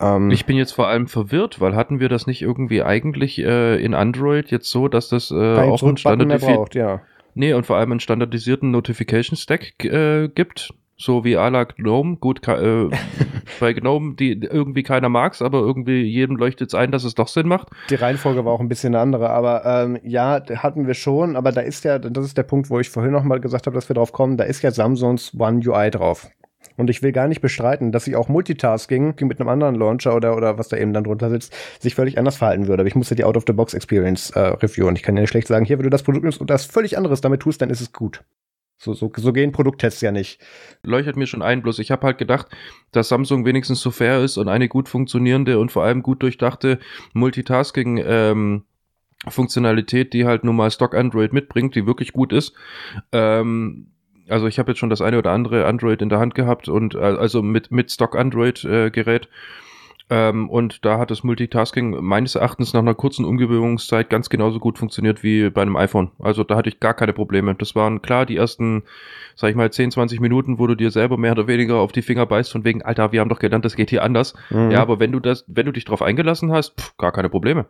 [0.00, 3.82] Ähm, ich bin jetzt vor allem verwirrt, weil hatten wir das nicht irgendwie eigentlich äh,
[3.82, 7.00] in Android jetzt so, dass das äh, auch ein Standard braucht, ja.
[7.34, 12.16] Nee, und vor allem einen standardisierten Notification Stack äh, gibt so wie à la Gnome.
[12.16, 12.88] Gut, äh,
[13.60, 17.28] bei Gnome, die irgendwie keiner mag's, aber irgendwie jedem leuchtet es ein, dass es doch
[17.28, 17.68] Sinn macht.
[17.88, 21.52] Die Reihenfolge war auch ein bisschen eine andere, aber ähm, ja, hatten wir schon, aber
[21.52, 23.88] da ist ja, das ist der Punkt, wo ich vorhin noch mal gesagt habe, dass
[23.88, 26.28] wir drauf kommen, da ist ja Samsungs One UI drauf.
[26.76, 30.36] Und ich will gar nicht bestreiten, dass sich auch Multitasking mit einem anderen Launcher oder,
[30.36, 32.82] oder was da eben dann drunter sitzt, sich völlig anders verhalten würde.
[32.82, 34.96] Aber ich musste die Out-of-the-Box-Experience äh, reviewen.
[34.96, 36.96] Ich kann ja nicht schlecht sagen, hier, wenn du das Produkt nimmst und das völlig
[36.96, 38.22] anderes damit tust, dann ist es gut.
[38.82, 40.40] So, so, so gehen Produkttests ja nicht.
[40.82, 42.46] Leuchtet mir schon ein, bloß ich habe halt gedacht,
[42.92, 46.78] dass Samsung wenigstens so fair ist und eine gut funktionierende und vor allem gut durchdachte
[47.12, 48.64] Multitasking ähm,
[49.28, 52.54] Funktionalität, die halt nun mal Stock Android mitbringt, die wirklich gut ist.
[53.12, 53.88] Ähm,
[54.30, 56.94] also ich habe jetzt schon das eine oder andere Android in der Hand gehabt und
[56.94, 59.28] äh, also mit, mit Stock Android äh, Gerät
[60.10, 64.76] ähm, und da hat das Multitasking meines Erachtens nach einer kurzen Umgewöhnungszeit ganz genauso gut
[64.76, 66.10] funktioniert wie bei einem iPhone.
[66.18, 67.54] Also da hatte ich gar keine Probleme.
[67.54, 68.82] Das waren klar die ersten,
[69.36, 72.02] sag ich mal, 10, 20 Minuten, wo du dir selber mehr oder weniger auf die
[72.02, 74.34] Finger beißt von wegen, Alter, wir haben doch gelernt, das geht hier anders.
[74.50, 74.72] Mhm.
[74.72, 77.66] Ja, aber wenn du das, wenn du dich drauf eingelassen hast, pff, gar keine Probleme.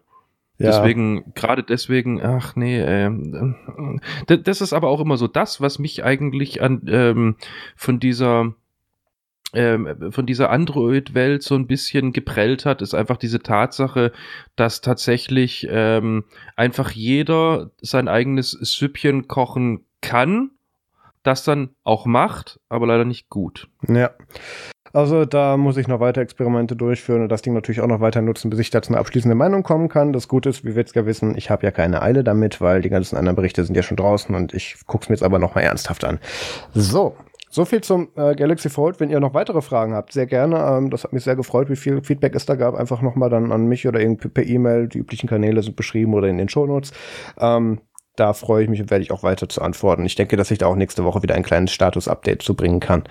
[0.56, 0.70] Ja.
[0.72, 3.10] Deswegen, gerade deswegen, ach nee, äh,
[4.26, 7.36] das ist aber auch immer so das, was mich eigentlich an ähm,
[7.76, 8.54] von dieser
[9.52, 14.12] ähm, von dieser Android-Welt so ein bisschen geprellt hat, ist einfach diese Tatsache,
[14.56, 16.24] dass tatsächlich ähm,
[16.56, 20.50] einfach jeder sein eigenes Süppchen kochen kann,
[21.22, 23.68] das dann auch macht, aber leider nicht gut.
[23.88, 24.10] Ja.
[24.92, 28.22] Also da muss ich noch weiter Experimente durchführen und das Ding natürlich auch noch weiter
[28.22, 30.12] nutzen, bis ich dazu eine abschließende Meinung kommen kann.
[30.12, 32.82] Das Gute ist, wie wir jetzt ja wissen, ich habe ja keine Eile damit, weil
[32.82, 35.38] die ganzen anderen Berichte sind ja schon draußen und ich gucke es mir jetzt aber
[35.38, 36.18] noch mal ernsthaft an.
[36.74, 37.16] So,
[37.50, 39.00] so viel zum äh, Galaxy Fold.
[39.00, 40.56] Wenn ihr noch weitere Fragen habt, sehr gerne.
[40.56, 42.74] Ähm, das hat mich sehr gefreut, wie viel Feedback es da gab.
[42.74, 44.88] Einfach nochmal dann an mich oder per E-Mail.
[44.88, 46.92] Die üblichen Kanäle sind beschrieben oder in den Shownotes.
[47.38, 47.80] Ähm,
[48.16, 50.04] da freue ich mich und werde ich auch weiter zu antworten.
[50.04, 53.04] Ich denke, dass ich da auch nächste Woche wieder ein kleines Status-Update zu bringen kann.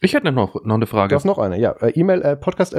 [0.00, 1.10] Ich hätte noch, noch eine Frage.
[1.10, 1.70] Du hast noch eine, ja.
[1.80, 2.74] Äh, E-Mail, äh, Podcast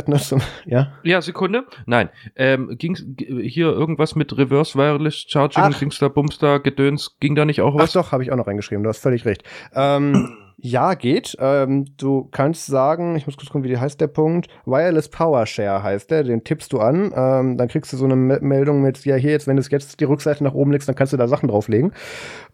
[0.66, 0.94] ja.
[1.04, 1.66] Ja, Sekunde.
[1.86, 2.10] Nein.
[2.36, 5.80] Ähm, ging hier irgendwas mit Reverse Wireless Charging, Ach.
[5.80, 7.90] Dings da, Bums da, Gedöns, ging da nicht auch was?
[7.90, 9.44] Ach doch, habe ich auch noch reingeschrieben, du hast völlig recht.
[9.74, 11.36] Ähm, Ja, geht.
[11.40, 14.48] Ähm, du kannst sagen, ich muss kurz gucken, wie heißt der Punkt.
[14.66, 17.12] Wireless Power Share heißt der, den tippst du an.
[17.16, 20.06] Ähm, dann kriegst du so eine Meldung mit, ja, hier jetzt, wenn du jetzt die
[20.06, 21.94] Rückseite nach oben legst, dann kannst du da Sachen drauflegen.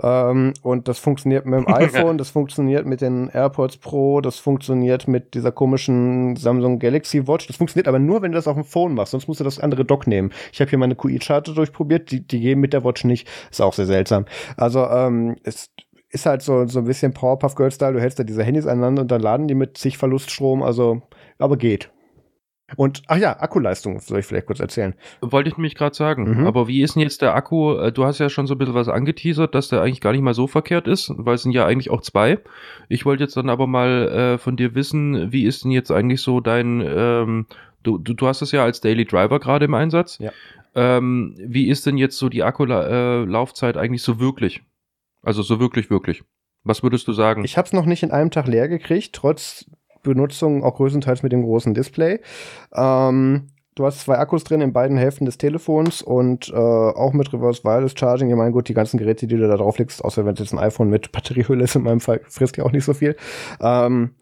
[0.02, 5.08] Ähm, und das funktioniert mit dem iPhone, das funktioniert mit den AirPods Pro, das funktioniert
[5.08, 7.47] mit dieser komischen Samsung Galaxy Watch.
[7.47, 9.60] Das funktioniert aber nur, wenn du das auf dem Phone machst, sonst musst du das
[9.60, 10.32] andere Dock nehmen.
[10.52, 13.28] Ich habe hier meine QI-Charter durchprobiert, die, die gehen mit der Watch nicht.
[13.52, 14.26] Ist auch sehr seltsam.
[14.58, 15.70] Also, ähm, es
[16.10, 17.93] ist halt so, so ein bisschen Powerpuff Girl Style.
[17.93, 20.64] Du hältst da diese Handys aneinander und dann laden die mit sich Verluststrom.
[20.64, 21.01] Also,
[21.38, 21.91] aber geht.
[22.76, 24.93] Und, ach ja, Akkuleistung soll ich vielleicht kurz erzählen.
[25.22, 26.41] Wollte ich nämlich gerade sagen.
[26.41, 26.47] Mhm.
[26.47, 27.76] Aber wie ist denn jetzt der Akku?
[27.76, 30.22] Äh, du hast ja schon so ein bisschen was angeteasert, dass der eigentlich gar nicht
[30.22, 32.39] mal so verkehrt ist, weil es sind ja eigentlich auch zwei.
[32.88, 36.22] Ich wollte jetzt dann aber mal äh, von dir wissen, wie ist denn jetzt eigentlich
[36.22, 37.47] so dein, ähm,
[37.84, 40.20] du, du, du hast es ja als Daily Driver gerade im Einsatz.
[40.20, 40.32] Ja.
[40.76, 44.62] Ähm, wie ist denn jetzt so die Akkulaufzeit äh, eigentlich so wirklich?
[45.22, 46.24] Also so wirklich, wirklich.
[46.64, 47.44] Was würdest du sagen?
[47.44, 49.66] Ich habe es noch nicht in einem Tag leer gekriegt, trotz
[50.04, 52.20] Benutzung auch größtenteils mit dem großen Display.
[52.74, 57.32] Ähm, du hast zwei Akkus drin in beiden Hälften des Telefons und äh, auch mit
[57.34, 58.30] Reverse Wireless Charging.
[58.30, 60.54] Ich meine, gut, die ganzen Geräte, die du da drauf legst, außer wenn es jetzt
[60.54, 63.16] ein iPhone mit Batteriehülle ist, in meinem Fall frisst ja auch nicht so viel.
[63.62, 64.16] Ähm,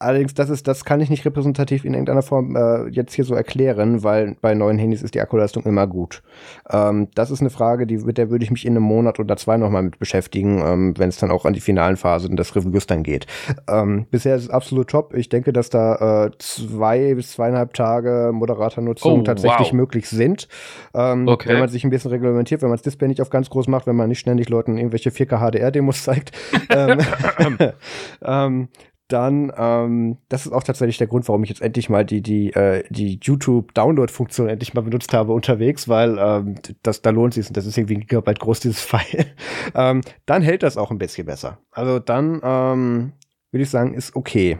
[0.00, 3.34] Allerdings, das ist, das kann ich nicht repräsentativ in irgendeiner Form äh, jetzt hier so
[3.34, 6.22] erklären, weil bei neuen Handys ist die Akkuleistung immer gut.
[6.70, 9.36] Ähm, das ist eine Frage, die, mit der würde ich mich in einem Monat oder
[9.36, 12.86] zwei nochmal mit beschäftigen, ähm, wenn es dann auch an die finalen Phasen des Reviews
[12.86, 13.26] dann geht.
[13.68, 15.14] Ähm, bisher ist es absolut top.
[15.14, 19.72] Ich denke, dass da äh, zwei bis zweieinhalb Tage Moderatornutzung oh, tatsächlich wow.
[19.72, 20.46] möglich sind.
[20.94, 21.48] Ähm, okay.
[21.48, 23.88] Wenn man sich ein bisschen reglementiert, wenn man das Display nicht auf ganz groß macht,
[23.88, 26.30] wenn man nicht ständig Leuten irgendwelche 4K HDR-Demos zeigt.
[29.08, 32.52] dann, ähm, das ist auch tatsächlich der Grund, warum ich jetzt endlich mal die, die,
[32.52, 37.56] äh, die YouTube-Download-Funktion endlich mal benutzt habe unterwegs, weil ähm, das, da lohnt sich und
[37.56, 39.26] das ist irgendwie ein Gigabyte groß, dieses File.
[39.74, 41.58] ähm, dann hält das auch ein bisschen besser.
[41.70, 43.12] Also dann ähm,
[43.50, 44.58] würde ich sagen, ist okay.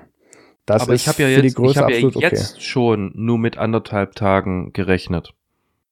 [0.65, 2.61] Das Aber ich habe ja jetzt, ich hab ja jetzt okay.
[2.61, 5.35] schon nur mit anderthalb Tagen gerechnet.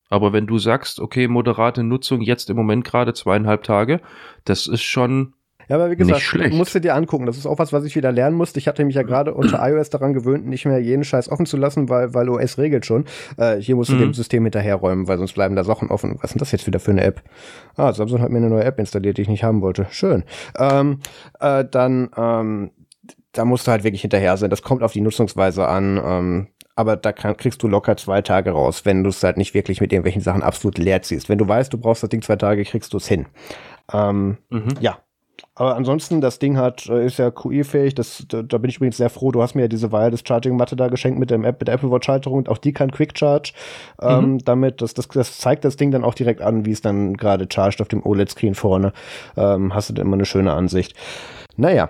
[0.09, 4.01] Aber wenn du sagst, okay, moderate Nutzung jetzt im Moment gerade zweieinhalb Tage,
[4.45, 5.35] das ist schon
[5.69, 7.27] ja, aber wie gesagt, musst du dir angucken.
[7.27, 8.59] Das ist auch was, was ich wieder lernen musste.
[8.59, 11.57] Ich hatte mich ja gerade unter iOS daran gewöhnt, nicht mehr jeden Scheiß offen zu
[11.57, 13.05] lassen, weil, weil OS regelt schon.
[13.37, 14.01] Äh, hier musst du mhm.
[14.01, 16.17] dem System hinterherräumen, weil sonst bleiben da Sachen offen.
[16.17, 17.23] Was ist denn das jetzt wieder für eine App?
[17.77, 19.87] Ah, Samsung hat mir eine neue App installiert, die ich nicht haben wollte.
[19.91, 20.25] Schön.
[20.59, 21.01] Ähm,
[21.41, 22.71] äh, dann, ähm,
[23.33, 24.51] da musst du halt wirklich hinterher sein.
[24.51, 26.01] Das kommt auf die Nutzungsweise an.
[26.05, 26.47] Ähm,
[26.77, 29.81] aber da kann, kriegst du locker zwei Tage raus, wenn du es halt nicht wirklich
[29.81, 31.31] mit irgendwelchen Sachen absolut leer ziehst.
[31.31, 33.27] Wenn du weißt, du brauchst das Ding zwei Tage, kriegst du es hin.
[33.93, 34.75] Ähm, mhm.
[34.81, 34.99] Ja,
[35.59, 37.95] aber ansonsten, das Ding hat, äh, ist ja QI-fähig.
[37.95, 39.33] Das, da, da, bin ich übrigens sehr froh.
[39.33, 41.91] Du hast mir ja diese Wireless Charging-Matte da geschenkt mit, dem App, mit der Apple
[41.91, 42.39] Watch-Halterung.
[42.39, 43.53] Und auch die kann Quick Charge.
[44.03, 44.39] Ähm, mhm.
[44.45, 47.49] damit, das, das, das zeigt das Ding dann auch direkt an, wie es dann gerade
[47.51, 48.93] chargt auf dem OLED-Screen vorne.
[49.39, 50.95] Ähm, hast du dann immer eine schöne Ansicht.
[51.57, 51.89] Naja,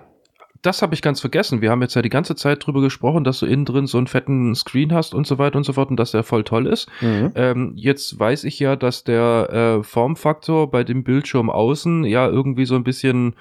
[0.66, 1.60] das habe ich ganz vergessen.
[1.60, 4.08] Wir haben jetzt ja die ganze Zeit drüber gesprochen, dass du innen drin so einen
[4.08, 6.88] fetten Screen hast und so weiter und so fort und dass der voll toll ist.
[7.00, 7.32] Mhm.
[7.36, 12.66] Ähm, jetzt weiß ich ja, dass der äh, Formfaktor bei dem Bildschirm außen ja irgendwie
[12.66, 13.36] so ein bisschen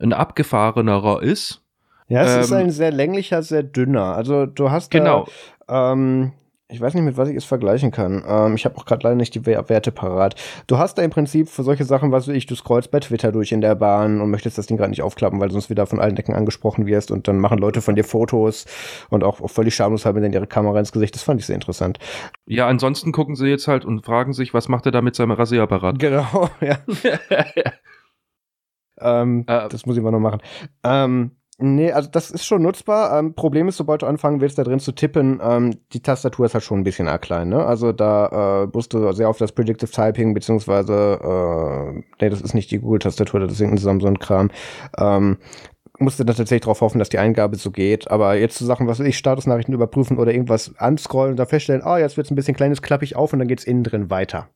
[0.00, 1.62] ein abgefahrenerer ist.
[2.08, 4.16] Ja, es ähm, ist ein sehr länglicher, sehr dünner.
[4.16, 5.26] Also du hast genau.
[5.66, 6.32] Da, ähm,
[6.70, 8.24] ich weiß nicht, mit was ich es vergleichen kann.
[8.26, 10.34] Ähm, ich habe auch gerade leider nicht die Werte parat.
[10.66, 13.32] Du hast da im Prinzip für solche Sachen, was weiß ich, du scrollst bei Twitter
[13.32, 15.86] durch in der Bahn und möchtest das Ding gerade nicht aufklappen, weil du sonst wieder
[15.86, 18.66] von allen Decken angesprochen wirst und dann machen Leute von dir Fotos
[19.10, 21.14] und auch, auch völlig schamlos haben dann ihre Kamera ins Gesicht.
[21.14, 21.98] Das fand ich sehr interessant.
[22.46, 25.32] Ja, ansonsten gucken sie jetzt halt und fragen sich, was macht er da mit seinem
[25.32, 25.98] Rasierapparat?
[25.98, 26.78] Genau, ja.
[29.00, 30.40] ähm, äh, das muss ich mal noch machen.
[30.84, 31.32] Ähm,
[31.62, 33.18] Nee, also das ist schon nutzbar.
[33.18, 36.54] Ähm, Problem ist, sobald du anfangen willst, da drin zu tippen, ähm, die Tastatur ist
[36.54, 37.50] halt schon ein bisschen arg klein.
[37.50, 37.62] Ne?
[37.64, 42.54] Also da äh, musst du sehr auf das Predictive Typing, beziehungsweise, äh, nee, das ist
[42.54, 44.50] nicht die Google-Tastatur, das ist irgendein Samsung-Kram.
[44.96, 45.36] Ähm,
[45.98, 48.10] musste dann tatsächlich darauf hoffen, dass die Eingabe so geht.
[48.10, 51.82] Aber jetzt zu Sachen, was weiß ich, Statusnachrichten überprüfen oder irgendwas anscrollen und da feststellen,
[51.84, 54.08] ah, oh, jetzt wird's ein bisschen kleines, klappe ich auf und dann geht's innen drin
[54.08, 54.48] weiter.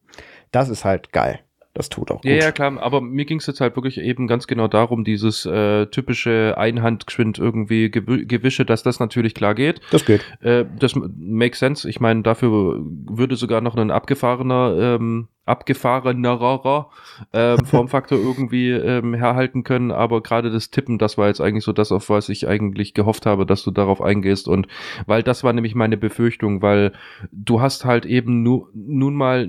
[0.53, 1.41] Das ist halt geil
[1.75, 2.31] das tut auch gut.
[2.31, 5.45] Ja, ja, klar, aber mir ging es jetzt halt wirklich eben ganz genau darum, dieses
[5.45, 9.81] äh, typische Einhandgeschwind irgendwie Gew Gewische, dass das natürlich klar geht.
[9.91, 10.25] Das geht.
[10.41, 11.91] Äh, das makes sense.
[11.91, 16.91] Ich meine, dafür würde sogar noch ein abgefahrener, ähm, abgefahrenerer
[17.33, 21.73] ähm, Formfaktor irgendwie ähm, herhalten können, aber gerade das Tippen, das war jetzt eigentlich so
[21.73, 24.69] das, auf was ich eigentlich gehofft habe, dass du darauf eingehst und
[25.07, 26.93] weil das war nämlich meine Befürchtung, weil
[27.33, 29.49] du hast halt eben nu nun mal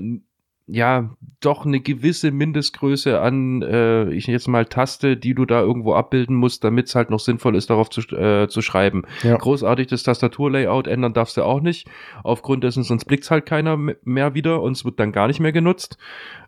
[0.68, 1.10] ja,
[1.40, 6.34] doch eine gewisse Mindestgröße an, äh, ich jetzt mal Taste, die du da irgendwo abbilden
[6.34, 9.04] musst, damit es halt noch sinnvoll ist, darauf zu, äh, zu schreiben.
[9.22, 9.36] Ja.
[9.36, 11.88] Großartig das Tastaturlayout ändern darfst du auch nicht.
[12.24, 15.52] Aufgrund dessen, sonst blickt's halt keiner mehr wieder und es wird dann gar nicht mehr
[15.52, 15.98] genutzt.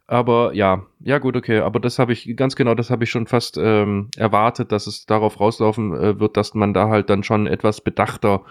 [0.08, 1.60] Aber ja, ja gut, okay.
[1.60, 5.06] Aber das habe ich ganz genau, das habe ich schon fast ähm, erwartet, dass es
[5.06, 8.42] darauf rauslaufen äh, wird, dass man da halt dann schon etwas bedachter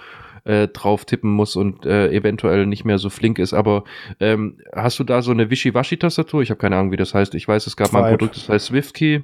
[0.47, 3.53] äh, drauf tippen muss und äh, eventuell nicht mehr so flink ist.
[3.53, 3.83] Aber
[4.19, 6.41] ähm, hast du da so eine Wischiwaschi-Tastatur?
[6.41, 7.35] Ich habe keine Ahnung, wie das heißt.
[7.35, 8.01] Ich weiß, es gab Swipe.
[8.01, 9.23] mal ein Produkt, das heißt SwiftKey.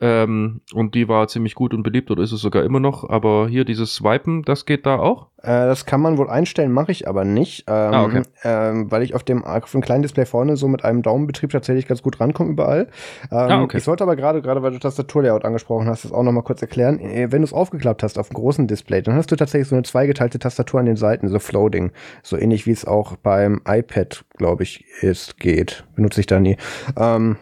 [0.00, 3.08] Ähm, und die war ziemlich gut und beliebt oder ist es sogar immer noch.
[3.08, 5.26] Aber hier dieses Swipen, das geht da auch?
[5.42, 7.64] Äh, das kann man wohl einstellen, mache ich aber nicht.
[7.68, 8.22] Ähm, ah, okay.
[8.44, 11.86] ähm, weil ich auf dem, auf dem kleinen Display vorne so mit einem Daumenbetrieb tatsächlich
[11.86, 12.88] ganz gut rankomme überall.
[13.30, 13.78] Ähm, ah, okay.
[13.78, 16.98] Ich sollte aber gerade, gerade weil du Tastaturlayout angesprochen hast, das auch nochmal kurz erklären.
[17.00, 19.76] Äh, wenn du es aufgeklappt hast auf dem großen Display, dann hast du tatsächlich so
[19.76, 21.92] eine zweigeteilte Tastatur an den Seiten, so Floating.
[22.22, 25.84] So ähnlich wie es auch beim iPad, glaube ich, ist, geht.
[25.94, 26.56] Benutze ich da nie.
[26.96, 27.36] Ähm,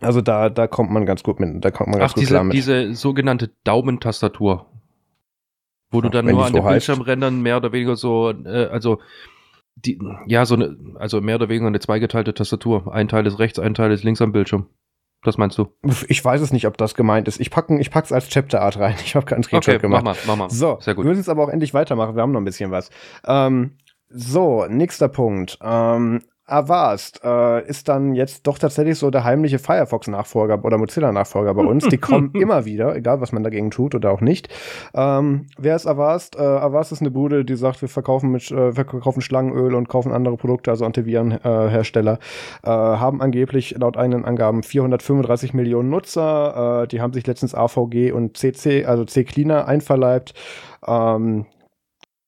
[0.00, 2.34] also da, da kommt man ganz gut mit, da kommt man ganz Ach, gut diese,
[2.34, 2.54] klar mit.
[2.54, 4.66] diese sogenannte Daumentastatur,
[5.90, 8.98] wo du dann nur an so den Bildschirmrändern mehr oder weniger so, äh, also
[9.76, 12.92] die, ja, so eine, also mehr oder weniger eine zweigeteilte Tastatur.
[12.92, 14.66] Ein Teil ist rechts, ein Teil ist links am Bildschirm.
[15.24, 15.68] Das meinst du?
[16.08, 17.40] Ich weiß es nicht, ob das gemeint ist.
[17.40, 18.94] Ich packe ich pack's als Chapter Art rein.
[19.04, 20.04] Ich habe keinen Screenshot okay, gemacht.
[20.04, 20.50] Mach mal, mach mal.
[20.50, 21.04] So, Sehr gut.
[21.04, 22.14] wir müssen es aber auch endlich weitermachen.
[22.14, 22.90] Wir haben noch ein bisschen was.
[23.26, 23.78] Ähm,
[24.10, 25.58] so, nächster Punkt.
[25.62, 31.64] Ähm, Avast äh, ist dann jetzt doch tatsächlich so der heimliche Firefox-Nachfolger oder Mozilla-Nachfolger bei
[31.64, 31.88] uns.
[31.88, 34.48] Die kommen immer wieder, egal was man dagegen tut oder auch nicht.
[34.94, 36.36] Ähm, wer ist Avast?
[36.36, 39.88] Äh, Avast ist eine Bude, die sagt, wir verkaufen mit, äh, wir verkaufen Schlangenöl und
[39.88, 42.18] kaufen andere Produkte, also Antivirenhersteller.
[42.62, 46.82] Äh, haben angeblich laut eigenen Angaben 435 Millionen Nutzer.
[46.82, 50.34] Äh, die haben sich letztens AVG und CC, also C-Cleaner einverleibt.
[50.86, 51.46] Ähm,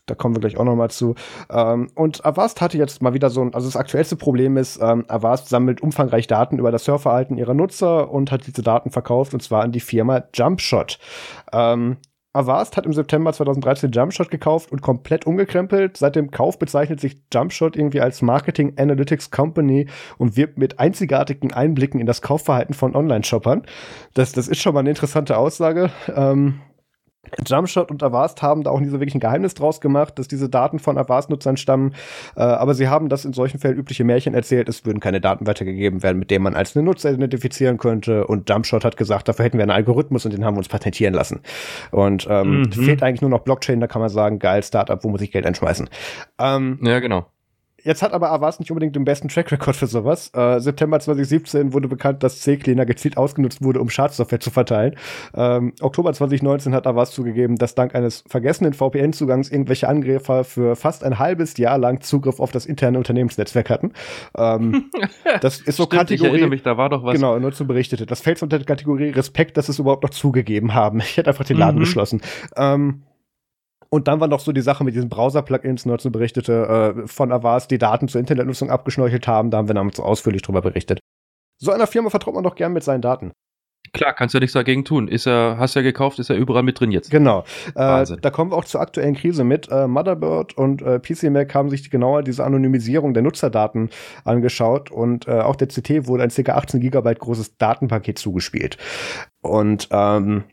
[0.06, 1.14] da kommen wir gleich auch nochmal zu.
[1.50, 5.04] Ähm, und Avast hatte jetzt mal wieder so ein, also das aktuellste Problem ist, ähm,
[5.08, 9.42] Avast sammelt umfangreich Daten über das Surfverhalten ihrer Nutzer und hat diese Daten verkauft und
[9.42, 10.98] zwar an die Firma Jumpshot.
[11.52, 11.98] Ähm,
[12.36, 15.96] Avast hat im September 2013 Jumpshot gekauft und komplett umgekrempelt.
[15.96, 19.88] Seit dem Kauf bezeichnet sich Jumpshot irgendwie als Marketing Analytics Company
[20.18, 23.62] und wirbt mit einzigartigen Einblicken in das Kaufverhalten von Online-Shoppern.
[24.12, 25.90] Das, das ist schon mal eine interessante Aussage.
[26.14, 26.60] Ähm,
[27.46, 30.48] Jumpshot und Avast haben da auch nie so wirklich ein Geheimnis draus gemacht, dass diese
[30.48, 31.94] Daten von Avast-Nutzern stammen.
[32.36, 34.68] Äh, aber sie haben das in solchen Fällen übliche Märchen erzählt.
[34.68, 38.26] Es würden keine Daten weitergegeben werden, mit denen man als einen Nutzer identifizieren könnte.
[38.26, 41.14] Und Jumpshot hat gesagt, dafür hätten wir einen Algorithmus und den haben wir uns patentieren
[41.14, 41.40] lassen.
[41.90, 42.72] Und ähm, mhm.
[42.72, 45.46] fehlt eigentlich nur noch Blockchain, da kann man sagen, geil, Startup, wo muss ich Geld
[45.46, 45.88] einschmeißen?
[46.38, 47.26] Ähm, ja, genau.
[47.86, 50.32] Jetzt hat aber Avast nicht unbedingt den besten Track Record für sowas.
[50.34, 54.96] Äh, September 2017 wurde bekannt, dass C-Cleaner gezielt ausgenutzt wurde, um Schadsoftware zu verteilen.
[55.36, 61.04] Ähm, Oktober 2019 hat Avast zugegeben, dass dank eines vergessenen VPN-Zugangs irgendwelche Angreifer für fast
[61.04, 63.92] ein halbes Jahr lang Zugriff auf das interne Unternehmensnetzwerk hatten.
[64.36, 64.90] Ähm,
[65.40, 66.26] das ist so Stimmt, Kategorie.
[66.26, 67.14] Ich erinnere mich, da war doch was.
[67.14, 68.04] Genau, nur zu berichtete.
[68.04, 71.00] Das fällt unter die Kategorie Respekt, dass es überhaupt noch zugegeben haben.
[71.06, 71.84] Ich hätte einfach den Laden mhm.
[71.84, 72.20] geschlossen.
[72.56, 73.02] Ähm,
[73.96, 77.70] und dann war noch so die Sache mit diesen Browser-Plugins, zu berichtete, äh, von Avast,
[77.70, 79.50] die Daten zur Internetnutzung abgeschnorchelt haben.
[79.50, 81.00] Da haben wir damals so ausführlich drüber berichtet.
[81.56, 83.32] So einer Firma vertraut man doch gern mit seinen Daten.
[83.94, 85.08] Klar, kannst du ja nichts dagegen tun.
[85.08, 87.10] Ist er, hast ja gekauft, ist er überall mit drin jetzt.
[87.10, 87.44] Genau.
[87.74, 89.70] Äh, da kommen wir auch zur aktuellen Krise mit.
[89.70, 93.88] Äh, Motherbird und äh, PC haben sich genauer diese Anonymisierung der Nutzerdaten
[94.24, 96.52] angeschaut und äh, auch der CT wurde ein ca.
[96.52, 98.76] 18 Gigabyte großes Datenpaket zugespielt.
[99.40, 100.44] Und ähm,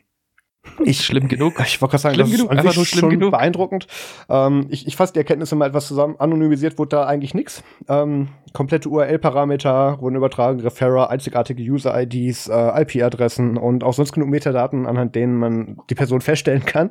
[0.84, 1.54] ich, schlimm genug.
[1.66, 3.30] Ich wollte gerade sagen, schlimm das genug, ist einfach nur schlimm genug.
[3.32, 3.86] beeindruckend.
[4.28, 6.16] Ähm, ich ich fasse die Erkenntnisse mal etwas zusammen.
[6.18, 7.62] Anonymisiert wurde da eigentlich nichts.
[7.88, 14.86] Ähm, komplette URL-Parameter wurden übertragen, Referrer, einzigartige User-IDs, äh, IP-Adressen und auch sonst genug Metadaten,
[14.86, 16.90] anhand denen man die Person feststellen kann.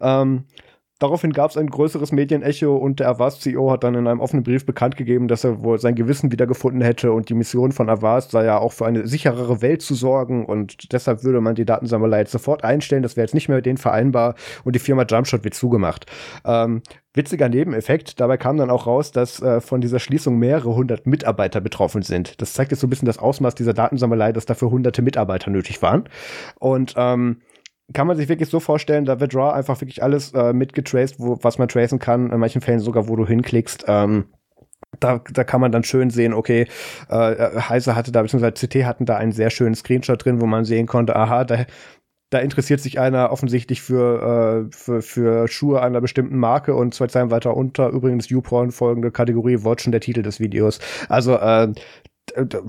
[0.00, 0.44] Ähm,
[0.98, 4.64] Daraufhin gab es ein größeres Medienecho und der Avast-CEO hat dann in einem offenen Brief
[4.64, 8.46] bekannt gegeben, dass er wohl sein Gewissen wiedergefunden hätte und die Mission von Avast sei
[8.46, 12.32] ja auch für eine sicherere Welt zu sorgen und deshalb würde man die Datensammlerei jetzt
[12.32, 13.02] sofort einstellen.
[13.02, 16.06] Das wäre jetzt nicht mehr mit denen vereinbar und die Firma Jumpshot wird zugemacht.
[16.46, 16.80] Ähm,
[17.12, 21.60] witziger Nebeneffekt, dabei kam dann auch raus, dass äh, von dieser Schließung mehrere hundert Mitarbeiter
[21.60, 22.40] betroffen sind.
[22.40, 25.82] Das zeigt jetzt so ein bisschen das Ausmaß dieser Datensammlerei, dass dafür hunderte Mitarbeiter nötig
[25.82, 26.04] waren.
[26.58, 27.42] Und ähm,
[27.92, 31.38] kann man sich wirklich so vorstellen, da wird Raw einfach wirklich alles äh, mitgetraced, wo,
[31.42, 33.84] was man tracen kann, in manchen Fällen sogar, wo du hinklickst.
[33.86, 34.26] Ähm,
[35.00, 36.66] da, da kann man dann schön sehen, okay,
[37.08, 40.64] äh, Heise hatte da, beziehungsweise CT hatten da einen sehr schönen Screenshot drin, wo man
[40.64, 41.66] sehen konnte, aha, da,
[42.30, 47.06] da interessiert sich einer offensichtlich für, äh, für, für Schuhe einer bestimmten Marke und zwei
[47.06, 50.80] Zeilen weiter unter, übrigens YouPorn folgende Kategorie, Watchen, der Titel des Videos.
[51.08, 51.72] Also äh,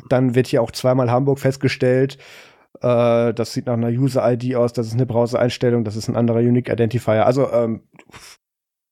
[0.10, 2.18] dann wird hier auch zweimal Hamburg festgestellt,
[2.82, 6.40] äh, das sieht nach einer User-ID aus, das ist eine Browser-Einstellung, das ist ein anderer
[6.40, 7.26] Unique Identifier.
[7.26, 7.82] Also ähm,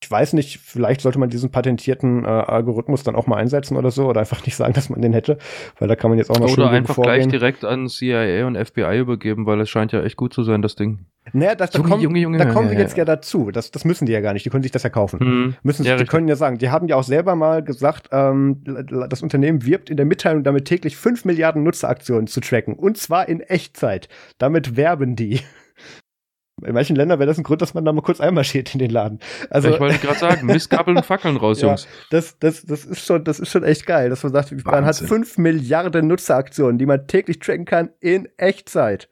[0.04, 3.92] ich weiß nicht, vielleicht sollte man diesen patentierten äh, Algorithmus dann auch mal einsetzen oder
[3.92, 5.38] so oder einfach nicht sagen, dass man den hätte,
[5.80, 9.00] weil da kann man jetzt auch noch Oder einfach gleich direkt an CIA und FBI
[9.00, 11.06] übergeben, weil es scheint ja echt gut zu sein, das Ding.
[11.34, 13.50] Naja, das, da, Junge, kommen, Junge, Junge, da kommen wir jetzt ja, ja dazu.
[13.50, 14.46] Das, das müssen die ja gar nicht.
[14.46, 15.20] Die können sich das ja kaufen.
[15.20, 15.56] Mhm.
[15.64, 16.10] Müssen ja, die richtig.
[16.10, 16.60] können ja sagen.
[16.60, 18.62] Die haben ja auch selber mal gesagt, ähm,
[19.10, 22.76] das Unternehmen wirbt in der Mitteilung damit täglich 5 Milliarden Nutzeraktionen zu tracken.
[22.76, 24.08] Und zwar in Echtzeit.
[24.38, 25.40] Damit werben die.
[26.64, 28.90] In manchen Ländern wäre das ein Grund, dass man da mal kurz einmarschiert in den
[28.90, 29.20] Laden.
[29.50, 31.88] Also, ich wollte gerade sagen, Mistkabeln und Fackeln raus, ja, Jungs.
[32.12, 34.72] Das, das, das, ist schon, das ist schon echt geil, dass man sagt, Wahnsinn.
[34.72, 39.10] man hat 5 Milliarden Nutzeraktionen, die man täglich tracken kann in Echtzeit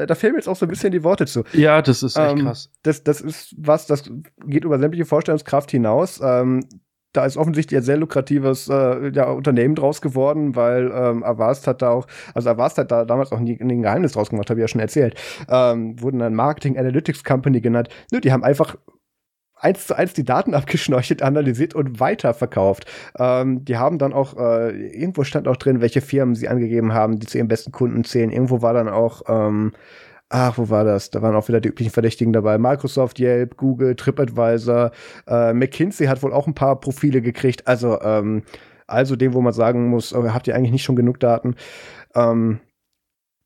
[0.00, 1.44] da, da fehlen mir jetzt auch so ein bisschen die Worte zu.
[1.52, 2.70] Ja, das ist echt ähm, krass.
[2.82, 4.10] Das, das ist was, das
[4.46, 6.20] geht über sämtliche Vorstellungskraft hinaus.
[6.22, 6.66] Ähm,
[7.12, 11.82] da ist offensichtlich ein sehr lukratives äh, ja, Unternehmen draus geworden, weil ähm, Avast hat
[11.82, 14.60] da auch, also Avast hat da damals auch nie, nie ein Geheimnis draus gemacht, habe
[14.60, 15.20] ich ja schon erzählt.
[15.48, 17.88] Ähm, wurden dann Marketing Analytics Company genannt.
[18.12, 18.76] Nö, die haben einfach
[19.56, 22.86] eins zu eins die Daten abgeschnorchelt, analysiert und weiterverkauft.
[23.18, 27.18] Ähm, die haben dann auch, äh, irgendwo stand auch drin, welche Firmen sie angegeben haben,
[27.18, 28.30] die zu ihren besten Kunden zählen.
[28.30, 29.72] Irgendwo war dann auch, ähm,
[30.30, 31.10] ach, wo war das?
[31.10, 32.56] Da waren auch wieder die üblichen Verdächtigen dabei.
[32.56, 34.92] Microsoft, Yelp, Google, TripAdvisor,
[35.26, 37.66] äh, McKinsey hat wohl auch ein paar Profile gekriegt.
[37.66, 38.44] Also, ähm,
[38.86, 41.56] also dem, wo man sagen muss, oh, habt ihr eigentlich nicht schon genug Daten?
[42.14, 42.60] Ähm,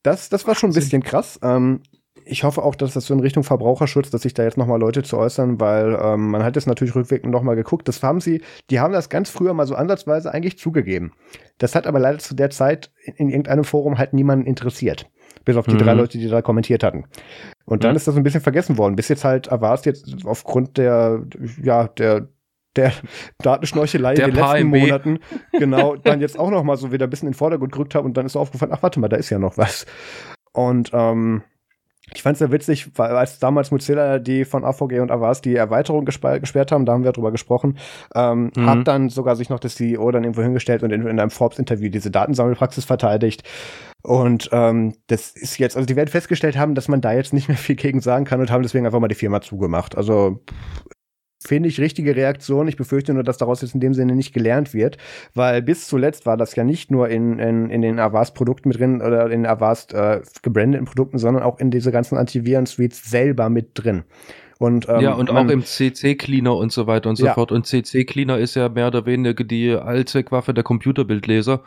[0.02, 1.40] das, das war schon ein bisschen krass.
[1.42, 1.80] Ähm,
[2.26, 5.02] ich hoffe auch, dass das so in Richtung Verbraucherschutz, dass sich da jetzt nochmal Leute
[5.02, 7.88] zu äußern, weil ähm, man hat jetzt natürlich rückwirkend nochmal geguckt.
[7.88, 11.12] Das haben sie, die haben das ganz früher mal so ansatzweise eigentlich zugegeben.
[11.58, 15.10] Das hat aber leider zu der Zeit in, in irgendeinem Forum halt niemanden interessiert.
[15.44, 15.78] Bis auf die mhm.
[15.78, 17.04] drei Leute, die da kommentiert hatten.
[17.64, 17.96] Und dann mhm.
[17.96, 18.96] ist das ein bisschen vergessen worden.
[18.96, 21.22] Bis jetzt halt war es jetzt aufgrund der,
[21.62, 22.28] ja, der,
[22.76, 22.92] der
[23.42, 24.80] Datenschnorchelei in den letzten MB.
[24.80, 25.18] Monaten
[25.52, 28.06] genau dann jetzt auch noch mal so wieder ein bisschen in den Vordergrund gerückt habe
[28.06, 29.86] und dann ist aufgefallen, ach warte mal, da ist ja noch was.
[30.52, 31.42] Und ähm,
[32.12, 35.56] ich fand es sehr witzig, weil als damals Mozilla die von AVG und Avast die
[35.56, 37.78] Erweiterung gesperrt haben, da haben wir drüber gesprochen,
[38.14, 38.66] ähm, mhm.
[38.66, 41.88] hat dann sogar sich noch das CEO dann irgendwo hingestellt und in, in einem Forbes-Interview
[41.88, 43.42] diese Datensammelpraxis verteidigt.
[44.04, 47.48] Und ähm, das ist jetzt, also die werden festgestellt haben, dass man da jetzt nicht
[47.48, 49.96] mehr viel gegen sagen kann und haben deswegen einfach mal die Firma zugemacht.
[49.96, 50.42] Also
[51.40, 52.68] finde ich, richtige Reaktion.
[52.68, 54.98] Ich befürchte nur, dass daraus jetzt in dem Sinne nicht gelernt wird,
[55.32, 59.00] weil bis zuletzt war das ja nicht nur in, in, in den Avast-Produkten mit drin
[59.00, 64.04] oder in Avast äh, gebrandeten Produkten, sondern auch in diese ganzen Antiviren-Suites selber mit drin.
[64.58, 67.32] Und, ähm, ja, und auch im CC-Cleaner und so weiter und so ja.
[67.32, 67.52] fort.
[67.52, 71.62] Und CC-Cleaner ist ja mehr oder weniger die Allzweckwaffe der Computerbildleser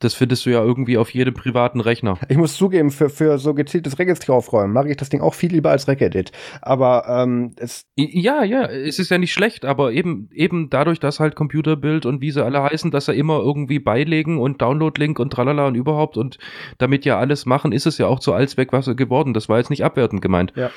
[0.00, 2.18] das findest du ja irgendwie auf jedem privaten Rechner.
[2.28, 5.52] Ich muss zugeben, für, für so gezieltes Registry aufräumen mag ich das Ding auch viel
[5.52, 6.32] lieber als Regedit.
[6.62, 7.86] Aber ähm, es.
[7.96, 12.20] Ja, ja, es ist ja nicht schlecht, aber eben, eben dadurch, dass halt Computerbild und
[12.20, 16.16] wie sie alle heißen, dass er immer irgendwie beilegen und Download-Link und tralala und überhaupt
[16.16, 16.38] und
[16.78, 19.34] damit ja alles machen, ist es ja auch zu Allzweckwasser geworden.
[19.34, 20.52] Das war jetzt nicht abwertend gemeint.
[20.56, 20.70] Ja.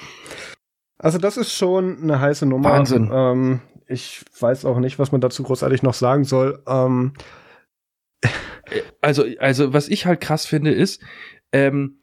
[1.00, 2.72] Also das ist schon eine heiße Nummer.
[2.72, 3.10] Wahnsinn.
[3.14, 6.62] Ähm, ich weiß auch nicht, was man dazu großartig noch sagen soll.
[6.68, 7.14] Ähm,
[9.02, 11.02] also, also was ich halt krass finde, ist,
[11.52, 11.98] ähm,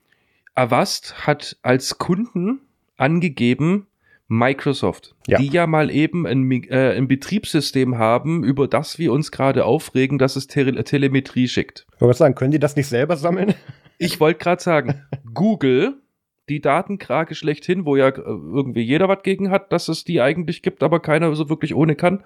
[0.55, 2.61] Avast hat als Kunden
[2.97, 3.89] angegeben,
[4.27, 5.39] Microsoft, ja.
[5.39, 10.19] die ja mal eben ein, äh, ein, Betriebssystem haben, über das wir uns gerade aufregen,
[10.19, 11.87] dass es Tele Telemetrie schickt.
[11.95, 13.55] Ich wollte sagen, können die das nicht selber sammeln?
[13.99, 15.03] Ich wollte gerade sagen,
[15.35, 16.01] Google,
[16.49, 20.63] die Datenkrake schlechthin, wo ja äh, irgendwie jeder was gegen hat, dass es die eigentlich
[20.63, 22.25] gibt, aber keiner so wirklich ohne kann.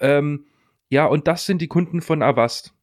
[0.00, 0.46] Ähm,
[0.88, 2.74] ja, und das sind die Kunden von Avast.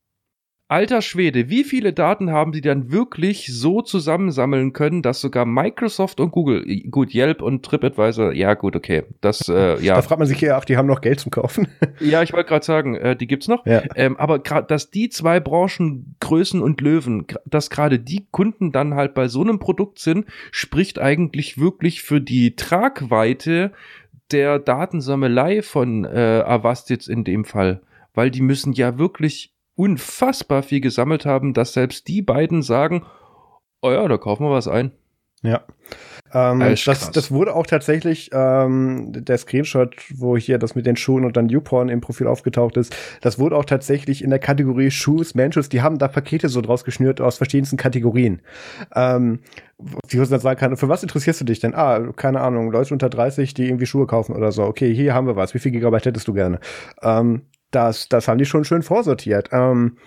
[0.68, 6.20] Alter Schwede, wie viele Daten haben die dann wirklich so zusammensammeln können, dass sogar Microsoft
[6.20, 9.94] und Google, gut, Yelp und TripAdvisor, ja gut, okay, das, äh, ja.
[9.94, 11.68] Da fragt man sich ja, ach, die haben noch Geld zum Kaufen.
[12.00, 13.64] ja, ich wollte gerade sagen, äh, die gibt's noch.
[13.68, 13.84] Ja.
[13.96, 18.96] Ähm, aber gerade, dass die zwei Branchen, Größen und Löwen, dass gerade die Kunden dann
[18.96, 23.72] halt bei so einem Produkt sind, spricht eigentlich wirklich für die Tragweite
[24.32, 27.82] der Datensammelei von äh, Avast jetzt in dem Fall.
[28.16, 33.06] Weil die müssen ja wirklich unfassbar viel gesammelt haben, dass selbst die beiden sagen,
[33.82, 34.92] oh ja, da kaufen wir was ein.
[35.44, 35.62] Ja.
[36.34, 41.24] Ähm, das, das wurde auch tatsächlich, ähm, der Screenshot, wo hier das mit den Schuhen
[41.24, 45.36] und dann YouPorn im Profil aufgetaucht ist, das wurde auch tatsächlich in der Kategorie Shoes,
[45.36, 48.42] Menschus, die haben da Pakete so draus geschnürt aus verschiedensten Kategorien.
[48.96, 49.40] Ähm,
[50.12, 51.76] die dann sagen kann, für was interessierst du dich denn?
[51.76, 54.64] Ah, keine Ahnung, Leute unter 30, die irgendwie Schuhe kaufen oder so.
[54.64, 55.54] Okay, hier haben wir was.
[55.54, 56.60] Wie viel Gigabyte hättest du gerne?
[57.02, 57.44] Ähm,
[57.76, 59.50] das, das haben die schon schön vorsortiert.
[59.52, 59.98] Ähm,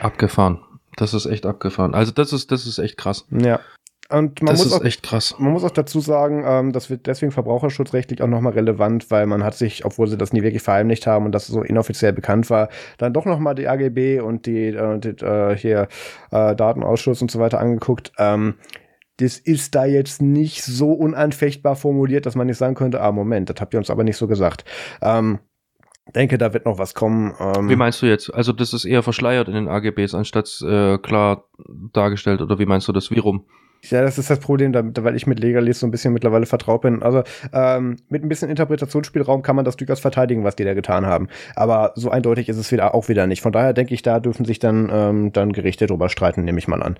[0.00, 0.60] abgefahren.
[0.96, 1.94] Das ist echt abgefahren.
[1.94, 3.26] Also das ist, das ist echt krass.
[3.30, 3.60] Ja.
[4.08, 5.34] Und man das muss ist auch, echt krass.
[5.38, 9.42] Man muss auch dazu sagen, ähm, das wird deswegen verbraucherschutzrechtlich auch nochmal relevant, weil man
[9.42, 12.68] hat sich, obwohl sie das nie wirklich verheimlicht haben und das so inoffiziell bekannt war,
[12.98, 15.88] dann doch nochmal die AGB und die, äh, die äh, hier
[16.30, 18.12] äh, Datenausschuss und so weiter angeguckt.
[18.18, 18.54] Ähm,
[19.16, 23.50] das ist da jetzt nicht so unanfechtbar formuliert, dass man nicht sagen könnte, ah, Moment,
[23.50, 24.64] das habt ihr uns aber nicht so gesagt.
[25.02, 25.40] Ähm,
[26.12, 27.34] denke, da wird noch was kommen.
[27.40, 28.32] Ähm wie meinst du jetzt?
[28.32, 31.44] Also das ist eher verschleiert in den AGBs, anstatt äh, klar
[31.92, 33.10] dargestellt, oder wie meinst du das?
[33.10, 33.44] Wie rum?
[33.90, 36.82] Ja, das ist das Problem, da, weil ich mit Legalis so ein bisschen mittlerweile vertraut
[36.82, 37.02] bin.
[37.02, 37.22] Also
[37.52, 41.28] ähm, mit ein bisschen Interpretationsspielraum kann man das durchaus verteidigen, was die da getan haben.
[41.54, 43.42] Aber so eindeutig ist es wieder auch wieder nicht.
[43.42, 46.68] Von daher denke ich, da dürfen sich dann, ähm, dann Gerichte drüber streiten, nehme ich
[46.68, 46.96] mal an.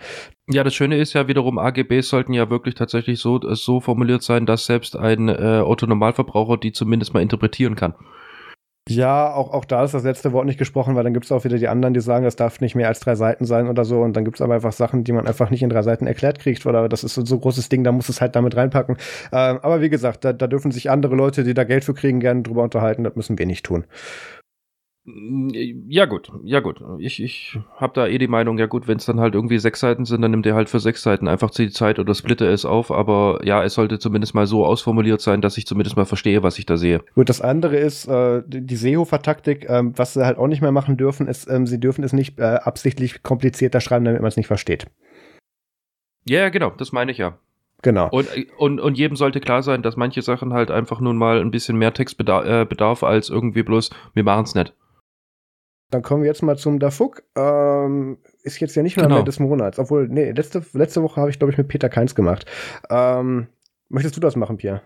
[0.48, 4.46] Ja, das Schöne ist ja wiederum, AGBs sollten ja wirklich tatsächlich so, so formuliert sein,
[4.46, 7.94] dass selbst ein äh, Autonormalverbraucher die zumindest mal interpretieren kann.
[8.88, 11.42] Ja, auch, auch da ist das letzte Wort nicht gesprochen, weil dann gibt es auch
[11.42, 14.00] wieder die anderen, die sagen, das darf nicht mehr als drei Seiten sein oder so.
[14.00, 16.38] Und dann gibt es aber einfach Sachen, die man einfach nicht in drei Seiten erklärt
[16.38, 16.64] kriegt.
[16.66, 18.96] Oder das ist so, so ein großes Ding, da muss es halt damit reinpacken.
[19.32, 22.20] Ähm, aber wie gesagt, da, da dürfen sich andere Leute, die da Geld für kriegen,
[22.20, 23.02] gerne drüber unterhalten.
[23.02, 23.86] Das müssen wir nicht tun.
[25.08, 26.82] Ja gut, ja gut.
[26.98, 29.78] Ich, ich habe da eh die Meinung, ja gut, wenn es dann halt irgendwie sechs
[29.78, 32.64] Seiten sind, dann nimmt er halt für sechs Seiten einfach die Zeit oder splitte es
[32.64, 32.90] auf.
[32.90, 36.58] Aber ja, es sollte zumindest mal so ausformuliert sein, dass ich zumindest mal verstehe, was
[36.58, 37.02] ich da sehe.
[37.14, 39.68] Gut, das andere ist äh, die Seehofer-Taktik.
[39.68, 42.40] Ähm, was sie halt auch nicht mehr machen dürfen, ist, ähm, sie dürfen es nicht
[42.40, 44.86] äh, absichtlich komplizierter schreiben, damit man es nicht versteht.
[46.28, 47.38] Ja, genau, das meine ich ja.
[47.82, 48.08] Genau.
[48.10, 48.28] Und,
[48.58, 51.76] und, und jedem sollte klar sein, dass manche Sachen halt einfach nun mal ein bisschen
[51.76, 54.74] mehr Text bedarf, äh, bedarf als irgendwie bloß, wir machen es nicht.
[55.90, 57.22] Dann kommen wir jetzt mal zum Dafuk.
[57.36, 59.22] Ähm, ist jetzt ja nicht mehr genau.
[59.22, 59.78] des Monats.
[59.78, 62.46] Obwohl, nee, letzte, letzte Woche habe ich, glaube ich, mit Peter Keins gemacht.
[62.90, 63.46] Ähm,
[63.88, 64.82] möchtest du das machen, Pierre?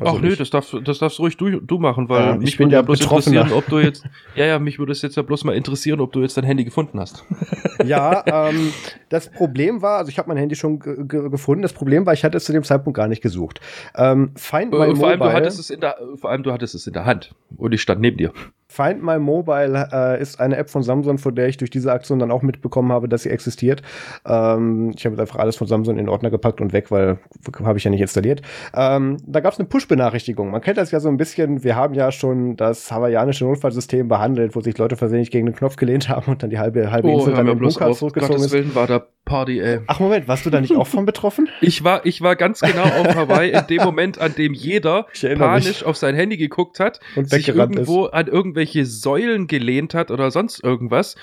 [0.00, 2.72] Also Ach nö, das darfst, das darfst ruhig du, du machen, weil ja, mich würde
[2.72, 4.04] ja bloß interessieren, ob du jetzt,
[4.36, 6.64] ja, ja, mich würde es jetzt ja bloß mal interessieren, ob du jetzt dein Handy
[6.64, 7.24] gefunden hast.
[7.84, 8.72] ja, ähm,
[9.08, 12.36] das Problem war, also ich habe mein Handy schon gefunden, das Problem war, ich hatte
[12.36, 13.60] es zu dem Zeitpunkt gar nicht gesucht.
[13.96, 16.86] Ähm, Find My vor Allem, du hattest es in der, vor allem du hattest es
[16.86, 18.32] in der Hand und ich stand neben dir.
[18.70, 22.18] Find My Mobile äh, ist eine App von Samsung, von der ich durch diese Aktion
[22.18, 23.82] dann auch mitbekommen habe, dass sie existiert.
[24.26, 27.18] Ähm, ich habe einfach alles von Samsung in den Ordner gepackt und weg, weil
[27.64, 28.42] habe ich ja nicht installiert.
[28.74, 30.50] Ähm, da gab es eine Push-Benachrichtigung.
[30.50, 31.64] Man kennt das ja so ein bisschen.
[31.64, 35.76] Wir haben ja schon das hawaiianische Notfallsystem behandelt, wo sich Leute versehentlich gegen den Knopf
[35.76, 38.52] gelehnt haben und dann die halbe, halbe oh, Insel dann im Bunker zurückgezogen Gottes ist.
[38.52, 39.80] Willen war da Party, ey.
[39.86, 41.48] Ach Moment, warst du da nicht auch von betroffen?
[41.60, 45.66] Ich war, ich war ganz genau auf Hawaii in dem Moment, an dem jeder panisch
[45.66, 45.84] mich.
[45.84, 48.14] auf sein Handy geguckt hat und sich irgendwo ist.
[48.14, 48.26] an
[48.58, 51.14] irgendwelche Säulen gelehnt hat oder sonst irgendwas.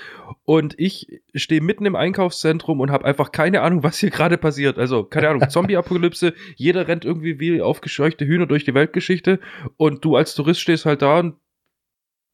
[0.46, 4.78] Und ich stehe mitten im Einkaufszentrum und habe einfach keine Ahnung, was hier gerade passiert.
[4.78, 9.40] Also, keine Ahnung, Zombie-Apokalypse, jeder rennt irgendwie wie aufgescheuchte Hühner durch die Weltgeschichte
[9.78, 11.36] und du als Tourist stehst halt da und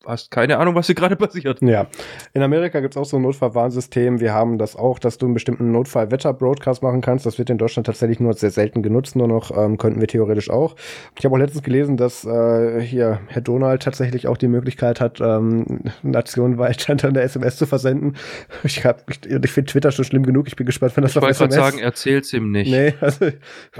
[0.06, 1.62] hast keine Ahnung, was hier gerade passiert.
[1.62, 1.88] Ja.
[2.34, 4.20] In Amerika gibt es auch so ein Notfallwarnsystem.
[4.20, 7.26] Wir haben das auch, dass du einen bestimmten Notfall-Wetter-Broadcast machen kannst.
[7.26, 10.50] Das wird in Deutschland tatsächlich nur sehr selten genutzt, nur noch ähm, könnten wir theoretisch
[10.50, 10.76] auch.
[11.18, 15.20] Ich habe auch letztens gelesen, dass äh, hier Herr Donald tatsächlich auch die Möglichkeit hat,
[15.22, 18.16] ähm, nationenweit an der SMS zu versenden.
[18.64, 20.48] Ich, hab, ich, ich finde Twitter schon schlimm genug.
[20.48, 21.56] Ich bin gespannt, wenn das ich auf SMS...
[21.56, 22.72] Ich wollte sagen, erzähl's ihm nicht.
[22.72, 23.30] Nee, also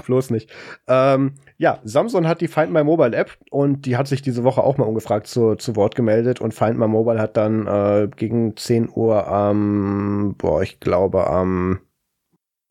[0.04, 0.50] bloß nicht.
[0.86, 4.62] Ähm, ja, Samsung hat die Find My Mobile App und die hat sich diese Woche
[4.62, 8.56] auch mal ungefragt zu, zu Wort gemeldet und Find My Mobile hat dann äh, gegen
[8.56, 11.80] 10 Uhr am, boah, ich glaube am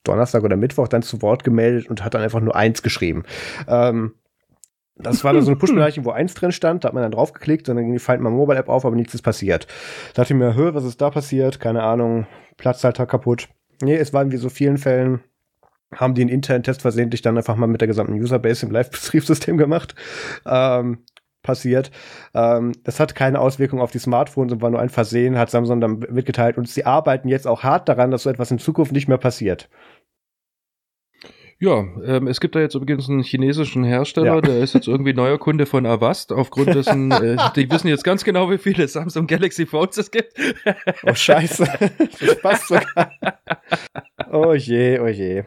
[0.04, 3.24] Donnerstag oder Mittwoch dann zu Wort gemeldet und hat dann einfach nur eins geschrieben.
[3.68, 4.14] Ähm,
[4.96, 7.70] das war dann so eine Push-Benachrichtigung, wo eins drin stand, da hat man dann draufgeklickt
[7.70, 9.68] und dann ging die Find My Mobile App auf, aber nichts ist passiert.
[10.14, 11.60] Da dachte ich mir, hör, was ist da passiert?
[11.60, 12.28] Keine Ahnung,
[12.58, 13.48] Platzhalter kaputt.
[13.82, 15.22] Nee, es war in wie so vielen Fällen
[15.96, 19.58] haben die einen internen Test versehentlich dann einfach mal mit der gesamten Userbase im Live-Betriebssystem
[19.58, 19.96] gemacht.
[20.46, 21.00] Ähm,
[21.42, 21.92] passiert.
[22.34, 25.82] Ähm, das hat keine Auswirkung auf die Smartphones und war nur ein Versehen, hat Samsung
[25.82, 26.58] dann mitgeteilt.
[26.58, 29.70] Und sie arbeiten jetzt auch hart daran, dass so etwas in Zukunft nicht mehr passiert.
[31.60, 34.42] Ja, ähm, es gibt da jetzt übrigens einen chinesischen Hersteller, ja.
[34.42, 38.24] der ist jetzt irgendwie neuer Kunde von Avast, aufgrund dessen, äh, die wissen jetzt ganz
[38.24, 40.34] genau, wie viele Samsung Galaxy Phones es gibt.
[41.04, 41.66] oh Scheiße,
[42.20, 43.12] das passt sogar.
[44.32, 45.44] Oh je, oh je.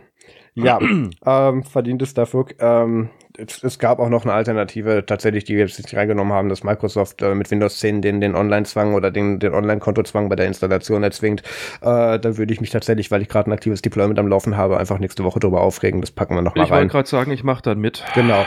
[0.55, 0.79] Ja,
[1.27, 2.47] ähm, verdientes dafür.
[2.61, 6.49] Ähm, es, es, gab auch noch eine Alternative, tatsächlich, die wir jetzt nicht reingenommen haben,
[6.49, 10.47] dass Microsoft äh, mit Windows 10 den, den Online-Zwang oder den, den Online-Kontozwang bei der
[10.47, 11.43] Installation erzwingt.
[11.81, 14.79] Äh, da würde ich mich tatsächlich, weil ich gerade ein aktives Deployment am Laufen habe,
[14.79, 16.01] einfach nächste Woche drüber aufregen.
[16.01, 16.87] Das packen wir noch mal ich rein.
[16.87, 18.05] Ich wollte gerade sagen, ich mache dann mit.
[18.15, 18.45] Genau.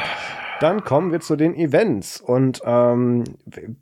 [0.60, 3.24] Dann kommen wir zu den Events und ähm,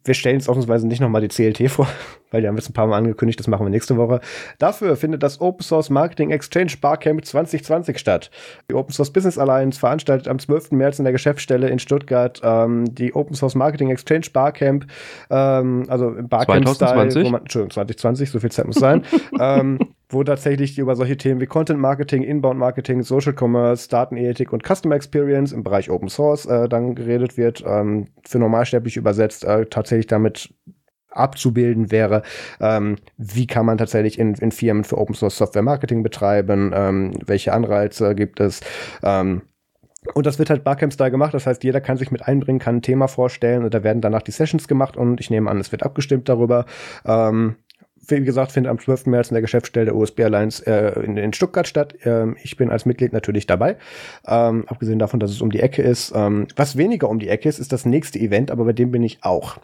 [0.03, 1.87] wir stellen jetzt ausnahmsweise nicht nochmal die CLT vor,
[2.31, 4.19] weil die haben wir jetzt ein paar Mal angekündigt, das machen wir nächste Woche.
[4.59, 8.29] Dafür findet das Open Source Marketing Exchange Barcamp 2020 statt.
[8.69, 10.71] Die Open Source Business Alliance veranstaltet am 12.
[10.71, 14.85] März in der Geschäftsstelle in Stuttgart ähm, die Open Source Marketing Exchange Barcamp,
[15.29, 17.33] ähm, also Barcamp-Style, 2020?
[17.33, 19.03] Entschuldigung, 2020, so viel Zeit muss sein,
[19.39, 19.79] ähm,
[20.15, 24.95] wo tatsächlich über solche Themen wie Content Marketing, Inbound Marketing, Social Commerce, Datenethik und Customer
[24.95, 30.07] Experience im Bereich Open Source äh, dann geredet wird, ähm, für normalsterblich übersetzt, äh, tatsächlich
[30.07, 30.53] damit
[31.09, 32.23] abzubilden wäre,
[32.59, 37.13] ähm, wie kann man tatsächlich in, in Firmen für Open Source Software Marketing betreiben, ähm,
[37.25, 38.61] welche Anreize gibt es,
[39.03, 39.43] ähm,
[40.13, 42.81] und das wird halt Barcamp-Style gemacht, das heißt, jeder kann sich mit einbringen, kann ein
[42.81, 45.83] Thema vorstellen und da werden danach die Sessions gemacht und ich nehme an, es wird
[45.83, 46.65] abgestimmt darüber.
[47.05, 47.55] Ähm,
[48.07, 49.07] wie gesagt, findet am 12.
[49.07, 51.95] März in der Geschäftsstelle der USB Alliance äh, in, in, Stuttgart statt.
[52.03, 53.77] Ähm, ich bin als Mitglied natürlich dabei.
[54.27, 56.13] Ähm, abgesehen davon, dass es um die Ecke ist.
[56.15, 59.03] Ähm, was weniger um die Ecke ist, ist das nächste Event, aber bei dem bin
[59.03, 59.57] ich auch.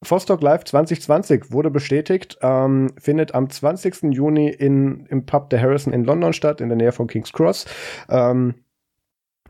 [0.00, 4.14] Vostok Live 2020 wurde bestätigt, ähm, findet am 20.
[4.14, 7.66] Juni in, im Pub der Harrison in London statt, in der Nähe von King's Cross.
[8.08, 8.54] Ähm,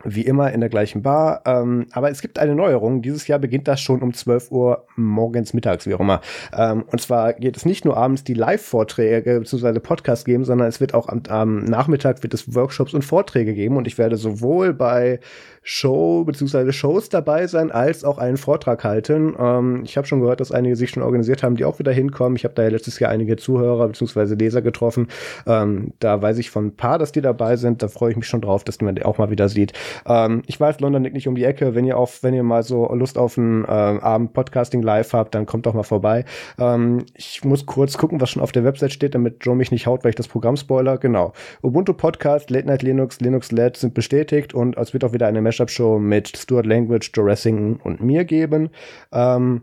[0.05, 1.41] wie immer in der gleichen Bar.
[1.45, 3.01] Ähm, aber es gibt eine Neuerung.
[3.01, 6.21] Dieses Jahr beginnt das schon um 12 Uhr morgens, mittags, wie auch immer.
[6.55, 9.79] Ähm, und zwar geht es nicht nur abends die Live-Vorträge bzw.
[9.79, 13.77] Podcasts geben, sondern es wird auch am, am Nachmittag wird es Workshops und Vorträge geben.
[13.77, 15.19] Und ich werde sowohl bei
[15.67, 16.71] Show bzw.
[16.71, 19.35] Shows dabei sein, als auch einen Vortrag halten.
[19.37, 22.35] Ähm, ich habe schon gehört, dass einige sich schon organisiert haben, die auch wieder hinkommen.
[22.35, 24.35] Ich habe da ja letztes Jahr einige Zuhörer bzw.
[24.35, 25.07] Leser getroffen.
[25.47, 27.81] Ähm, da weiß ich von ein paar, dass die dabei sind.
[27.81, 29.73] Da freue ich mich schon drauf, dass man die auch mal wieder sieht.
[30.05, 31.75] Ähm, ich weiß, London liegt nicht um die Ecke.
[31.75, 35.35] Wenn ihr auf, wenn ihr mal so Lust auf einen äh, Abend Podcasting live habt,
[35.35, 36.25] dann kommt doch mal vorbei.
[36.59, 39.87] Ähm, ich muss kurz gucken, was schon auf der Website steht, damit Joe mich nicht
[39.87, 40.97] haut, weil ich das Programm spoiler.
[40.97, 41.33] Genau.
[41.61, 45.41] Ubuntu Podcast, Late Night Linux, Linux LED sind bestätigt und es wird auch wieder eine
[45.41, 48.69] Mashup-Show mit Stuart Language, Joe Ressington und mir geben.
[49.11, 49.61] Ähm,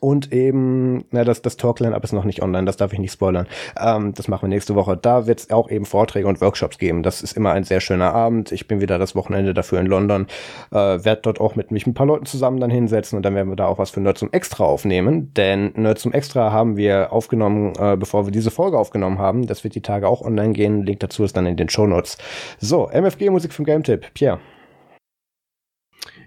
[0.00, 3.46] Und eben, na, das, das Talk-Line-Up ist noch nicht online, das darf ich nicht spoilern.
[3.78, 4.96] Ähm, das machen wir nächste Woche.
[4.96, 7.02] Da wird es auch eben Vorträge und Workshops geben.
[7.02, 8.52] Das ist immer ein sehr schöner Abend.
[8.52, 10.26] Ich bin wieder das Wochenende dafür in London.
[10.70, 13.48] Äh, werde dort auch mit mich ein paar Leuten zusammen dann hinsetzen und dann werden
[13.48, 15.32] wir da auch was für Nerds zum Extra aufnehmen.
[15.34, 19.46] Denn Nerds zum Extra haben wir aufgenommen, äh, bevor wir diese Folge aufgenommen haben.
[19.46, 20.84] Das wird die Tage auch online gehen.
[20.84, 22.18] Link dazu ist dann in den Show Notes.
[22.58, 24.12] So, MFG Musik vom Game Tip.
[24.14, 24.40] Pierre.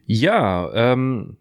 [0.05, 1.37] Ja, ähm,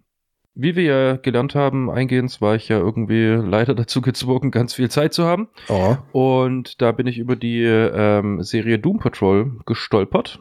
[0.54, 4.90] wie wir ja gelernt haben, eingehend war ich ja irgendwie leider dazu gezwungen, ganz viel
[4.90, 5.48] Zeit zu haben.
[5.68, 5.96] Oh.
[6.12, 10.40] Und da bin ich über die ähm, Serie Doom Patrol gestolpert.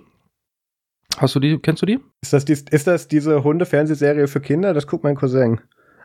[1.18, 2.00] Hast du die, kennst du die?
[2.22, 4.74] Ist das, die, ist das diese Hunde-Fernsehserie für Kinder?
[4.74, 5.60] Das guckt mein Cousin.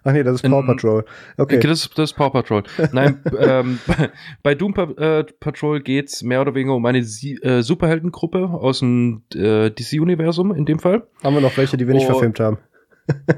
[0.05, 1.05] Ach nee, das ist Paw Patrol.
[1.37, 1.59] Okay.
[1.61, 2.63] Das ist, das ist Paw Patrol.
[2.93, 3.79] Nein, ähm,
[4.43, 9.23] bei Doom äh, Patrol geht's mehr oder weniger um eine Sie äh, Superheldengruppe aus dem
[9.35, 11.07] äh, DC-Universum in dem Fall.
[11.23, 12.59] Haben wir noch welche, die wir nicht oh, verfilmt haben?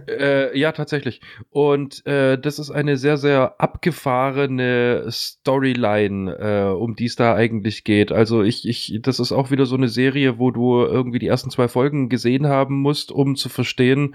[0.09, 1.21] Äh, ja, tatsächlich.
[1.51, 7.85] Und äh, das ist eine sehr, sehr abgefahrene Storyline, äh, um die es da eigentlich
[7.85, 8.13] geht.
[8.13, 11.51] Also ich, ich, das ist auch wieder so eine Serie, wo du irgendwie die ersten
[11.51, 14.13] zwei Folgen gesehen haben musst, um zu verstehen,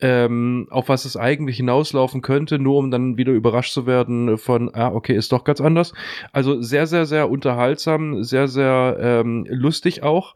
[0.00, 4.74] ähm, auf was es eigentlich hinauslaufen könnte, nur um dann wieder überrascht zu werden von,
[4.74, 5.92] ah, okay, ist doch ganz anders.
[6.32, 10.34] Also sehr, sehr, sehr unterhaltsam, sehr, sehr ähm, lustig auch.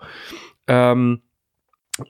[0.67, 1.30] Ähm, äh, äh,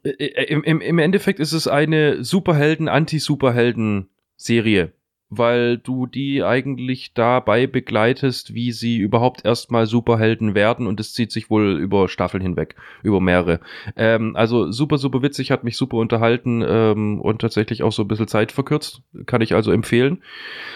[0.02, 4.92] im, im, im Endeffekt ist es eine Superhelden-Anti-Superhelden-Serie,
[5.28, 11.30] weil du die eigentlich dabei begleitest, wie sie überhaupt erstmal Superhelden werden und es zieht
[11.30, 13.60] sich wohl über Staffeln hinweg, über mehrere.
[13.96, 18.08] Ähm, also super, super witzig, hat mich super unterhalten ähm, und tatsächlich auch so ein
[18.08, 19.02] bisschen Zeit verkürzt.
[19.26, 20.22] Kann ich also empfehlen.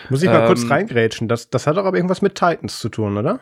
[0.08, 1.28] Muss ich mal ähm, kurz reingrätschen.
[1.28, 3.40] Das, das hat doch aber irgendwas mit Titans zu tun, oder?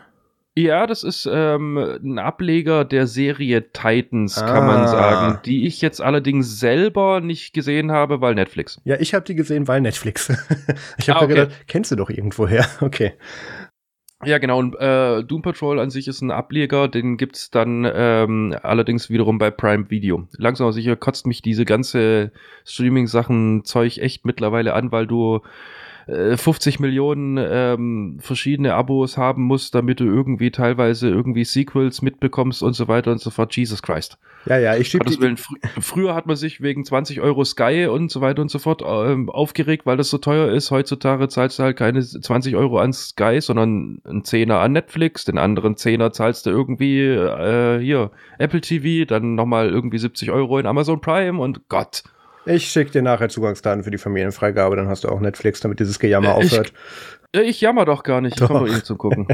[0.55, 4.47] Ja, das ist ähm, ein Ableger der Serie Titans, ah.
[4.47, 4.87] kann man ah.
[4.87, 8.79] sagen, die ich jetzt allerdings selber nicht gesehen habe, weil Netflix.
[8.85, 10.29] Ja, ich habe die gesehen, weil Netflix.
[10.99, 11.35] ich habe ah, okay.
[11.35, 12.67] gedacht, kennst du doch irgendwoher.
[12.83, 13.13] Okay.
[14.25, 14.59] Ja, genau.
[14.59, 19.39] Und äh, Doom Patrol an sich ist ein Ableger, den gibt's dann ähm, allerdings wiederum
[19.39, 20.29] bei Prime Video.
[20.37, 22.33] Langsam aber sicher kotzt mich diese ganze
[22.65, 25.41] Streaming-Sachen-Zeug echt mittlerweile an, weil du
[26.07, 32.63] 50 äh, Millionen ähm, verschiedene Abos haben musst, damit du irgendwie teilweise irgendwie Sequels mitbekommst
[32.63, 33.55] und so weiter und so fort.
[33.57, 34.19] Jesus Christ.
[34.47, 38.11] Ja, ja, ich schiebe Willen, fr Früher hat man sich wegen 20 Euro Sky und
[38.11, 40.71] so weiter und so fort ähm, aufgeregt, weil das so teuer ist.
[40.71, 45.39] Heutzutage zahlst du halt keine 20 Euro an Sky, sondern einen Zehner an Netflix, den
[45.39, 50.67] anderen Zehner zahlst du irgendwie äh, hier Apple TV, dann nochmal irgendwie 70 Euro in
[50.67, 52.03] Amazon Prime und Gott.
[52.45, 55.99] Ich schicke dir nachher Zugangsdaten für die Familienfreigabe, dann hast du auch Netflix, damit dieses
[55.99, 56.73] Gejammer äh, aufhört.
[57.33, 59.27] Ich, äh, ich jammer doch gar nicht, ich komme doch eh zu gucken.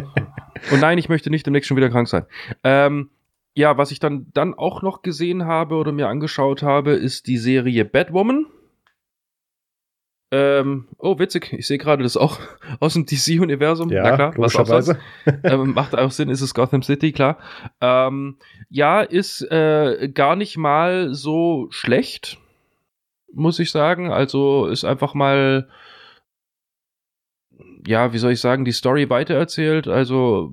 [0.70, 2.26] Und nein, ich möchte nicht demnächst schon wieder krank sein.
[2.64, 3.10] Ähm,
[3.54, 7.38] ja, was ich dann, dann auch noch gesehen habe oder mir angeschaut habe, ist die
[7.38, 8.46] Serie Batwoman.
[10.30, 12.38] Ähm, oh, witzig, ich sehe gerade das auch
[12.80, 13.90] aus dem DC-Universum.
[13.90, 14.94] Ja, Na klar, was auch sonst.
[15.42, 17.38] ähm, macht auch Sinn, ist es Gotham City, klar.
[17.80, 18.36] Ähm,
[18.68, 22.38] ja, ist äh, gar nicht mal so schlecht
[23.32, 24.10] muss ich sagen.
[24.10, 25.68] Also ist einfach mal,
[27.86, 29.88] ja, wie soll ich sagen, die Story weitererzählt.
[29.88, 30.52] Also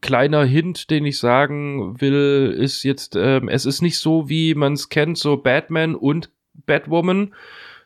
[0.00, 4.74] kleiner Hint, den ich sagen will, ist jetzt, ähm, es ist nicht so, wie man
[4.74, 6.30] es kennt, so Batman und
[6.66, 7.34] Batwoman,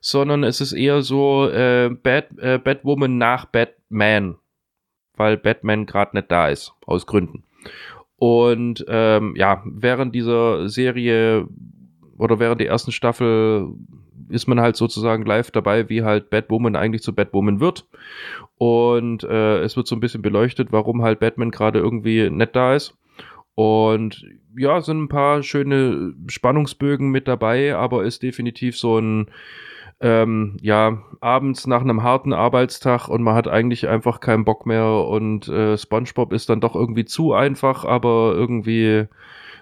[0.01, 4.37] sondern es ist eher so äh, Bat, äh, Batwoman nach Batman,
[5.17, 7.45] weil Batman gerade nicht da ist, aus Gründen.
[8.17, 11.47] Und ähm, ja, während dieser Serie
[12.19, 13.69] oder während der ersten Staffel
[14.29, 17.87] ist man halt sozusagen live dabei, wie halt Batwoman eigentlich zu Batwoman wird.
[18.59, 22.75] Und äh, es wird so ein bisschen beleuchtet, warum halt Batman gerade irgendwie nicht da
[22.75, 22.95] ist.
[23.55, 24.25] Und
[24.57, 29.31] ja, sind ein paar schöne Spannungsbögen mit dabei, aber ist definitiv so ein,
[30.01, 34.87] ähm, ja, abends nach einem harten Arbeitstag und man hat eigentlich einfach keinen Bock mehr
[34.87, 39.07] und äh, SpongeBob ist dann doch irgendwie zu einfach, aber irgendwie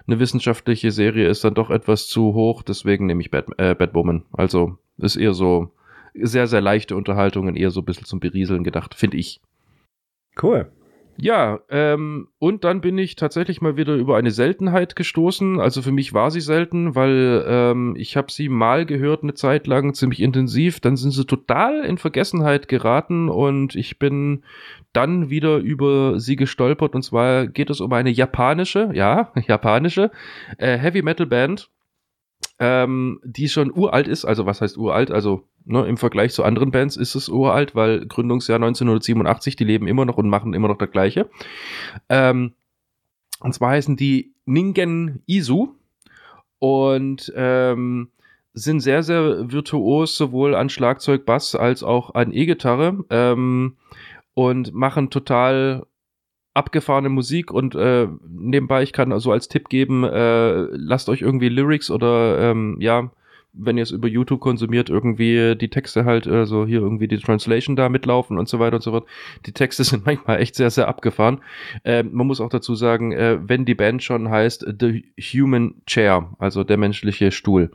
[0.07, 4.25] eine wissenschaftliche Serie ist dann doch etwas zu hoch, deswegen nehme ich Bad, äh, Batwoman.
[4.31, 5.71] Also ist eher so
[6.13, 9.41] sehr, sehr leichte Unterhaltungen, eher so ein bisschen zum Berieseln gedacht, finde ich.
[10.41, 10.71] Cool.
[11.19, 15.59] Ja, ähm, und dann bin ich tatsächlich mal wieder über eine Seltenheit gestoßen.
[15.59, 19.65] Also für mich war sie selten, weil ähm, ich habe sie mal gehört eine Zeit
[19.65, 20.79] lang, ziemlich intensiv.
[20.79, 24.43] Dann sind sie total in Vergessenheit geraten und ich bin
[24.93, 26.93] dann wieder über sie gestolpert.
[26.93, 30.11] Und zwar geht es um eine japanische, ja, japanische
[30.59, 31.71] äh, Heavy Metal Band,
[32.59, 34.23] ähm, die schon uralt ist.
[34.23, 35.09] Also was heißt uralt?
[35.09, 39.85] Also Ne, Im Vergleich zu anderen Bands ist es uralt, weil Gründungsjahr 1987, die leben
[39.85, 41.29] immer noch und machen immer noch das Gleiche.
[42.07, 42.53] Ähm,
[43.41, 45.73] und zwar heißen die Ningen Isu
[46.59, 48.11] und ähm,
[48.53, 53.75] sind sehr, sehr virtuos, sowohl an Schlagzeug, Bass als auch an E-Gitarre ähm,
[54.35, 55.85] und machen total
[56.53, 61.49] abgefahrene Musik und äh, nebenbei, ich kann also als Tipp geben, äh, lasst euch irgendwie
[61.49, 63.11] Lyrics oder ähm, ja,
[63.59, 67.17] wenn ihr es über YouTube konsumiert, irgendwie die Texte halt, äh, so hier irgendwie die
[67.17, 69.07] Translation da mitlaufen und so weiter und so fort.
[69.45, 71.41] Die Texte sind manchmal echt sehr, sehr abgefahren.
[71.83, 76.33] Äh, man muss auch dazu sagen, äh, wenn die Band schon heißt The Human Chair,
[76.39, 77.71] also der menschliche Stuhl.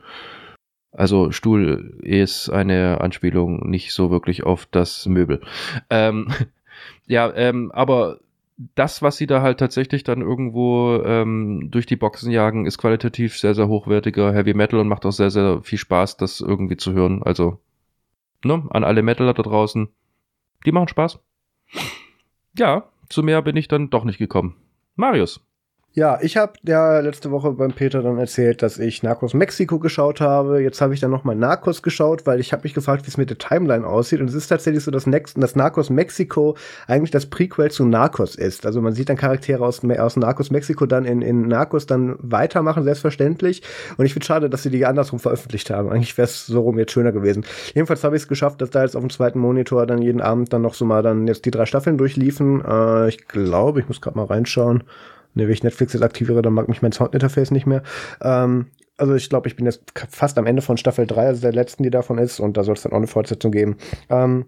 [0.91, 5.41] Also Stuhl ist eine Anspielung nicht so wirklich auf das Möbel.
[5.89, 6.27] Ähm,
[7.07, 8.19] ja, ähm, aber
[8.75, 13.37] das, was sie da halt tatsächlich dann irgendwo ähm, durch die Boxen jagen, ist qualitativ
[13.37, 16.93] sehr, sehr hochwertiger Heavy Metal und macht auch sehr, sehr viel Spaß, das irgendwie zu
[16.93, 17.23] hören.
[17.23, 17.59] Also,
[18.43, 19.89] ne, an alle Metaler da draußen,
[20.65, 21.19] die machen Spaß.
[22.57, 24.55] Ja, zu mehr bin ich dann doch nicht gekommen.
[24.95, 25.45] Marius.
[25.95, 30.21] Ja, ich habe ja letzte Woche beim Peter dann erzählt, dass ich Narcos Mexiko geschaut
[30.21, 30.59] habe.
[30.59, 33.29] Jetzt habe ich dann nochmal Narcos geschaut, weil ich habe mich gefragt, wie es mit
[33.29, 34.19] der Timeline aussieht.
[34.19, 36.57] Und es ist tatsächlich so, dass, Next, dass Narcos Mexiko
[36.87, 38.65] eigentlich das Prequel zu Narcos ist.
[38.65, 42.83] Also man sieht dann Charaktere aus, aus Narcos Mexiko dann in, in Narcos dann weitermachen,
[42.83, 43.61] selbstverständlich.
[43.95, 45.91] Und ich finde schade, dass sie die andersrum veröffentlicht haben.
[45.91, 47.45] Eigentlich wäre es so rum jetzt schöner gewesen.
[47.75, 50.53] Jedenfalls habe ich es geschafft, dass da jetzt auf dem zweiten Monitor dann jeden Abend
[50.53, 52.65] dann noch so mal dann jetzt die drei Staffeln durchliefen.
[52.65, 54.85] Äh, ich glaube, ich muss gerade mal reinschauen.
[55.33, 57.83] Ne, wenn ich Netflix jetzt aktiviere, dann mag mich mein Soundinterface nicht mehr.
[58.21, 61.53] Ähm, also ich glaube, ich bin jetzt fast am Ende von Staffel 3, also der
[61.53, 63.77] letzten, die davon ist, und da soll es dann auch eine Fortsetzung geben.
[64.09, 64.45] Ähm,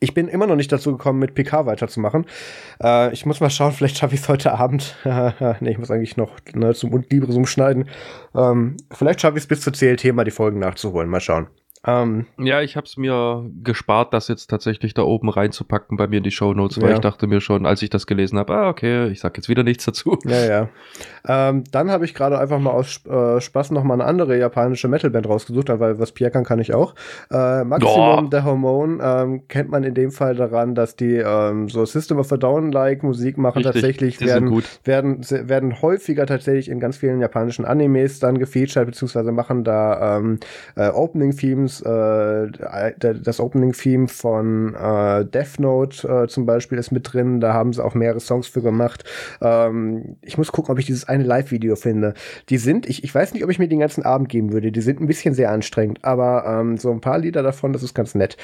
[0.00, 2.26] ich bin immer noch nicht dazu gekommen, mit PK weiterzumachen.
[2.82, 4.96] Äh, ich muss mal schauen, vielleicht schaffe ich es heute Abend.
[5.04, 7.88] ne, ich muss eigentlich noch ne, zum Libresum schneiden.
[8.34, 11.08] Ähm, vielleicht schaffe ich es bis zur CLT mal die Folgen nachzuholen.
[11.08, 11.48] Mal schauen.
[11.86, 16.18] Ähm, ja, ich habe es mir gespart, das jetzt tatsächlich da oben reinzupacken bei mir
[16.18, 16.94] in die Show Notes, weil ja.
[16.96, 19.62] ich dachte mir schon, als ich das gelesen habe, ah, okay, ich sag jetzt wieder
[19.62, 20.18] nichts dazu.
[20.26, 20.68] Ja, ja.
[21.26, 24.88] Ähm, dann habe ich gerade einfach mal aus äh, Spaß noch mal eine andere japanische
[24.88, 26.94] Metalband rausgesucht, weil was Pierre kann, kann ich auch.
[27.30, 28.28] Äh, Maximum oh.
[28.30, 32.30] the Hormone ähm, kennt man in dem Fall daran, dass die ähm, so System of
[32.30, 33.64] a Down-like Musik machen.
[33.64, 39.32] Richtig, tatsächlich werden, werden, werden häufiger tatsächlich in ganz vielen japanischen Animes dann gefeatured, beziehungsweise
[39.32, 40.40] machen da ähm,
[40.76, 47.12] äh, Opening-Themes Themes, äh, das Opening-Theme von äh, Death Note äh, zum Beispiel ist mit
[47.12, 49.04] drin, da haben sie auch mehrere Songs für gemacht.
[49.40, 52.14] Ähm, ich muss gucken, ob ich dieses eine Live-Video finde.
[52.48, 54.80] Die sind, ich, ich weiß nicht, ob ich mir den ganzen Abend geben würde, die
[54.80, 58.14] sind ein bisschen sehr anstrengend, aber ähm, so ein paar Lieder davon, das ist ganz
[58.14, 58.36] nett.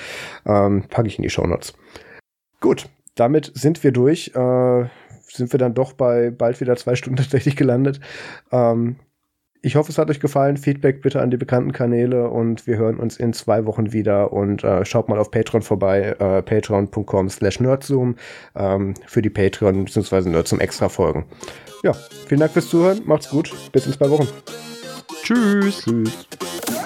[0.45, 1.75] Ähm, packe ich in die Show Notes.
[2.61, 4.33] Gut, damit sind wir durch.
[4.35, 4.85] Äh,
[5.29, 8.01] sind wir dann doch bei bald wieder zwei Stunden tatsächlich gelandet.
[8.51, 8.97] Ähm,
[9.67, 10.57] ich hoffe, es hat euch gefallen.
[10.57, 14.63] Feedback bitte an die bekannten Kanäle und wir hören uns in zwei Wochen wieder und
[14.63, 18.15] äh, schaut mal auf Patreon vorbei, äh, patreon.com slash nerdzoom
[18.55, 20.29] ähm, für die Patreon bzw.
[20.29, 21.25] Nerdzoom extra Folgen.
[21.83, 21.93] Ja,
[22.29, 24.29] vielen Dank fürs Zuhören, macht's gut, bis in zwei Wochen.
[25.25, 25.83] Tschüss.
[25.83, 26.86] Tschüss.